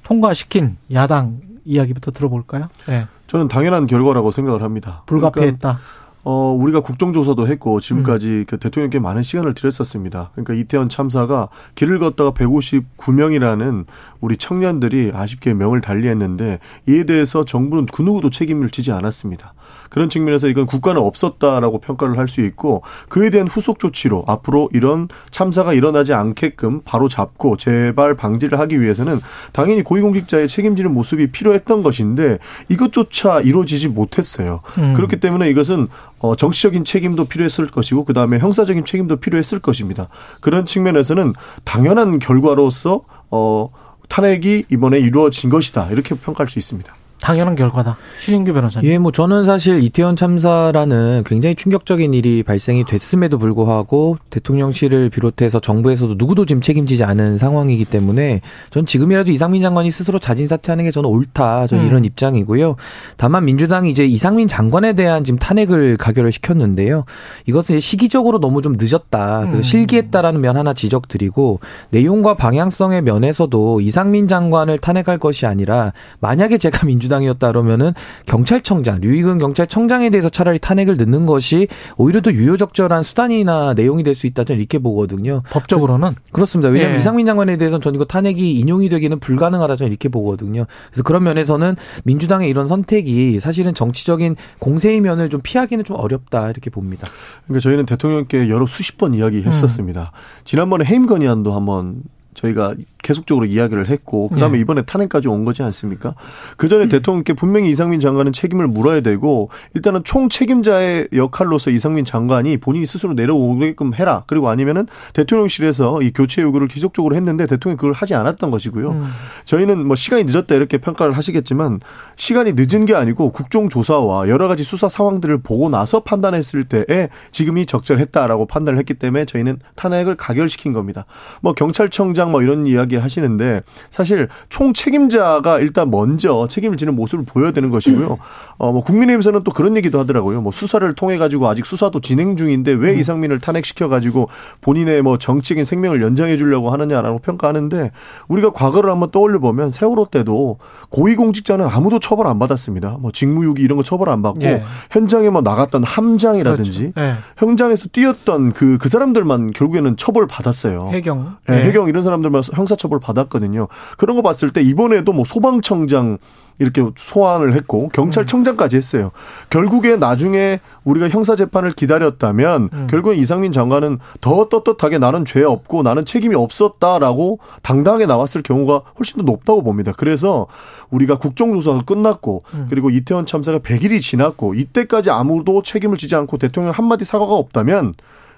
[0.02, 2.68] 통과시킨 야당 이야기부터 들어볼까요?
[2.86, 3.06] 네.
[3.26, 5.02] 저는 당연한 결과라고 생각을 합니다.
[5.06, 5.58] 불가피했다.
[5.58, 5.80] 그러니까
[6.24, 8.44] 어, 우리가 국정조사도 했고 지금까지 음.
[8.46, 10.30] 그 대통령께 많은 시간을 들였었습니다.
[10.32, 13.86] 그러니까 이태원 참사가 길을 걷다가 159명이라는
[14.20, 19.54] 우리 청년들이 아쉽게 명을 달리했는데 이에 대해서 정부는 그 누구도 책임을 지지 않았습니다.
[19.88, 25.08] 그런 측면에서 이건 국가는 없었다라고 평가를 할 수 있고 그에 대한 후속 조치로 앞으로 이런
[25.30, 29.20] 참사가 일어나지 않게끔 바로 잡고 재발 방지를 하기 위해서는
[29.52, 34.60] 당연히 고위공직자의 책임지는 모습이 필요했던 것인데 이것조차 이루어지지 못했어요.
[34.78, 34.94] 음.
[34.94, 40.08] 그렇기 때문에 이것은 어, 정치적인 책임도 필요했을 것이고 그 다음에 형사적인 책임도 필요했을 것입니다.
[40.40, 41.32] 그런 측면에서는
[41.64, 43.70] 당연한 결과로서 어,
[44.08, 46.94] 탄핵이 이번에 이루어진 것이다 이렇게 평가할 수 있습니다.
[47.20, 47.96] 당연한 결과다.
[48.20, 48.88] 신인규 변호사님.
[48.90, 56.14] 예, 뭐 저는 사실 이태원 참사라는 굉장히 충격적인 일이 발생이 됐음에도 불구하고 대통령실을 비롯해서 정부에서도
[56.16, 58.40] 누구도 지금 책임지지 않은 상황이기 때문에
[58.70, 61.66] 전 지금이라도 이상민 장관이 스스로 자진 사퇴하는 게 저는 옳다.
[61.66, 61.88] 저는 음.
[61.88, 62.76] 이런 입장이고요.
[63.16, 67.04] 다만 민주당이 이제 이상민 장관에 대한 지금 탄핵을 가결을 시켰는데요.
[67.46, 69.40] 이것은 시기적으로 너무 좀 늦었다.
[69.40, 69.62] 그래서 음.
[69.62, 71.60] 실기했다라는 면 하나 지적드리고
[71.90, 77.92] 내용과 방향성의 면에서도 이상민 장관을 탄핵할 것이 아니라 만약에 제가 민주 민주당이었다 그러면은
[78.26, 84.26] 경찰청장 류익은 경찰청장에 대해서 차라리 탄핵을 넣는 것이 오히려 더 유효적절한 수단이나 내용이 될 수
[84.26, 85.42] 있다 저는 이렇게 보거든요.
[85.50, 86.70] 법적으로는 그렇습니다.
[86.70, 87.00] 왜냐하면 예.
[87.00, 90.66] 이상민 장관에 대해서는 저는 이거 탄핵이 인용이 되기는 불가능하다 저는 이렇게 보거든요.
[90.88, 96.68] 그래서 그런 면에서는 민주당의 이런 선택이 사실은 정치적인 공세의 면을 좀 피하기는 좀 어렵다 이렇게
[96.68, 97.06] 봅니다.
[97.46, 100.12] 그러니까 저희는 대통령께 여러 수십 번 이야기했었습니다.
[100.12, 100.18] 음.
[100.44, 102.02] 지난번에 해임 건의안도 한번
[102.34, 104.60] 저희가 계속적으로 이야기를 했고 그다음에 네.
[104.60, 106.14] 이번에 탄핵까지 온 거지 않습니까?
[106.56, 106.88] 그 전에 음.
[106.88, 113.14] 대통령께 분명히 이상민 장관은 책임을 물어야 되고 일단은 총 책임자의 역할로서 이상민 장관이 본인이 스스로
[113.14, 114.24] 내려오게끔 해라.
[114.26, 118.90] 그리고 아니면은 대통령실에서 이 교체 요구를 지속적으로 했는데 대통령이 그걸 하지 않았던 것이고요.
[118.90, 119.06] 음.
[119.44, 121.80] 저희는 뭐 시간이 늦었다 이렇게 평가를 하시겠지만
[122.16, 128.46] 시간이 늦은 게 아니고 국정조사와 여러 가지 수사 상황들을 보고 나서 판단했을 때에 지금이 적절했다라고
[128.46, 131.06] 판단을 했기 때문에 저희는 탄핵을 가결시킨 겁니다.
[131.40, 137.52] 뭐 경찰청장 뭐 이런 이야기 하시는데 사실 총 책임자가 일단 먼저 책임을 지는 모습을 보여야
[137.52, 138.18] 되는 것이고요.
[138.58, 140.40] 어, 뭐 국민의힘에서는 또 그런 얘기도 하더라고요.
[140.40, 142.98] 뭐 수사를 통해 가지고 아직 수사도 진행 중인데 왜 음.
[142.98, 144.28] 이상민을 탄핵시켜 가지고
[144.60, 147.90] 본인의 뭐 정치적인 생명을 연장해 주려고 하느냐라고 평가하는데
[148.28, 150.58] 우리가 과거를 한번 떠올려 보면 세월호 때도
[150.90, 152.96] 고위공직자는 아무도 처벌 안 받았습니다.
[153.00, 154.62] 뭐 직무유기 이런 거 처벌 안 받고 예.
[154.90, 157.00] 현장에 뭐 나갔던 함장이라든지 그렇죠.
[157.00, 157.14] 예.
[157.36, 160.88] 현장에서 뛰었던 그그 그 사람들만 결국에는 처벌 받았어요.
[160.92, 161.54] 해경, 예.
[161.54, 161.64] 예.
[161.64, 163.68] 해경 이런 사람들만 형사 처벌 받았거든요.
[163.96, 166.18] 그런 거 봤을 때 이번에도 뭐 소방청장
[166.58, 169.12] 이렇게 소환을 했고 경찰청장까지 했어요.
[169.48, 172.86] 결국에 나중에 우리가 형사 재판을 기다렸다면 음.
[172.90, 179.18] 결국은 이상민 장관은 더 떳떳하게 나는 죄 없고 나는 책임이 없었다라고 당당하게 나왔을 경우가 훨씬
[179.18, 179.92] 더 높다고 봅니다.
[179.96, 180.46] 그래서
[180.90, 182.66] 우리가 국정조사가 끝났고 음.
[182.70, 187.92] 그리고 이태원 참사가 100일이 지났고 이때까지 아무도 책임을 지지 않고 대통령 한마디 사과가 없다면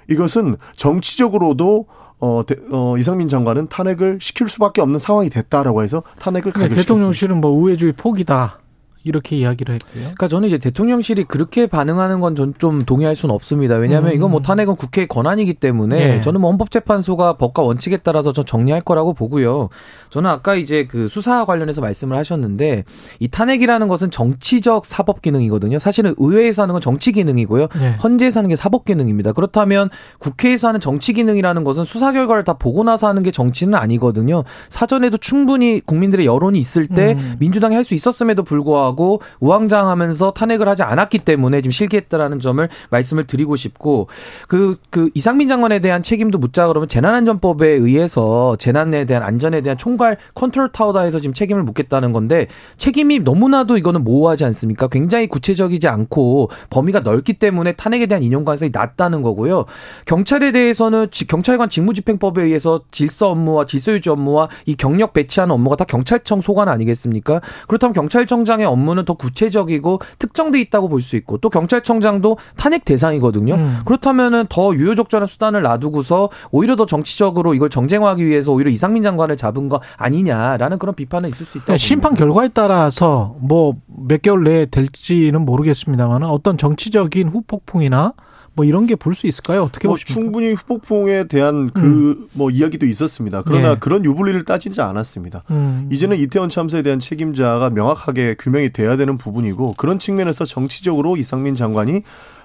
[0.08, 1.86] 이것은 정치적으로도
[2.20, 6.82] 어, 대, 어, 이상민 장관은 탄핵을 시킬 수밖에 없는 상황이 됐다라고 해서 탄핵을 가결시켰습니다.
[6.82, 8.58] 대통령실은 뭐 우회주의 포기다.
[9.04, 10.02] 이렇게 이야기를 했고요.
[10.02, 13.76] 그러니까 저는 이제 대통령실이 그렇게 반응하는 건 전 좀 동의할 수는 없습니다.
[13.76, 14.16] 왜냐하면 음.
[14.16, 16.20] 이건 뭐 탄핵은 국회의 권한이기 때문에 네.
[16.20, 19.68] 저는 뭐 헌법재판소가 법과 원칙에 따라서 좀 정리할 거라고 보고요.
[20.10, 22.84] 저는 아까 이제 그 수사 관련해서 말씀을 하셨는데
[23.18, 25.78] 이 탄핵이라는 것은 정치적 사법 기능이거든요.
[25.78, 27.68] 사실은 의회에서 하는 건 정치 기능이고요.
[27.78, 27.96] 네.
[28.02, 29.32] 헌재에서 하는 게 사법 기능입니다.
[29.32, 34.44] 그렇다면 국회에서 하는 정치 기능이라는 것은 수사 결과를 다 보고 나서 하는 게 정치는 아니거든요.
[34.68, 37.36] 사전에도 충분히 국민들의 여론이 있을 때 음.
[37.38, 43.26] 민주당이 할 수 있었음에도 불구하고 불구하고 우왕좌왕하면서 탄핵을 하지 않았기 때문에 지금 실기했다라는 점을 말씀을
[43.26, 44.08] 드리고 싶고
[44.48, 50.16] 그, 그 이상민 장관에 대한 책임도 묻자 그러면 재난안전법에 의해서 재난에 대한 안전에 대한 총괄
[50.34, 54.88] 컨트롤 타워다 해서 지금 책임을 묻겠다는 건데 책임이 너무나도 이거는 모호하지 않습니까?
[54.88, 59.66] 굉장히 구체적이지 않고 범위가 넓기 때문에 탄핵에 대한 인용 가능성이 낮다는 거고요.
[60.06, 65.84] 경찰에 대해서는 경찰관 직무집행법에 의해서 질서 업무와 질서 유지 업무와 이 경력 배치하는 업무가 다
[65.84, 67.40] 경찰청 소관 아니겠습니까?
[67.68, 73.54] 그렇다면 경찰청장의 업무 업무는 더 구체적이고 특정돼 있다고 볼 수 있고 또 경찰청장도 탄핵 대상이거든요.
[73.54, 73.78] 음.
[73.86, 79.68] 그렇다면은 더 유효적절한 수단을 놔두고서 오히려 더 정치적으로 이걸 정쟁화하기 위해서 오히려 이상민 장관을 잡은
[79.68, 81.72] 거 아니냐라는 그런 비판은 있을 수 있다.
[81.72, 83.74] 네, 심판 결과에 따라서 뭐
[84.06, 88.14] 몇 개월 내에 될지는 모르겠습니다만 어떤 정치적인 후폭풍이나
[88.54, 89.62] 뭐 이런 게 볼 수 있을까요?
[89.62, 90.14] 어떻게 뭐 보십니까?
[90.20, 92.28] 충분히 후폭풍에 대한 그뭐 음.
[92.32, 93.42] 뭐 이야기도 있었습니다.
[93.46, 93.76] 그러나 네.
[93.80, 95.44] 그런 유불리를 따지지 않았습니다.
[95.50, 95.88] 음.
[95.92, 102.02] 이제는 이태원 참사에 대한 책임자가 명확하게 규명이 돼야 되는 부분이고 그런 측면에서 정치적으로 이상민 장관이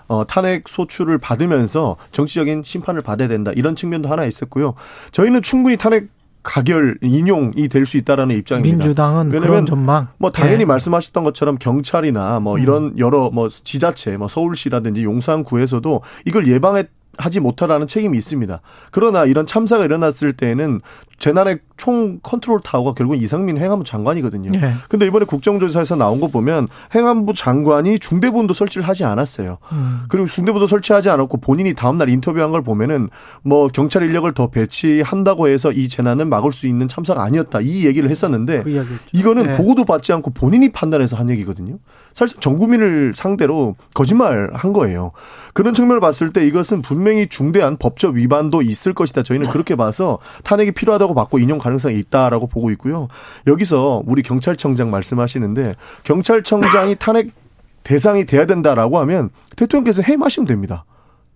[0.08, 3.52] 어, 탄핵 소추를 받으면서 정치적인 심판을 받아야 된다.
[3.56, 4.76] 이런 측면도 하나 있었고요.
[5.12, 6.10] 저희는 충분히 탄핵
[6.46, 8.78] 가결 인용이 될 수 있다라는 입장입니다.
[8.78, 10.08] 민주당은 그런 전망.
[10.18, 10.66] 뭐 당연히 네.
[10.66, 12.62] 말씀하셨던 것처럼 경찰이나 뭐 음.
[12.62, 18.62] 이런 여러 뭐 지자체, 뭐 서울시라든지 용산구에서도 이걸 예방했 하지 못하라는 책임이 있습니다.
[18.92, 20.82] 그러나 이런 참사가 일어났을 때에는
[21.18, 24.52] 재난의 총 컨트롤 타워가 결국 이상민 행안부 장관이거든요.
[24.56, 24.74] 예.
[24.90, 29.58] 근데 이번에 국정조사에서 나온 거 보면 행안부 장관이 중대본도 설치를 하지 않았어요.
[29.72, 30.02] 음.
[30.10, 33.10] 그리고 중대본도 설치하지 않았고 본인이 다음날 인터뷰한 걸 보면은
[33.44, 37.62] 뭐 경찰 인력을 더 배치한다고 해서 이 재난을 막을 수 있는 참사가 아니었다.
[37.62, 39.58] 이 얘기를 했었는데 그 이거는 예.
[39.58, 41.78] 보고도 받지 않고 본인이 판단해서 한 얘기거든요.
[42.16, 45.12] 사실 전 국민을 상대로 거짓말 한 거예요.
[45.54, 49.22] 그런 측면을 봤을 때 이것은 분명히 중대한 법적 위반도 있을 것이다.
[49.22, 53.10] 저희는 그렇게 봐서 탄핵이 필요하다고 받고 인용 가능성이 있다라고 보고 있고요.
[53.48, 57.32] 여기서 우리 경찰청장 말씀하시는데 경찰청장이 탄핵
[57.84, 60.86] 대상이 돼야 된다라고 하면 대통령께서 해임하시면 됩니다.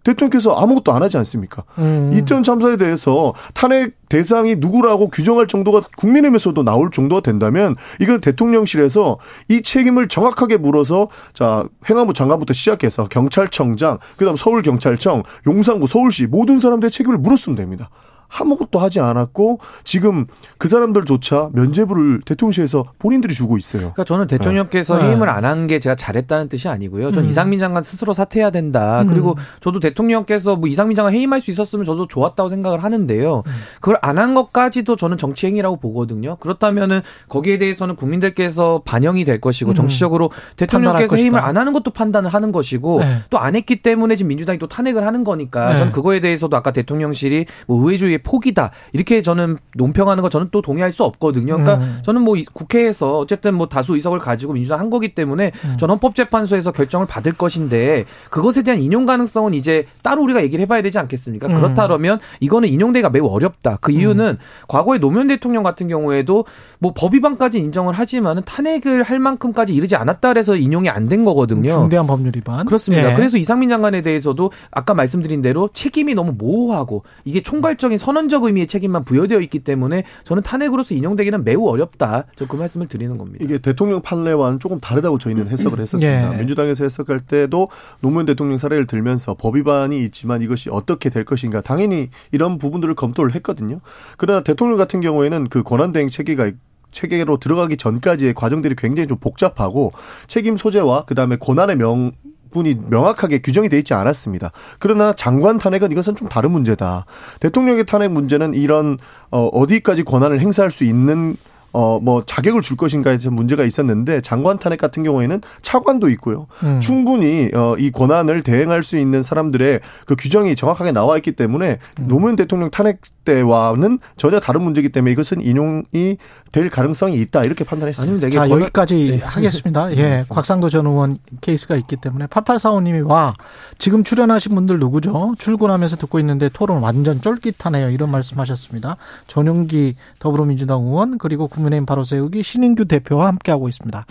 [0.04, 1.64] 대통령께서 아무것도 안 하지 않습니까?
[1.78, 2.12] 음.
[2.14, 9.20] 이태원 참사에 대해서 탄핵 대상이 누구라고 규정할 정도가 국민의힘에서도 나올 정도가 된다면 이건 대통령실에서
[9.50, 16.92] 이 책임을 정확하게 물어서 자 행안부 장관부터 시작해서 경찰청장 그다음 서울경찰청 용산구 서울시 모든 사람들의
[16.92, 17.90] 책임을 물었으면 됩니다.
[18.30, 20.26] 아무것도 하지 않았고 지금
[20.58, 23.82] 그 사람들조차 면죄부를 대통령실에서 본인들이 주고 있어요.
[23.82, 25.10] 그러니까 저는 대통령께서 네.
[25.10, 27.12] 해임을 안 한 게 제가 잘했다는 뜻이 아니고요.
[27.12, 27.30] 전 음.
[27.30, 29.02] 이상민 장관 스스로 사퇴해야 된다.
[29.02, 29.08] 음.
[29.08, 33.38] 그리고 저도 대통령께서 뭐 이상민 장관 해임할 수 있었으면 저도 좋았다고 생각을 하는데요.
[33.46, 33.52] 음.
[33.76, 36.36] 그걸 안 한 것까지도 저는 정치 행위라고 보거든요.
[36.38, 39.76] 그렇다면은 거기에 대해서는 국민들께서 반영이 될 것이고 음.
[39.76, 43.20] 정치적으로 대통령께서 해임을 안 하는 것도 판단을 하는 것이고 네.
[43.30, 45.78] 또안 했기 때문에 지금 민주당이 또 탄핵을 하는 거니까 네.
[45.80, 50.92] 전 그거에 대해서도 아까 대통령실이 뭐 의회주의 포기다 이렇게 저는 논평하는 거 저는 또 동의할
[50.92, 51.58] 수 없거든요.
[51.58, 52.00] 그러니까 음.
[52.04, 55.78] 저는 뭐 국회에서 어쨌든 뭐 다수 의석을 가지고 민주당 한 거기 때문에 음.
[55.78, 60.98] 전 헌법재판소에서 결정을 받을 것인데 그것에 대한 인용 가능성은 이제 따로 우리가 얘기를 해봐야 되지
[61.00, 61.48] 않겠습니까?
[61.48, 61.56] 음.
[61.56, 63.78] 그렇다면 이거는 인용되기가 매우 어렵다.
[63.82, 64.38] 그 이유는 음.
[64.68, 66.46] 과거에 노무현 대통령 같은 경우에도
[66.80, 71.70] 뭐 법위반까지 인정을 하지만은 탄핵을 할 만큼까지 이르지 않았다 그래서 인용이 안 된 거거든요.
[71.70, 72.66] 중대한 법률 위반.
[72.66, 73.12] 그렇습니다.
[73.12, 73.16] 예.
[73.16, 78.66] 그래서 이상민 장관에 대해서도 아까 말씀드린 대로 책임이 너무 모호하고 이게 총괄적인 선언 선언적 의미의
[78.66, 82.26] 책임만 부여되어 있기 때문에 저는 탄핵으로서 인용되기는 매우 어렵다.
[82.36, 83.46] 저 그 말씀을 드리는 겁니다.
[83.46, 85.48] 이게 대통령 판례와는 조금 다르다고 저희는 음.
[85.50, 86.34] 해석을 했었습니다.
[86.34, 86.38] 예.
[86.38, 87.70] 민주당에서 해석할 때도
[88.02, 93.36] 노무현 대통령 사례를 들면서 법 위반이 있지만 이것이 어떻게 될 것인가 당연히 이런 부분들을 검토를
[93.36, 93.82] 했거든요.
[94.18, 96.52] 그러나 대통령 같은 경우에는 그 권한대행 체계가
[96.92, 99.92] 체계로 들어가기 전까지의 과정들이 굉장히 좀 복잡하고
[100.26, 102.14] 책임 소재와 그다음에 권한의 명
[102.52, 104.52] 분이 명확하게 규정이 돼 있지 않았습니다.
[104.80, 107.06] 그러나 장관 탄핵은 이것은 좀 다른 문제다.
[107.40, 108.98] 대통령의 탄핵 문제는 이런
[109.32, 111.36] 어 어디까지 권한을 행사할 수 있는
[111.72, 116.48] 어, 뭐, 자격을 줄 것인가에 대해서 문제가 있었는데, 장관 탄핵 같은 경우에는 차관도 있고요.
[116.64, 116.80] 음.
[116.82, 122.08] 충분히, 어, 이 권한을 대행할 수 있는 사람들의 그 규정이 정확하게 나와 있기 때문에, 음.
[122.08, 126.18] 노무현 대통령 탄핵 때와는 전혀 다른 문제이기 때문에 이것은 인용이
[126.52, 127.42] 될 가능성이 있다.
[127.42, 128.30] 이렇게 판단했습니다.
[128.32, 129.24] 자, 여기까지 네.
[129.24, 129.96] 하겠습니다.
[129.96, 130.26] 예.
[130.28, 133.36] 곽상도 전 의원 케이스가 있기 때문에 8845님이 와,
[133.78, 135.36] 지금 출연하신 분들 누구죠?
[135.38, 137.92] 출근하면서 듣고 있는데 토론 완전 쫄깃하네요.
[137.92, 138.98] 이런 말씀 하셨습니다.
[139.28, 144.06] 전용기 더불어민주당 의원, 그리고 국민의힘 바로 세우기 신인규 대표와 함께하고 있습니다.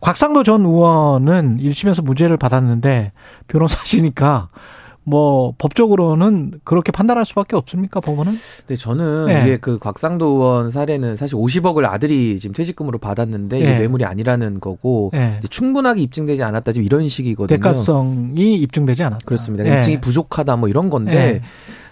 [0.00, 3.12] 곽상도 전 의원은 1심에서 무죄를 받았는데
[3.48, 4.48] 변호사시니까
[5.10, 8.32] 뭐 법적으로는 그렇게 판단할 수밖에 없습니까 법원은?
[8.68, 9.42] 네 저는 네.
[9.42, 13.64] 이게 그 곽상도 의원 사례는 사실 50억을 아들이 지금 퇴직금으로 받았는데 네.
[13.64, 15.40] 이게 뇌물이 아니라는 거고 네.
[15.50, 17.58] 충분하게 입증되지 않았다 지금 이런 식이거든요.
[17.58, 19.24] 대가성이 입증되지 않았다.
[19.26, 19.64] 그렇습니다.
[19.64, 19.78] 네.
[19.78, 21.42] 입증이 부족하다 뭐 이런 건데 네.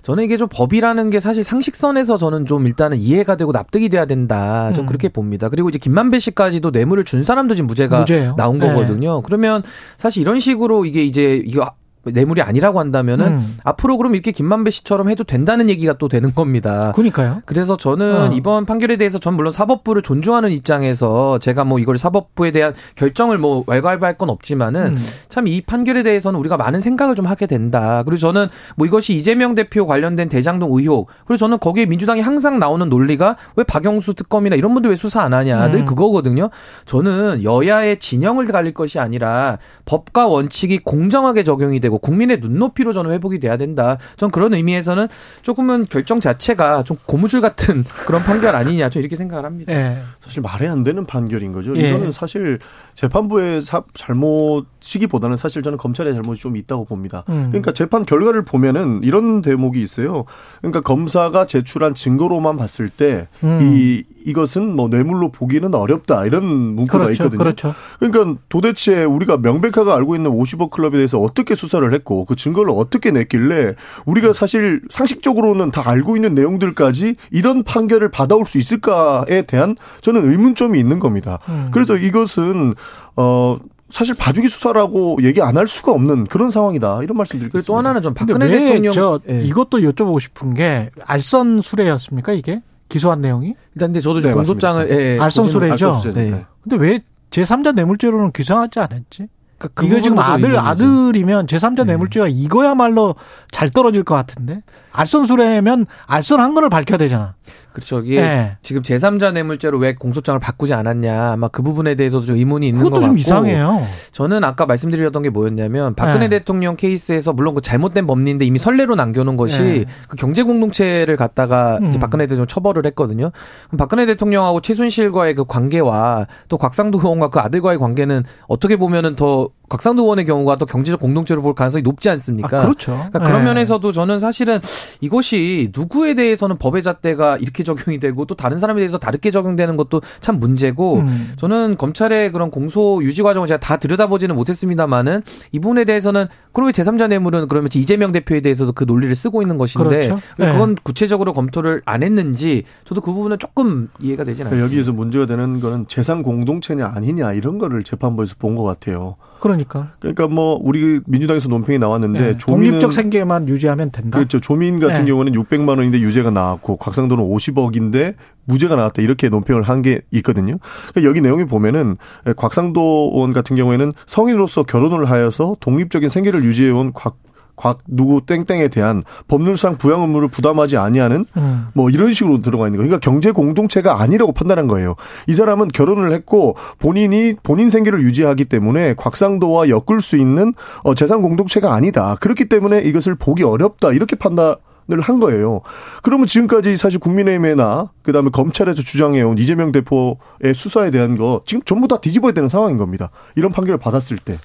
[0.03, 4.73] 저는 이게 좀 법이라는 게 사실 상식선에서 저는 좀 일단은 이해가 되고 납득이 돼야 된다.
[4.73, 4.87] 좀 음.
[4.87, 5.49] 그렇게 봅니다.
[5.49, 8.35] 그리고 이제 김만배 씨까지도 뇌물을 준 사람도 지금 무죄가 무죄예요.
[8.37, 8.69] 나온 네.
[8.69, 9.21] 거거든요.
[9.23, 9.63] 그러면
[9.99, 11.73] 사실 이런 식으로 이게 이제 이거
[12.13, 13.59] 뇌물이 아니라고 한다면은 음.
[13.65, 16.93] 앞으로 그럼 이렇게 김만배 씨처럼 해도 된다는 얘기가 또 되는 겁니다.
[16.95, 17.43] 그러니까요.
[17.47, 18.35] 그래서 저는 어.
[18.35, 23.65] 이번 판결에 대해서 전 물론 사법부를 존중하는 입장에서 제가 뭐 이걸 사법부에 대한 결정을 뭐
[23.67, 25.07] 왈가왈부할 건 없지만은 음.
[25.29, 28.03] 참이 판결에 대해서는 우리가 많은 생각을 좀 하게 된다.
[28.05, 32.89] 그리고 저는 뭐 이것이 이재명 대표 관련된 대장동 의혹 그리고 저는 거기에 민주당이 항상 나오는
[32.89, 35.85] 논리가 왜 박영수 특검이나 이런 분들 왜 수사 안 하냐 늘 음.
[35.85, 36.51] 그거거든요.
[36.87, 43.39] 저는 여야의 진영을 갈릴 것이 아니라 법과 원칙이 공정하게 적용이 되고 국민의 눈높이로 저는 회복이
[43.39, 43.99] 돼야 된다.
[44.17, 45.09] 전 그런 의미에서는
[45.43, 48.89] 조금은 결정 자체가 좀 고무줄 같은 그런 판결 아니냐.
[48.91, 49.73] 저 이렇게 생각을 합니다.
[49.73, 49.99] 예.
[50.21, 51.77] 사실 말이 안 되는 판결인 거죠.
[51.77, 51.89] 예.
[51.89, 52.59] 이거는 사실
[52.95, 57.25] 재판부의 사, 잘못이기보다는 사실 저는 검찰의 잘못이 좀 있다고 봅니다.
[57.29, 57.47] 음.
[57.49, 60.25] 그러니까 재판 결과를 보면은 이런 대목이 있어요.
[60.61, 64.03] 그러니까 검사가 제출한 증거로만 봤을 때이 음.
[64.25, 67.39] 이것은 뭐 뇌물로 보기는 어렵다 이런 문구가 그렇죠, 있거든요.
[67.39, 67.75] 그렇죠.
[67.99, 72.73] 그러니까 도대체 우리가 명백하게 알고 있는 50억 클럽에 대해서 어떻게 수사 를 했고 그 증거를
[72.75, 73.75] 어떻게 냈길래
[74.07, 80.79] 우리가 사실 상식적으로는 다 알고 있는 내용들까지 이런 판결을 받아올 수 있을까에 대한 저는 의문점이
[80.79, 81.39] 있는 겁니다.
[81.49, 81.69] 음.
[81.73, 82.75] 그래서 이것은
[83.17, 83.59] 어
[83.91, 87.01] 사실 봐주기 수사라고 얘기 안 할 수가 없는 그런 상황이다.
[87.03, 87.67] 이런 말씀 드리겠습니다.
[87.67, 89.43] 또 하나는 좀 박근혜 대통령 저 네.
[89.45, 92.61] 이것도 여쭤보고 싶은 게 알선 수레였습니까, 이게?
[92.91, 93.55] 기소한 내용이?
[93.75, 96.03] 일단 근데 저도 네, 공소장을 예, 알선 수레죠.
[96.15, 96.45] 네.
[96.63, 97.01] 근데 왜
[97.31, 99.29] 제3자 뇌물죄로는 규정하지 않았지?
[99.59, 101.85] 그러니까 그 이거 지금 아들 아들이면 제3자 네.
[101.85, 103.17] 뇌물죄가 이거야말로
[103.51, 104.63] 잘 떨어질 것 같은데
[104.93, 107.35] 알선수레면 알선한 거를 밝혀야 되잖아.
[107.79, 108.01] 그렇죠.
[108.01, 108.57] 이게 네.
[108.63, 111.33] 지금 제3자 뇌물죄로 왜 공소장을 바꾸지 않았냐.
[111.33, 113.07] 아마 그 부분에 대해서도 좀 의문이 있는 것 같고.
[113.07, 113.83] 좀 이상해요.
[114.13, 116.39] 저는 아까 말씀드렸던 게 뭐였냐면 박근혜 네.
[116.39, 119.85] 대통령 케이스에서 물론 그 잘못된 법리인데 이미 선례로 남겨놓은 것이 네.
[120.09, 121.93] 그 경제 공동체를 갖다가 음.
[122.01, 123.31] 박근혜 대통령 처벌을 했거든요.
[123.69, 129.51] 그럼 박근혜 대통령하고 최순실과의 그 관계와 또 곽상도 의원과 그 아들과의 관계는 어떻게 보면은 더
[129.69, 132.59] 곽상도 의원의 경우가 또 경제적 공동체로 볼 가능성이 높지 않습니까?
[132.59, 132.93] 아, 그렇죠.
[132.93, 133.45] 그러니까 그런 네.
[133.49, 134.61] 면에서도 저는 사실은
[135.01, 140.03] 이것이 누구에 대해서는 법의 잣대가 이렇게 적용이 되고 또 다른 사람에 대해서 다르게 적용되는 것도
[140.21, 141.33] 참 문제고 음.
[141.37, 145.23] 저는 검찰의 그런 공소 유지 과정을 제가 다 들여다보지는 못했습니다만은
[145.53, 150.09] 이 부분에 대해서는 그러면 제3자 뇌물은 그러면 이재명 대표에 대해서도 그 논리를 쓰고 있는 것인데
[150.09, 150.21] 그렇죠.
[150.37, 150.53] 네.
[150.53, 154.65] 그건 구체적으로 검토를 안 했는지 저도 그 부분은 조금 이해가 되지 않습니다.
[154.65, 159.17] 여기에서 문제가 되는 거는 재산 공동체냐 아니냐 이런 거를 재판부에서 본 것 같아요.
[159.41, 159.93] 그러니까.
[160.01, 162.39] 그러니까 뭐 우리 민주당에서 논평이 나왔는데 네.
[162.39, 164.19] 독립적 생계만 유지하면 된다.
[164.19, 164.41] 그렇죠.
[164.41, 165.07] 조민 같은 네.
[165.07, 170.57] 경우는 600만 원인데 유죄가 나왔고 곽상도는 50억인데 무죄가 나왔다 이렇게 논평을 한 게 있거든요.
[170.89, 171.97] 그러니까 여기 내용이 보면은
[172.37, 177.17] 곽상도 의원 같은 경우에는 성인으로서 결혼을 하여서 독립적인 생계를 유지해온 곽
[177.59, 181.67] 곽 누구 땡땡에 대한 법률상 부양 의무를 부담하지 아니하는 음.
[181.75, 182.89] 뭐 이런 식으로 들어가 있는 거예요.
[182.89, 184.95] 그러니까 경제 공동체가 아니라고 판단한 거예요.
[185.27, 190.55] 이 사람은 결혼을 했고 본인이 본인 생계를 유지하기 때문에 곽상도와 엮을 수 있는
[190.85, 192.17] 어 재산 공동체가 아니다.
[192.21, 193.93] 그렇기 때문에 이것을 보기 어렵다.
[193.93, 194.55] 이렇게 판단
[194.91, 195.61] 을한 거예요.
[196.03, 201.99] 그러면 지금까지 사실 국민의힘이나 그다음에 검찰에서 주장해온 이재명 대표의 수사에 대한 거 지금 전부 다
[202.01, 203.11] 뒤집어야 되는 상황인 겁니다.
[203.37, 204.39] 이런 판결을 받았을 때.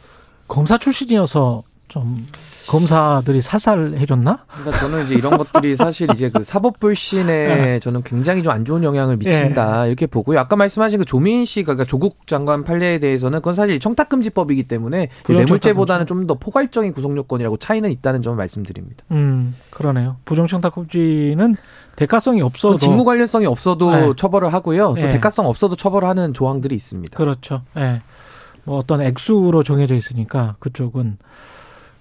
[0.50, 1.64] 검사 출신이어서
[1.94, 2.26] 좀
[2.68, 4.46] 검사들이 살살 해줬나?
[4.48, 7.80] 그러니까 저는 이제 이런 것들이 사실 이제 그 사법 불신에 네.
[7.80, 9.88] 저는 굉장히 좀 안 좋은 영향을 미친다 네.
[9.90, 10.40] 이렇게 보고요.
[10.40, 16.08] 아까 말씀하신 그 조민 씨가 그러니까 조국 장관 판례에 대해서는 그건 사실 청탁금지법이기 때문에 뇌물죄보다는
[16.08, 19.04] 좀 더 포괄적인 구속 요건이라고 차이는 있다는 점을 말씀드립니다.
[19.12, 20.16] 음 그러네요.
[20.26, 21.58] 부정청탁금지는
[21.96, 24.14] 대가성이 없어도 직무 관련성이 없어도 네.
[24.18, 24.90] 처벌을 하고요.
[24.90, 25.10] 또 네.
[25.10, 27.16] 대가성 없어도 처벌 하는 조항들이 있습니다.
[27.18, 27.62] 그렇죠.
[27.78, 28.02] 예.
[28.64, 31.18] 뭐 어떤 액수로 정해져 있으니까 그쪽은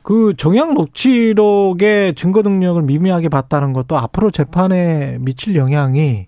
[0.03, 6.27] 그 정약 녹취록의 증거 능력을 미미하게 봤다는 것도 앞으로 재판에 미칠 영향이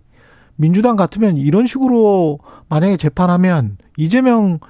[0.56, 2.38] 민주당 같으면 이런 식으로
[2.68, 4.60] 만약에 재판하면 이재명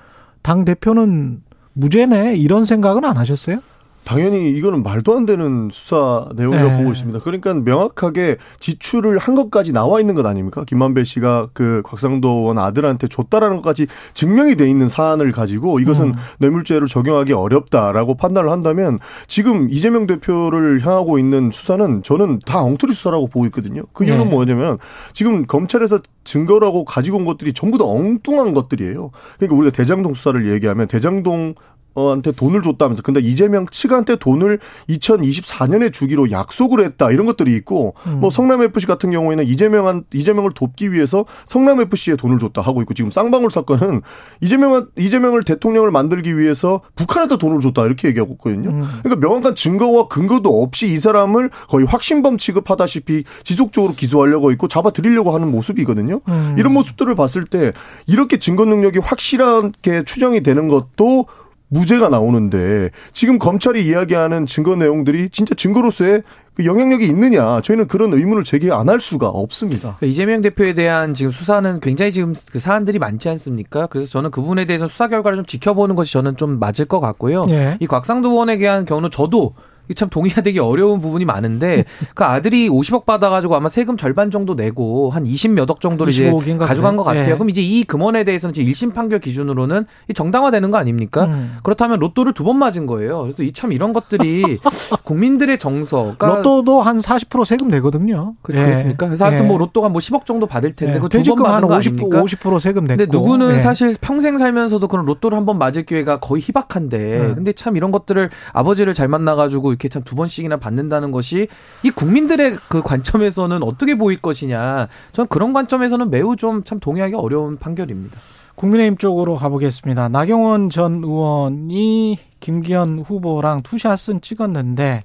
[0.42, 1.42] 당 대표는
[1.74, 3.60] 무죄네 이런 생각은 안 하셨어요?
[4.04, 6.78] 당연히 이거는 말도 안 되는 수사 내용이라고 네.
[6.78, 7.20] 보고 있습니다.
[7.20, 10.64] 그러니까 명확하게 지출을 한 것까지 나와 있는 것 아닙니까?
[10.64, 16.14] 김만배 씨가 그 곽상도 원 아들한테 줬다라는 것까지 증명이 돼 있는 사안을 가지고 이것은 음.
[16.38, 23.28] 뇌물죄를 적용하기 어렵다라고 판단을 한다면 지금 이재명 대표를 향하고 있는 수사는 저는 다 엉터리 수사라고
[23.28, 23.82] 보고 있거든요.
[23.92, 24.30] 그 이유는 네.
[24.30, 24.78] 뭐냐면
[25.12, 29.10] 지금 검찰에서 증거라고 가지고 온 것들이 전부 다 엉뚱한 것들이에요.
[29.38, 31.54] 그러니까 우리가 대장동 수사를 얘기하면 대장동
[31.94, 34.58] 한테 돈을 줬다면서 근데 이재명 측한테 돈을
[34.88, 38.20] 2024년에 주기로 약속을 했다 이런 것들이 있고 음.
[38.20, 42.94] 뭐 성남 FC 같은 경우에는 이재명한 이재명을 돕기 위해서 성남 FC에 돈을 줬다 하고 있고
[42.94, 44.02] 지금 쌍방울 사건은
[44.40, 48.70] 이재명 이재명을 대통령을 만들기 위해서 북한에다 돈을 줬다 이렇게 얘기하고 있거든요.
[48.70, 48.84] 음.
[49.02, 55.50] 그러니까 명확한 증거와 근거도 없이 이 사람을 거의 확신범 취급하다시피 지속적으로 기소하려고 있고 잡아들이려고 하는
[55.50, 56.20] 모습이거든요.
[56.28, 56.56] 음.
[56.58, 57.72] 이런 모습들을 봤을 때
[58.06, 61.26] 이렇게 증거 능력이 확실하게 추정이 되는 것도
[61.68, 66.22] 무죄가 나오는데 지금 검찰이 이야기하는 증거 내용들이 진짜 증거로서의
[66.54, 69.96] 그 영향력이 있느냐 저희는 그런 의문을 제기 안 할 수가 없습니다.
[69.96, 73.86] 그러니까 이재명 대표에 대한 지금 수사는 굉장히 지금 그 사안들이 많지 않습니까?
[73.88, 77.46] 그래서 저는 그 부분에 대해서 수사 결과를 좀 지켜보는 것이 저는 좀 맞을 것 같고요.
[77.48, 77.76] 예.
[77.80, 79.54] 이 곽상도 의원에 대한 경우는 저도
[79.94, 81.84] 참 동의가 되기 어려운 부분이 많은데
[82.14, 87.04] 그 아들이 50억 받아가지고 아마 세금 절반 정도 내고 한 20몇억 정도를 이제 가져간 것
[87.04, 87.30] 같아요.
[87.30, 87.34] 예.
[87.34, 89.84] 그럼 이제 이 금원에 대해서는 이제 1심 판결 기준으로는
[90.14, 91.24] 정당화되는 거 아닙니까?
[91.26, 91.56] 음.
[91.62, 93.22] 그렇다면 로또를 두 번 맞은 거예요.
[93.22, 94.58] 그래서 이 참 이런 것들이
[95.04, 96.14] 국민들의 정서.
[96.18, 98.34] 그러니까 로또도 한 40% 세금 내거든요.
[98.42, 99.06] 그렇습니까?
[99.06, 99.08] 예.
[99.08, 99.58] 그래서 하여튼 뭐 예.
[99.60, 100.98] 로또가 뭐 10억 정도 받을 텐데 예.
[100.98, 102.22] 그 두번 받은 거 50, 아닙니까?
[102.22, 102.96] 50% 세금 냈고.
[102.98, 103.58] 근데 누구는 예.
[103.58, 107.34] 사실 평생 살면서도 그런 로또를 한 번 맞을 기회가 거의 희박한데 음.
[107.34, 111.48] 근데 참 이런 것들을 아버지를 잘 만나가지고 이렇게 참 두 번씩이나 받는다는 것이
[111.82, 114.88] 이 국민들의 그 관점에서는 어떻게 보일 것이냐.
[115.12, 118.18] 전 그런 관점에서는 매우 좀 참 동의하기 어려운 판결입니다.
[118.54, 120.08] 국민의힘 쪽으로 가보겠습니다.
[120.08, 125.04] 나경원 전 의원이 김기현 후보랑 투샷은 찍었는데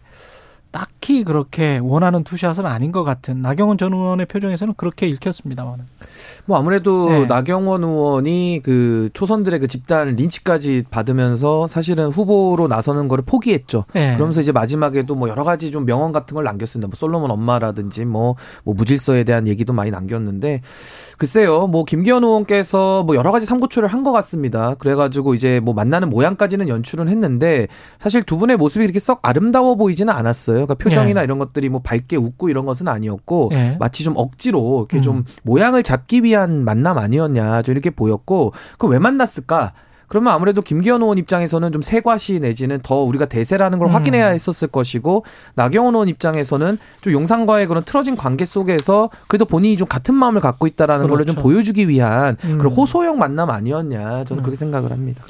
[0.71, 5.85] 딱히 그렇게 원하는 투샷은 아닌 것 같은 나경원 전 의원의 표정에서는 그렇게 읽혔습니다만.
[6.45, 7.25] 뭐 아무래도 네.
[7.25, 13.85] 나경원 의원이 그 초선들의 그 집단 린치까지 받으면서 사실은 후보로 나서는 거를 포기했죠.
[13.93, 14.15] 네.
[14.15, 16.87] 그러면서 이제 마지막에도 뭐 여러 가지 좀 명언 같은 걸 남겼습니다.
[16.87, 20.61] 뭐 솔로몬 엄마라든지 뭐, 뭐 무질서에 대한 얘기도 많이 남겼는데
[21.17, 21.67] 글쎄요.
[21.67, 24.75] 뭐 김기현 의원께서 뭐 여러 가지 삼고초를 한 것 같습니다.
[24.75, 27.67] 그래가지고 이제 뭐 만나는 모양까지는 연출은 했는데
[27.99, 30.58] 사실 두 분의 모습이 이렇게 썩 아름다워 보이지는 않았어요.
[30.65, 31.23] 그러니까 표정이나 네.
[31.23, 33.77] 이런 것들이 뭐 밝게 웃고 이런 것은 아니었고 네.
[33.79, 35.01] 마치 좀 억지로 이렇게 음.
[35.01, 39.73] 좀 모양을 잡기 위한 만남 아니었냐 좀 이렇게 보였고 그 왜 만났을까?
[40.07, 43.93] 그러면 아무래도 김기현 의원 입장에서는 좀 세과시 내지는 더 우리가 대세라는 걸 음.
[43.93, 45.23] 확인해야 했었을 것이고
[45.53, 50.65] 나경원 의원 입장에서는 좀 용산과의 그런 틀어진 관계 속에서 그래도 본인이 좀 같은 마음을 갖고
[50.65, 51.25] 있다라는 그렇죠.
[51.25, 52.57] 걸좀 보여주기 위한 음.
[52.57, 54.43] 그런 호소형 만남 아니었냐 저는 음.
[54.43, 55.23] 그렇게 생각을 합니다.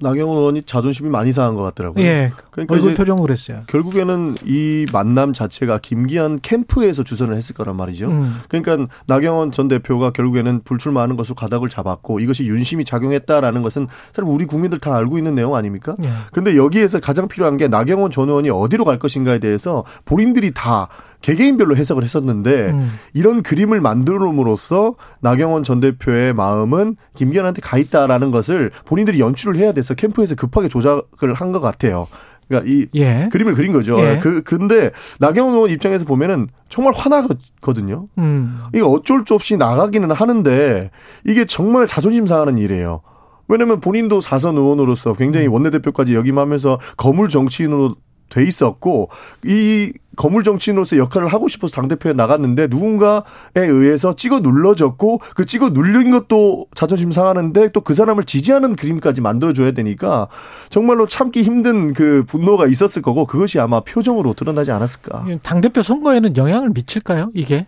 [0.00, 2.04] 나경원 의원이 자존심이 많이 상한 것 같더라고요.
[2.04, 2.32] 예.
[2.50, 3.62] 그러니까 얼굴 표정을 그랬어요.
[3.66, 8.08] 결국에는 이 만남 자체가 김기현 캠프에서 주선을 했을 거란 말이죠.
[8.08, 8.40] 음.
[8.48, 14.46] 그러니까 나경원 전 대표가 결국에는 불출마하는 것으로 가닥을 잡았고 이것이 윤심이 작용했다라는 것은 사실 우리
[14.46, 15.94] 국민들 다 알고 있는 내용 아닙니까?
[16.02, 16.10] 예.
[16.32, 20.88] 근데 여기에서 가장 필요한 게 나경원 전 의원이 어디로 갈 것인가에 대해서 본인들이 다
[21.20, 22.92] 개개인별로 해석을 했었는데 음.
[23.14, 29.94] 이런 그림을 만들음으로써 나경원 전 대표의 마음은 김기현한테 가 있다라는 것을 본인들이 연출을 해야 돼서
[29.94, 32.06] 캠프에서 급하게 조작을 한 것 같아요.
[32.48, 33.28] 그러니까 이 예.
[33.30, 33.98] 그림을 그린 거죠.
[34.00, 34.18] 예.
[34.20, 34.90] 그 근데
[35.20, 38.06] 나경원 의원 입장에서 보면은 정말 화나거든요.
[38.18, 38.60] 음.
[38.74, 40.90] 이게 어쩔 수 없이 나가기는 하는데
[41.26, 43.02] 이게 정말 자존심 상하는 일이에요.
[43.48, 45.52] 왜냐면 본인도 사선 의원으로서 굉장히 음.
[45.54, 47.96] 원내대표까지 역임하면서 거물 정치인으로
[48.28, 49.10] 돼 있었고
[49.44, 53.22] 이 거물 정치인으로서 역할을 하고 싶어서 당대표에 나갔는데 누군가에
[53.56, 59.72] 의해서 찍어 눌러졌고 그 찍어 눌린 것도 자존심 상하는데 또 그 사람을 지지하는 그림까지 만들어줘야
[59.72, 60.28] 되니까
[60.68, 65.24] 정말로 참기 힘든 그 분노가 있었을 거고 그것이 아마 표정으로 드러나지 않았을까.
[65.42, 67.66] 당대표 선거에는 영향을 미칠까요, 이게?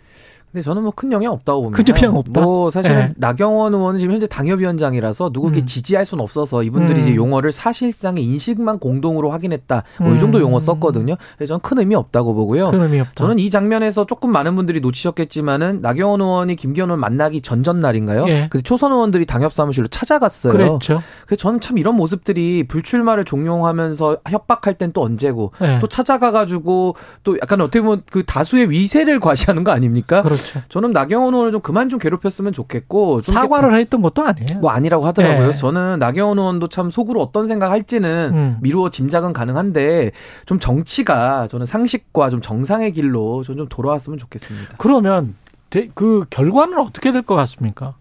[0.52, 1.82] 근데 저는 뭐 큰 영향 없다고 봅니다.
[1.82, 2.40] 큰 영향 없다.
[2.42, 3.14] 뭐 사실은 네.
[3.16, 5.66] 나경원 의원은 지금 현재 당협위원장이라서 누구게 음.
[5.66, 7.06] 지지할 수는 없어서 이분들이 음.
[7.06, 9.82] 이제 용어를 사실상의 인식만 공동으로 확인했다.
[10.00, 10.20] 뭐이 음.
[10.20, 11.16] 정도 용어 썼거든요.
[11.36, 12.70] 그래서 저는 큰 의미 없다고 보고요.
[12.70, 13.14] 큰 의미 없다.
[13.14, 18.26] 저는 이 장면에서 조금 많은 분들이 놓치셨겠지만은 나경원 의원이 김기현 의원 만나기 전전 날인가요?
[18.28, 18.48] 예.
[18.50, 20.52] 그 초선 의원들이 당협 사무실로 찾아갔어요.
[20.52, 21.02] 그랬죠.
[21.26, 25.78] 그래서 저는 참 이런 모습들이 불출마를 종용하면서 협박할 땐 또 언제고 예.
[25.80, 30.20] 또 찾아가 가지고 또 약간 어떻게 보면 그 다수의 위세를 과시하는 거 아닙니까?
[30.22, 30.41] 그렇죠.
[30.68, 34.60] 저는 나경원 의원을 좀 그만 좀 괴롭혔으면 좋겠고 사과를 했던 것도 아니에요.
[34.60, 35.46] 뭐 아니라고 하더라고요.
[35.48, 35.52] 네.
[35.52, 38.56] 저는 나경원 의원도 참 속으로 어떤 생각할지는 음.
[38.60, 40.12] 미루어 짐작은 가능한데
[40.46, 44.76] 좀 정치가 저는 상식과 좀 정상의 길로 좀 돌아왔으면 좋겠습니다.
[44.78, 45.34] 그러면
[45.94, 47.94] 그 결과는 어떻게 될 것 같습니까?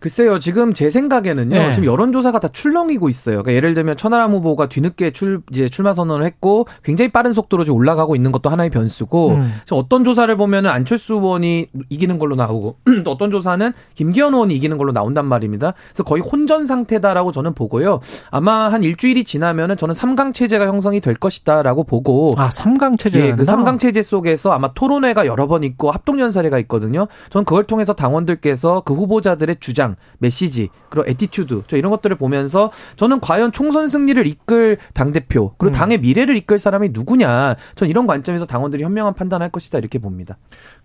[0.00, 1.72] 글쎄요, 지금 제 생각에는요, 네.
[1.72, 3.42] 지금 여론조사가 다 출렁이고 있어요.
[3.42, 7.76] 그러니까 예를 들면 천하람 후보가 뒤늦게 출, 이제 출마 선언을 했고, 굉장히 빠른 속도로 지금
[7.76, 9.52] 올라가고 있는 것도 하나의 변수고, 음.
[9.70, 14.92] 어떤 조사를 보면은 안철수 의원이 이기는 걸로 나오고, 또 어떤 조사는 김기현 의원이 이기는 걸로
[14.92, 15.74] 나온단 말입니다.
[15.88, 18.00] 그래서 거의 혼전 상태다라고 저는 보고요.
[18.30, 22.34] 아마 한 일주일이 지나면은 저는 3강 체제가 형성이 될 것이다라고 보고.
[22.36, 23.20] 아, 3강 체제?
[23.20, 27.08] 예, 그 3강 체제 속에서 아마 토론회가 여러 번 있고 합동연설회가 있거든요.
[27.30, 32.70] 저는 그걸 통해서 당원들께서 그 후보자들의 주장, 방향, 메시지, 그리고 attitude, 저 이런 것들을 보면서
[32.96, 35.78] 저는 과연 총선 승리를 이끌 당 대표, 그리고 음.
[35.78, 40.36] 당의 미래를 이끌 사람이 누구냐, 전 이런 관점에서 당원들이 현명한 판단할 것이다, 이렇게 봅니다.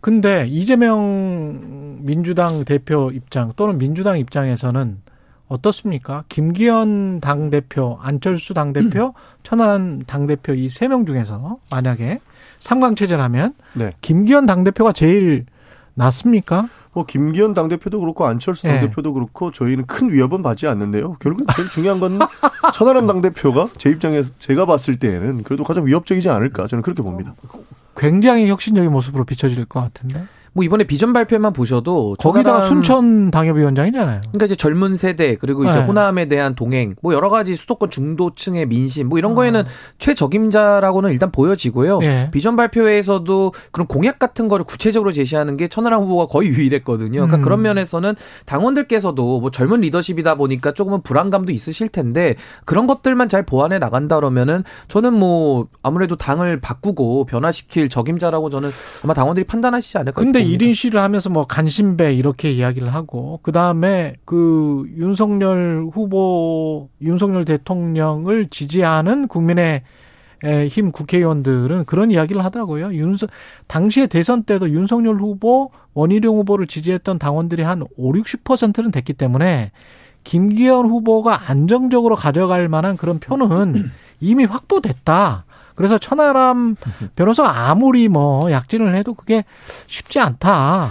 [0.02, 5.02] 근데 이재명 민주당 대표 입장 또는 민주당 입장에서는
[5.48, 6.24] 어떻습니까?
[6.30, 9.12] 김기현 당 대표, 안철수 당 대표, 음.
[9.44, 12.20] 천하람 당 대표 이 세 명 중에서 만약에
[12.60, 13.92] 상강체제라면 네.
[14.02, 15.46] 김기현 당 대표가 제일
[15.96, 16.70] 낫습니까?
[16.94, 18.80] 뭐 김기현 당대표도 그렇고 안철수 네.
[18.80, 19.14] 당대표도 네.
[19.14, 21.18] 그렇고 저희는 큰 위협은 받지 않는데요.
[21.20, 22.20] 결국 제일 중요한 건
[22.74, 27.36] 천하람 당대표가 제 입장에서 제가 봤을 때에는 그래도 가장 위협적이지 않을까 저는 그렇게 봅니다.
[27.96, 30.24] 굉장히 혁신적인 모습으로 비춰질 것 같은데.
[30.54, 34.22] 뭐 이번에 비전 발표만 보셔도 거기다가 순천 당협위원장이잖아요.
[34.22, 35.86] 그러니까 이제 젊은 세대 그리고 이제 네.
[35.86, 39.66] 호남에 대한 동행 뭐 여러 가지 수도권 중도층의 민심 뭐 이런 거에는 어.
[39.98, 42.00] 최적임자라고는 일단 보여지고요.
[42.00, 42.30] 네.
[42.32, 47.12] 비전 발표회에서도 그런 공약 같은 거를 구체적으로 제시하는 게 천하람 후보가 거의 유일했거든요.
[47.12, 47.42] 그러니까 음.
[47.42, 48.16] 그런 면에서는
[48.46, 52.36] 당원들께서도 뭐 젊은 리더십이다 보니까 조금은 불안감도 있으실 텐데
[52.66, 58.70] 그런 것들만 잘 보완해 나간다 그러면은 저는 뭐 아무래도 당을 바꾸고 변화시킬 적임자라고 저는
[59.04, 60.22] 아마 당원들이 판단하시지 않을까.
[60.22, 68.48] 근데 1인 시를 하면서 뭐 간신배 이렇게 이야기를 하고 그다음에 그 윤석열 후보 윤석열 대통령을
[68.50, 69.84] 지지하는 국민의
[70.70, 72.94] 힘 국회의원들은 그런 이야기를 하더라고요.
[72.94, 73.30] 윤석
[73.68, 79.72] 당시에 대선 때도 윤석열 후보, 원희룡 후보를 지지했던 당원들이 한 5, 60%는 됐기 때문에
[80.26, 85.46] 김기현 후보가 안정적으로 가져갈 만한 그런 표는 이미 확보됐다.
[85.76, 86.76] 그래서 천하람
[87.16, 89.44] 변호사가 아무리 뭐 약진을 해도 그게
[89.88, 90.90] 쉽지 않다.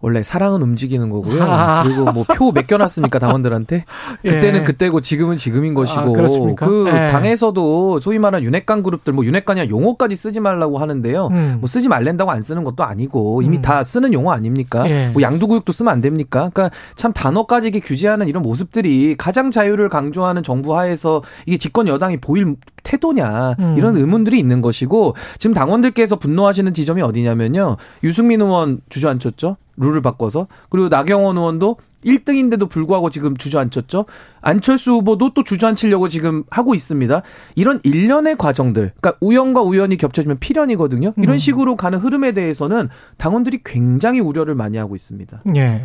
[0.00, 1.42] 원래 사랑은 움직이는 거고요.
[1.44, 1.82] 아.
[1.82, 3.86] 그리고 뭐 표 맡겨놨으니까 당원들한테
[4.20, 4.64] 그때는 예.
[4.64, 7.10] 그때고 지금은 지금인 것이고 아, 그 예.
[7.10, 11.28] 당에서도 소위 말하는 윤핵관 그룹들 뭐 윤핵관이야 용어까지 쓰지 말라고 하는데요.
[11.28, 11.56] 음.
[11.60, 13.62] 뭐 쓰지 말랜다고 안 쓰는 것도 아니고 이미 음.
[13.62, 14.86] 다 쓰는 용어 아닙니까?
[14.90, 15.08] 예.
[15.08, 16.50] 뭐 양두구역도 쓰면 안 됩니까?
[16.52, 22.18] 그러니까 참 단어까지 이게 규제하는 이런 모습들이 가장 자유를 강조하는 정부 하에서 이게 집권 여당이
[22.18, 23.74] 보일 태도냐 음.
[23.76, 27.76] 이런 의문들이 있는 것이고 지금 당원들께서 분노하시는 지점이 어디냐면요.
[28.04, 29.56] 유승민 의원 주저앉혔죠.
[29.76, 34.04] 룰을 바꿔서 그리고 나경원 의원도 1등인데도 불구하고 지금 주저앉혔죠.
[34.40, 37.22] 안철수 후보도 또 주저앉히려고 지금 하고 있습니다.
[37.54, 41.14] 이런 일련의 과정들, 그러니까 우연과 우연이 겹쳐지면 필연이거든요.
[41.16, 41.38] 이런 음.
[41.38, 45.42] 식으로 가는 흐름에 대해서는 당원들이 굉장히 우려를 많이 하고 있습니다.
[45.56, 45.84] 예.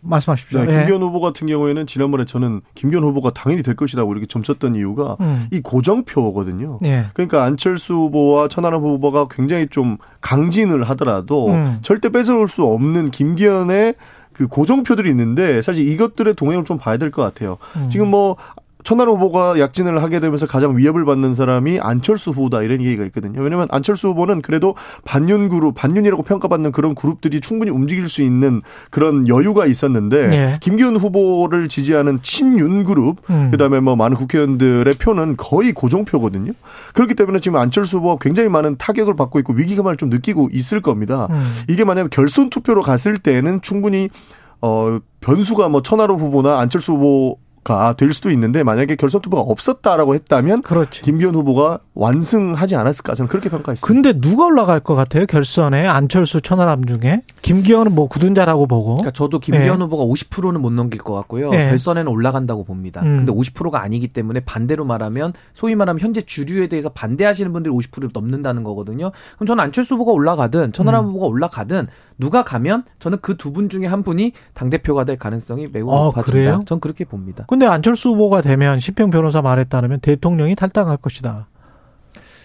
[0.00, 0.60] 말씀하십시오.
[0.60, 1.04] 네, 김기현 예.
[1.04, 5.46] 후보 같은 경우에는 지난번에 저는 김기현 후보가 당연히 될 것이라고 이렇게 점쳤던 이유가 음.
[5.50, 6.78] 이 고정표거든요.
[6.84, 7.06] 예.
[7.14, 11.78] 그러니까 안철수 후보와 천하람 후보가 굉장히 좀 강진을 하더라도 음.
[11.82, 13.94] 절대 뺏어올 수 없는 김기현의
[14.32, 17.56] 그 고정표들이 있는데 사실 이것들의 동행을 좀 봐야 될 것 같아요.
[17.76, 17.88] 음.
[17.88, 18.36] 지금 뭐
[18.86, 23.40] 천하람 후보가 약진을 하게 되면서 가장 위협을 받는 사람이 안철수 후보다 이런 얘기가 있거든요.
[23.40, 29.26] 왜냐하면 안철수 후보는 그래도 반윤 그룹, 반윤이라고 평가받는 그런 그룹들이 충분히 움직일 수 있는 그런
[29.26, 30.58] 여유가 있었는데 네.
[30.60, 33.50] 김기현 후보를 지지하는 친윤 그룹, 음.
[33.50, 36.52] 그다음에 뭐 많은 국회의원들의 표는 거의 고정표거든요.
[36.94, 41.26] 그렇기 때문에 지금 안철수 후보가 굉장히 많은 타격을 받고 있고 위기감을 좀 느끼고 있을 겁니다.
[41.30, 41.64] 음.
[41.68, 44.10] 이게 만약 결선 투표로 갔을 때는 충분히
[44.60, 50.62] 어 변수가 뭐 천하로 후보나 안철수 후보 가될 수도 있는데 만약에 결선 투표가 없었다라고 했다면
[50.62, 51.02] 그렇지.
[51.02, 53.86] 김기현 후보가 완승하지 않았을까 저는 그렇게 평가했습니다.
[53.86, 55.26] 근데 누가 올라갈 것 같아요?
[55.26, 58.94] 결선에 안철수 천하람 중에 김기현은 뭐 굳은 자라고 보고.
[58.96, 59.84] 그러니까 저도 김기현 네.
[59.84, 61.50] 후보가 50%는 못 넘길 것 같고요.
[61.50, 61.68] 네.
[61.70, 63.02] 결선에는 올라간다고 봅니다.
[63.02, 63.16] 음.
[63.18, 68.62] 근데 50%가 아니기 때문에 반대로 말하면 소위 말하면 현재 주류에 대해서 반대하시는 분들이 50%를 넘는다는
[68.62, 69.10] 거거든요.
[69.36, 71.08] 그럼 저는 안철수 후보가 올라가든 천하람 음.
[71.10, 71.88] 후보가 올라가든
[72.18, 76.04] 누가 가면 저는 그 두 분 중에 한 분이 당 대표가 될 가능성이 매우 아,
[76.04, 76.22] 높아진다.
[76.24, 76.62] 그래요?
[76.66, 77.44] 전 그렇게 봅니다.
[77.56, 81.48] 근데 안철수 후보가 되면 신평 변호사 말에 따르면 대통령이 탈당할 것이다.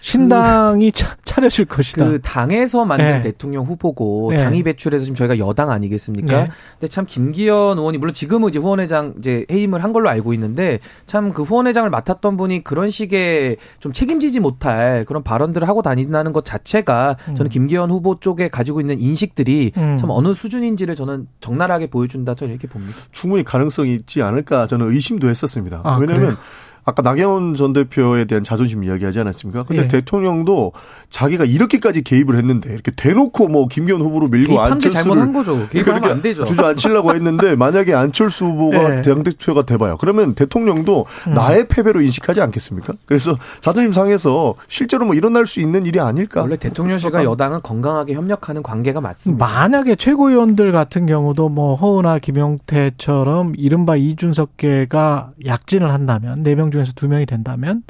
[0.02, 2.04] 신당이 그, 차려질 것이다.
[2.06, 3.20] 그 당에서 만든 네.
[3.22, 4.44] 대통령 후보고 네.
[4.44, 6.42] 당이 배출해서 지금 저희가 여당 아니겠습니까?
[6.42, 6.50] 네.
[6.78, 11.32] 근데 참 김기현 의원이 물론 지금은 이제 후원회장 이제 해임을 한 걸로 알고 있는데 참
[11.32, 17.16] 그 후원회장을 맡았던 분이 그런 식의 좀 책임지지 못할 그런 발언들을 하고 다닌다는 것 자체가
[17.28, 17.34] 음.
[17.34, 19.96] 저는 김기현 후보 쪽에 가지고 있는 인식들이 음.
[19.96, 22.96] 참 어느 수준인지를 저는 적나라하게 보여준다 저는 이렇게 봅니다.
[23.12, 25.80] 충분히 가능성이 있지 않을까 저는 의심도 했었습니다.
[25.84, 26.38] 아, 왜냐하면 그래요?
[26.84, 29.62] 아까 나경원 전 대표에 대한 자존심 이야기하지 않았습니까?
[29.64, 29.88] 근데 예.
[29.88, 30.72] 대통령도
[31.10, 35.68] 자기가 이렇게까지 개입을 했는데 이렇게 대놓고 뭐 김기현 후보로 밀고 안철수를 잘못한 거죠.
[35.68, 36.44] 개입하면 안 되죠.
[36.44, 39.02] 주저앉히려고 했는데 만약에 안철수 후보가 예.
[39.02, 39.96] 당 대표가 돼봐요.
[39.98, 41.34] 그러면 대통령도 음.
[41.34, 42.94] 나의 패배로 인식하지 않겠습니까?
[43.06, 46.42] 그래서 자존심 상해서 실제로 뭐 일어날 수 있는 일이 아닐까?
[46.42, 49.46] 원래 대통령실과 여당은 건강하게 협력하는 관계가 맞습니다.
[49.46, 57.26] 만약에 최고위원들 같은 경우도 뭐 허은하, 김용태처럼 이른바 이준석계가 약진을 한다면 네명 중에서 두 명이
[57.26, 57.84] 된다면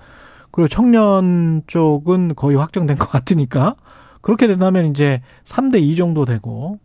[0.51, 3.77] 그리고 청년 쪽은 거의 확정된 것 같으니까
[4.21, 6.79] 그렇게 된다면 이제 3대 2 정도 되고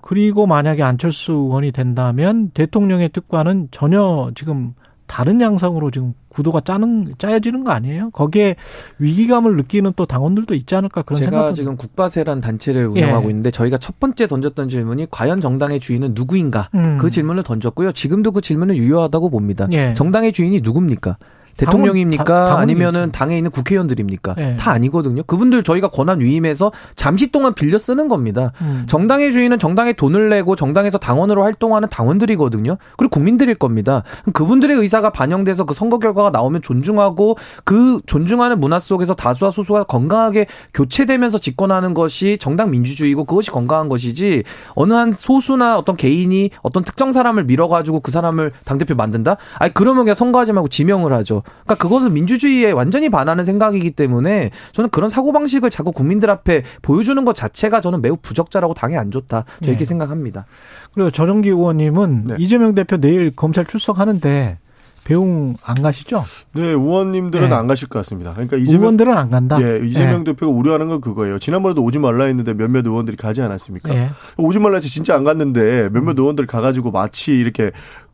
[0.00, 4.74] 그리고 만약에 안철수 의원이 된다면 대통령의 특과는 전혀 지금
[5.06, 8.10] 다른 양상으로 지금 구도가 짜는 짜여지는 거 아니에요?
[8.10, 8.56] 거기에
[8.98, 13.30] 위기감을 느끼는 또 당원들도 있지 않을까 그런 제가 생각도 지금 국바세란 단체를 운영하고 예.
[13.30, 16.98] 있는데 저희가 첫 번째 던졌던 질문이 과연 정당의 주인은 누구인가 음.
[16.98, 17.92] 그 질문을 던졌고요.
[17.92, 19.68] 지금도 그 질문은 유효하다고 봅니다.
[19.72, 19.94] 예.
[19.94, 21.18] 정당의 주인이 누굽니까?
[21.56, 22.24] 대통령입니까?
[22.24, 24.34] 당원, 아니면은 당에 있는 국회의원들입니까?
[24.34, 24.56] 네.
[24.56, 25.22] 다 아니거든요.
[25.24, 28.52] 그분들 저희가 권한 위임해서 잠시 동안 빌려 쓰는 겁니다.
[28.60, 28.84] 음.
[28.88, 32.76] 정당의 주인은 정당에 돈을 내고 정당에서 당원으로 활동하는 당원들이거든요.
[32.96, 34.02] 그리고 국민들일 겁니다.
[34.32, 40.46] 그분들의 의사가 반영돼서 그 선거 결과가 나오면 존중하고 그 존중하는 문화 속에서 다수와 소수가 건강하게
[40.74, 44.42] 교체되면서 집권하는 것이 정당 민주주의고 그것이 건강한 것이지
[44.74, 49.36] 어느 한 소수나 어떤 개인이 어떤 특정 사람을 밀어가지고 그 사람을 당대표 만든다?
[49.58, 51.42] 아니 그러면 그냥 선거하지 말고 지명을 하죠.
[51.64, 57.22] 그러니까 그것은 민주주의에 완전히 반하는 생각이기 때문에 저는 그런 사고 방식을 자꾸 국민들 앞에 보여주는
[57.24, 59.44] 것 자체가 저는 매우 부적절하고 당에 안 좋다.
[59.60, 59.84] 저 이렇게 네.
[59.84, 60.46] 생각합니다.
[60.92, 62.34] 그리고 전영기 의원님은 네.
[62.38, 64.58] 이재명 대표 내일 검찰 출석하는데
[65.04, 66.24] 배웅 안 가시죠?
[66.54, 67.54] 네, 의원님들은 네.
[67.54, 68.32] 안 가실 것 같습니다.
[68.32, 69.60] 그러니까 이재명 의원들은 안 간다.
[69.60, 70.32] 예, 이재명 네.
[70.32, 71.38] 대표가 우려하는 건 그거예요.
[71.38, 73.92] 지난번에도 오지 말라 했는데 몇몇 의원들이 가지 않았습니까?
[73.92, 74.10] 네.
[74.38, 78.13] 오지 말라 해서 진짜 안 갔는데 몇몇 의원들 가가지고 마치 이렇게 그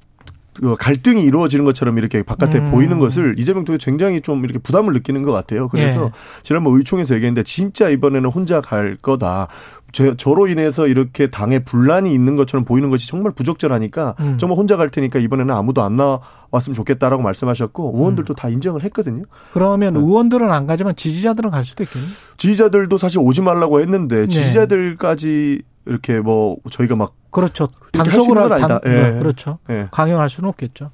[0.79, 2.71] 갈등이 이루어지는 것처럼 이렇게 바깥에 음.
[2.71, 5.69] 보이는 것을 이재명 대표 굉장히 좀 이렇게 부담을 느끼는 것 같아요.
[5.69, 6.11] 그래서 예.
[6.43, 9.49] 지난번 의총에서 얘기했는데 진짜 이번에는 혼자 갈 거다.
[9.93, 14.39] 저, 저로 인해서 이렇게 당에 분란이 있는 것처럼 보이는 것이 정말 부적절하니까 음.
[14.39, 18.37] 정말 혼자 갈 테니까 이번에는 아무도 안 나왔으면 좋겠다라고 말씀하셨고 의원들도 음.
[18.37, 19.25] 다 인정을 했거든요.
[19.53, 20.01] 그러면 네.
[20.01, 22.11] 의원들은 안 가지만 지지자들은 갈 수도 있겠네요.
[22.37, 24.27] 지지자들도 사실 오지 말라고 했는데 네.
[24.27, 27.69] 지지자들까지 이렇게 뭐 저희가 막 그렇죠.
[27.93, 28.81] 단속을 할 아니다.
[28.81, 29.11] 단, 예.
[29.13, 29.59] 네, 그렇죠.
[29.71, 29.89] 예.
[29.91, 30.91] 강요할 수는 없겠죠.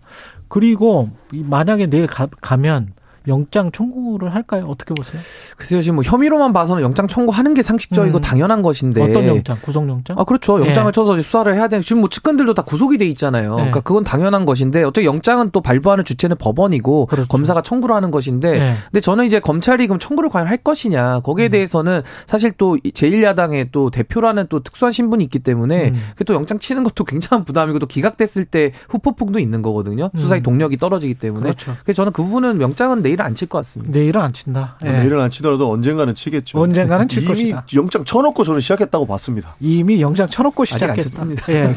[0.48, 2.92] 그리고 만약에 내일 가, 가면
[3.28, 4.66] 영장 청구를 할까요?
[4.68, 5.20] 어떻게 보세요?
[5.56, 8.20] 글쎄요, 지금 뭐 혐의로만 봐서는 영장 청구하는 게 상식적이고 음.
[8.20, 9.02] 당연한 것인데.
[9.02, 9.58] 어떤 영장?
[9.60, 10.18] 구속영장?
[10.18, 10.64] 아, 그렇죠.
[10.64, 10.94] 영장을 네.
[10.94, 13.50] 쳐서 수사를 해야 되는, 지금 뭐 측근들도 다 구속이 돼 있잖아요.
[13.50, 13.56] 네.
[13.56, 17.28] 그러니까 그건 당연한 것인데, 어떻게 영장은 또 발부하는 주체는 법원이고, 그렇죠.
[17.28, 18.74] 검사가 청구를 하는 것인데, 네.
[18.84, 21.50] 근데 저는 이제 검찰이 그럼 청구를 과연 할 것이냐, 거기에 음.
[21.50, 25.94] 대해서는 사실 또 제1야당의 또 대표라는 또 특수한 신분이 있기 때문에, 음.
[26.26, 30.10] 또 영장 치는 것도 굉장한 부담이고, 또 기각됐을 때 후폭풍도 있는 거거든요.
[30.16, 30.44] 수사의 음.
[30.44, 31.44] 동력이 떨어지기 때문에.
[31.44, 31.74] 그렇죠.
[31.82, 33.92] 그래서 저는 그 부분은 영장은 내일 내일은 안 칠 것 같습니다.
[33.98, 34.76] 내일은 안 친다.
[34.82, 34.92] 네.
[35.00, 36.60] 내일은 안 치더라도 언젠가는 치겠죠.
[36.60, 37.64] 언젠가는 칠 이미 것이다.
[37.74, 39.56] 영장 쳐놓고 저는 시작했다고 봤습니다.
[39.60, 41.52] 이미 영장 쳐놓고 시작했습니다.
[41.52, 41.74] 예.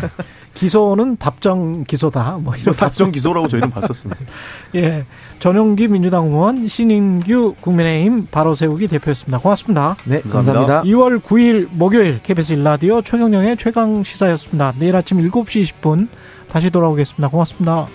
[0.54, 2.40] 기소는 답정 기소다.
[2.42, 4.20] 뭐 이런 답정 기소라고 저희는 봤었습니다.
[4.76, 5.06] 예.
[5.40, 9.38] 전용기 민주당 의원 신인규 국민의힘 바로 세우기 대표였습니다.
[9.38, 9.96] 고맙습니다.
[10.04, 10.84] 네, 감사합니다.
[10.84, 14.74] 2월 9일 목요일 KBS 일라디오 최경영의 최강 시사였습니다.
[14.78, 16.08] 내일 아침 7시 20분
[16.50, 17.30] 다시 돌아오겠습니다.
[17.30, 17.88] 고맙습니다.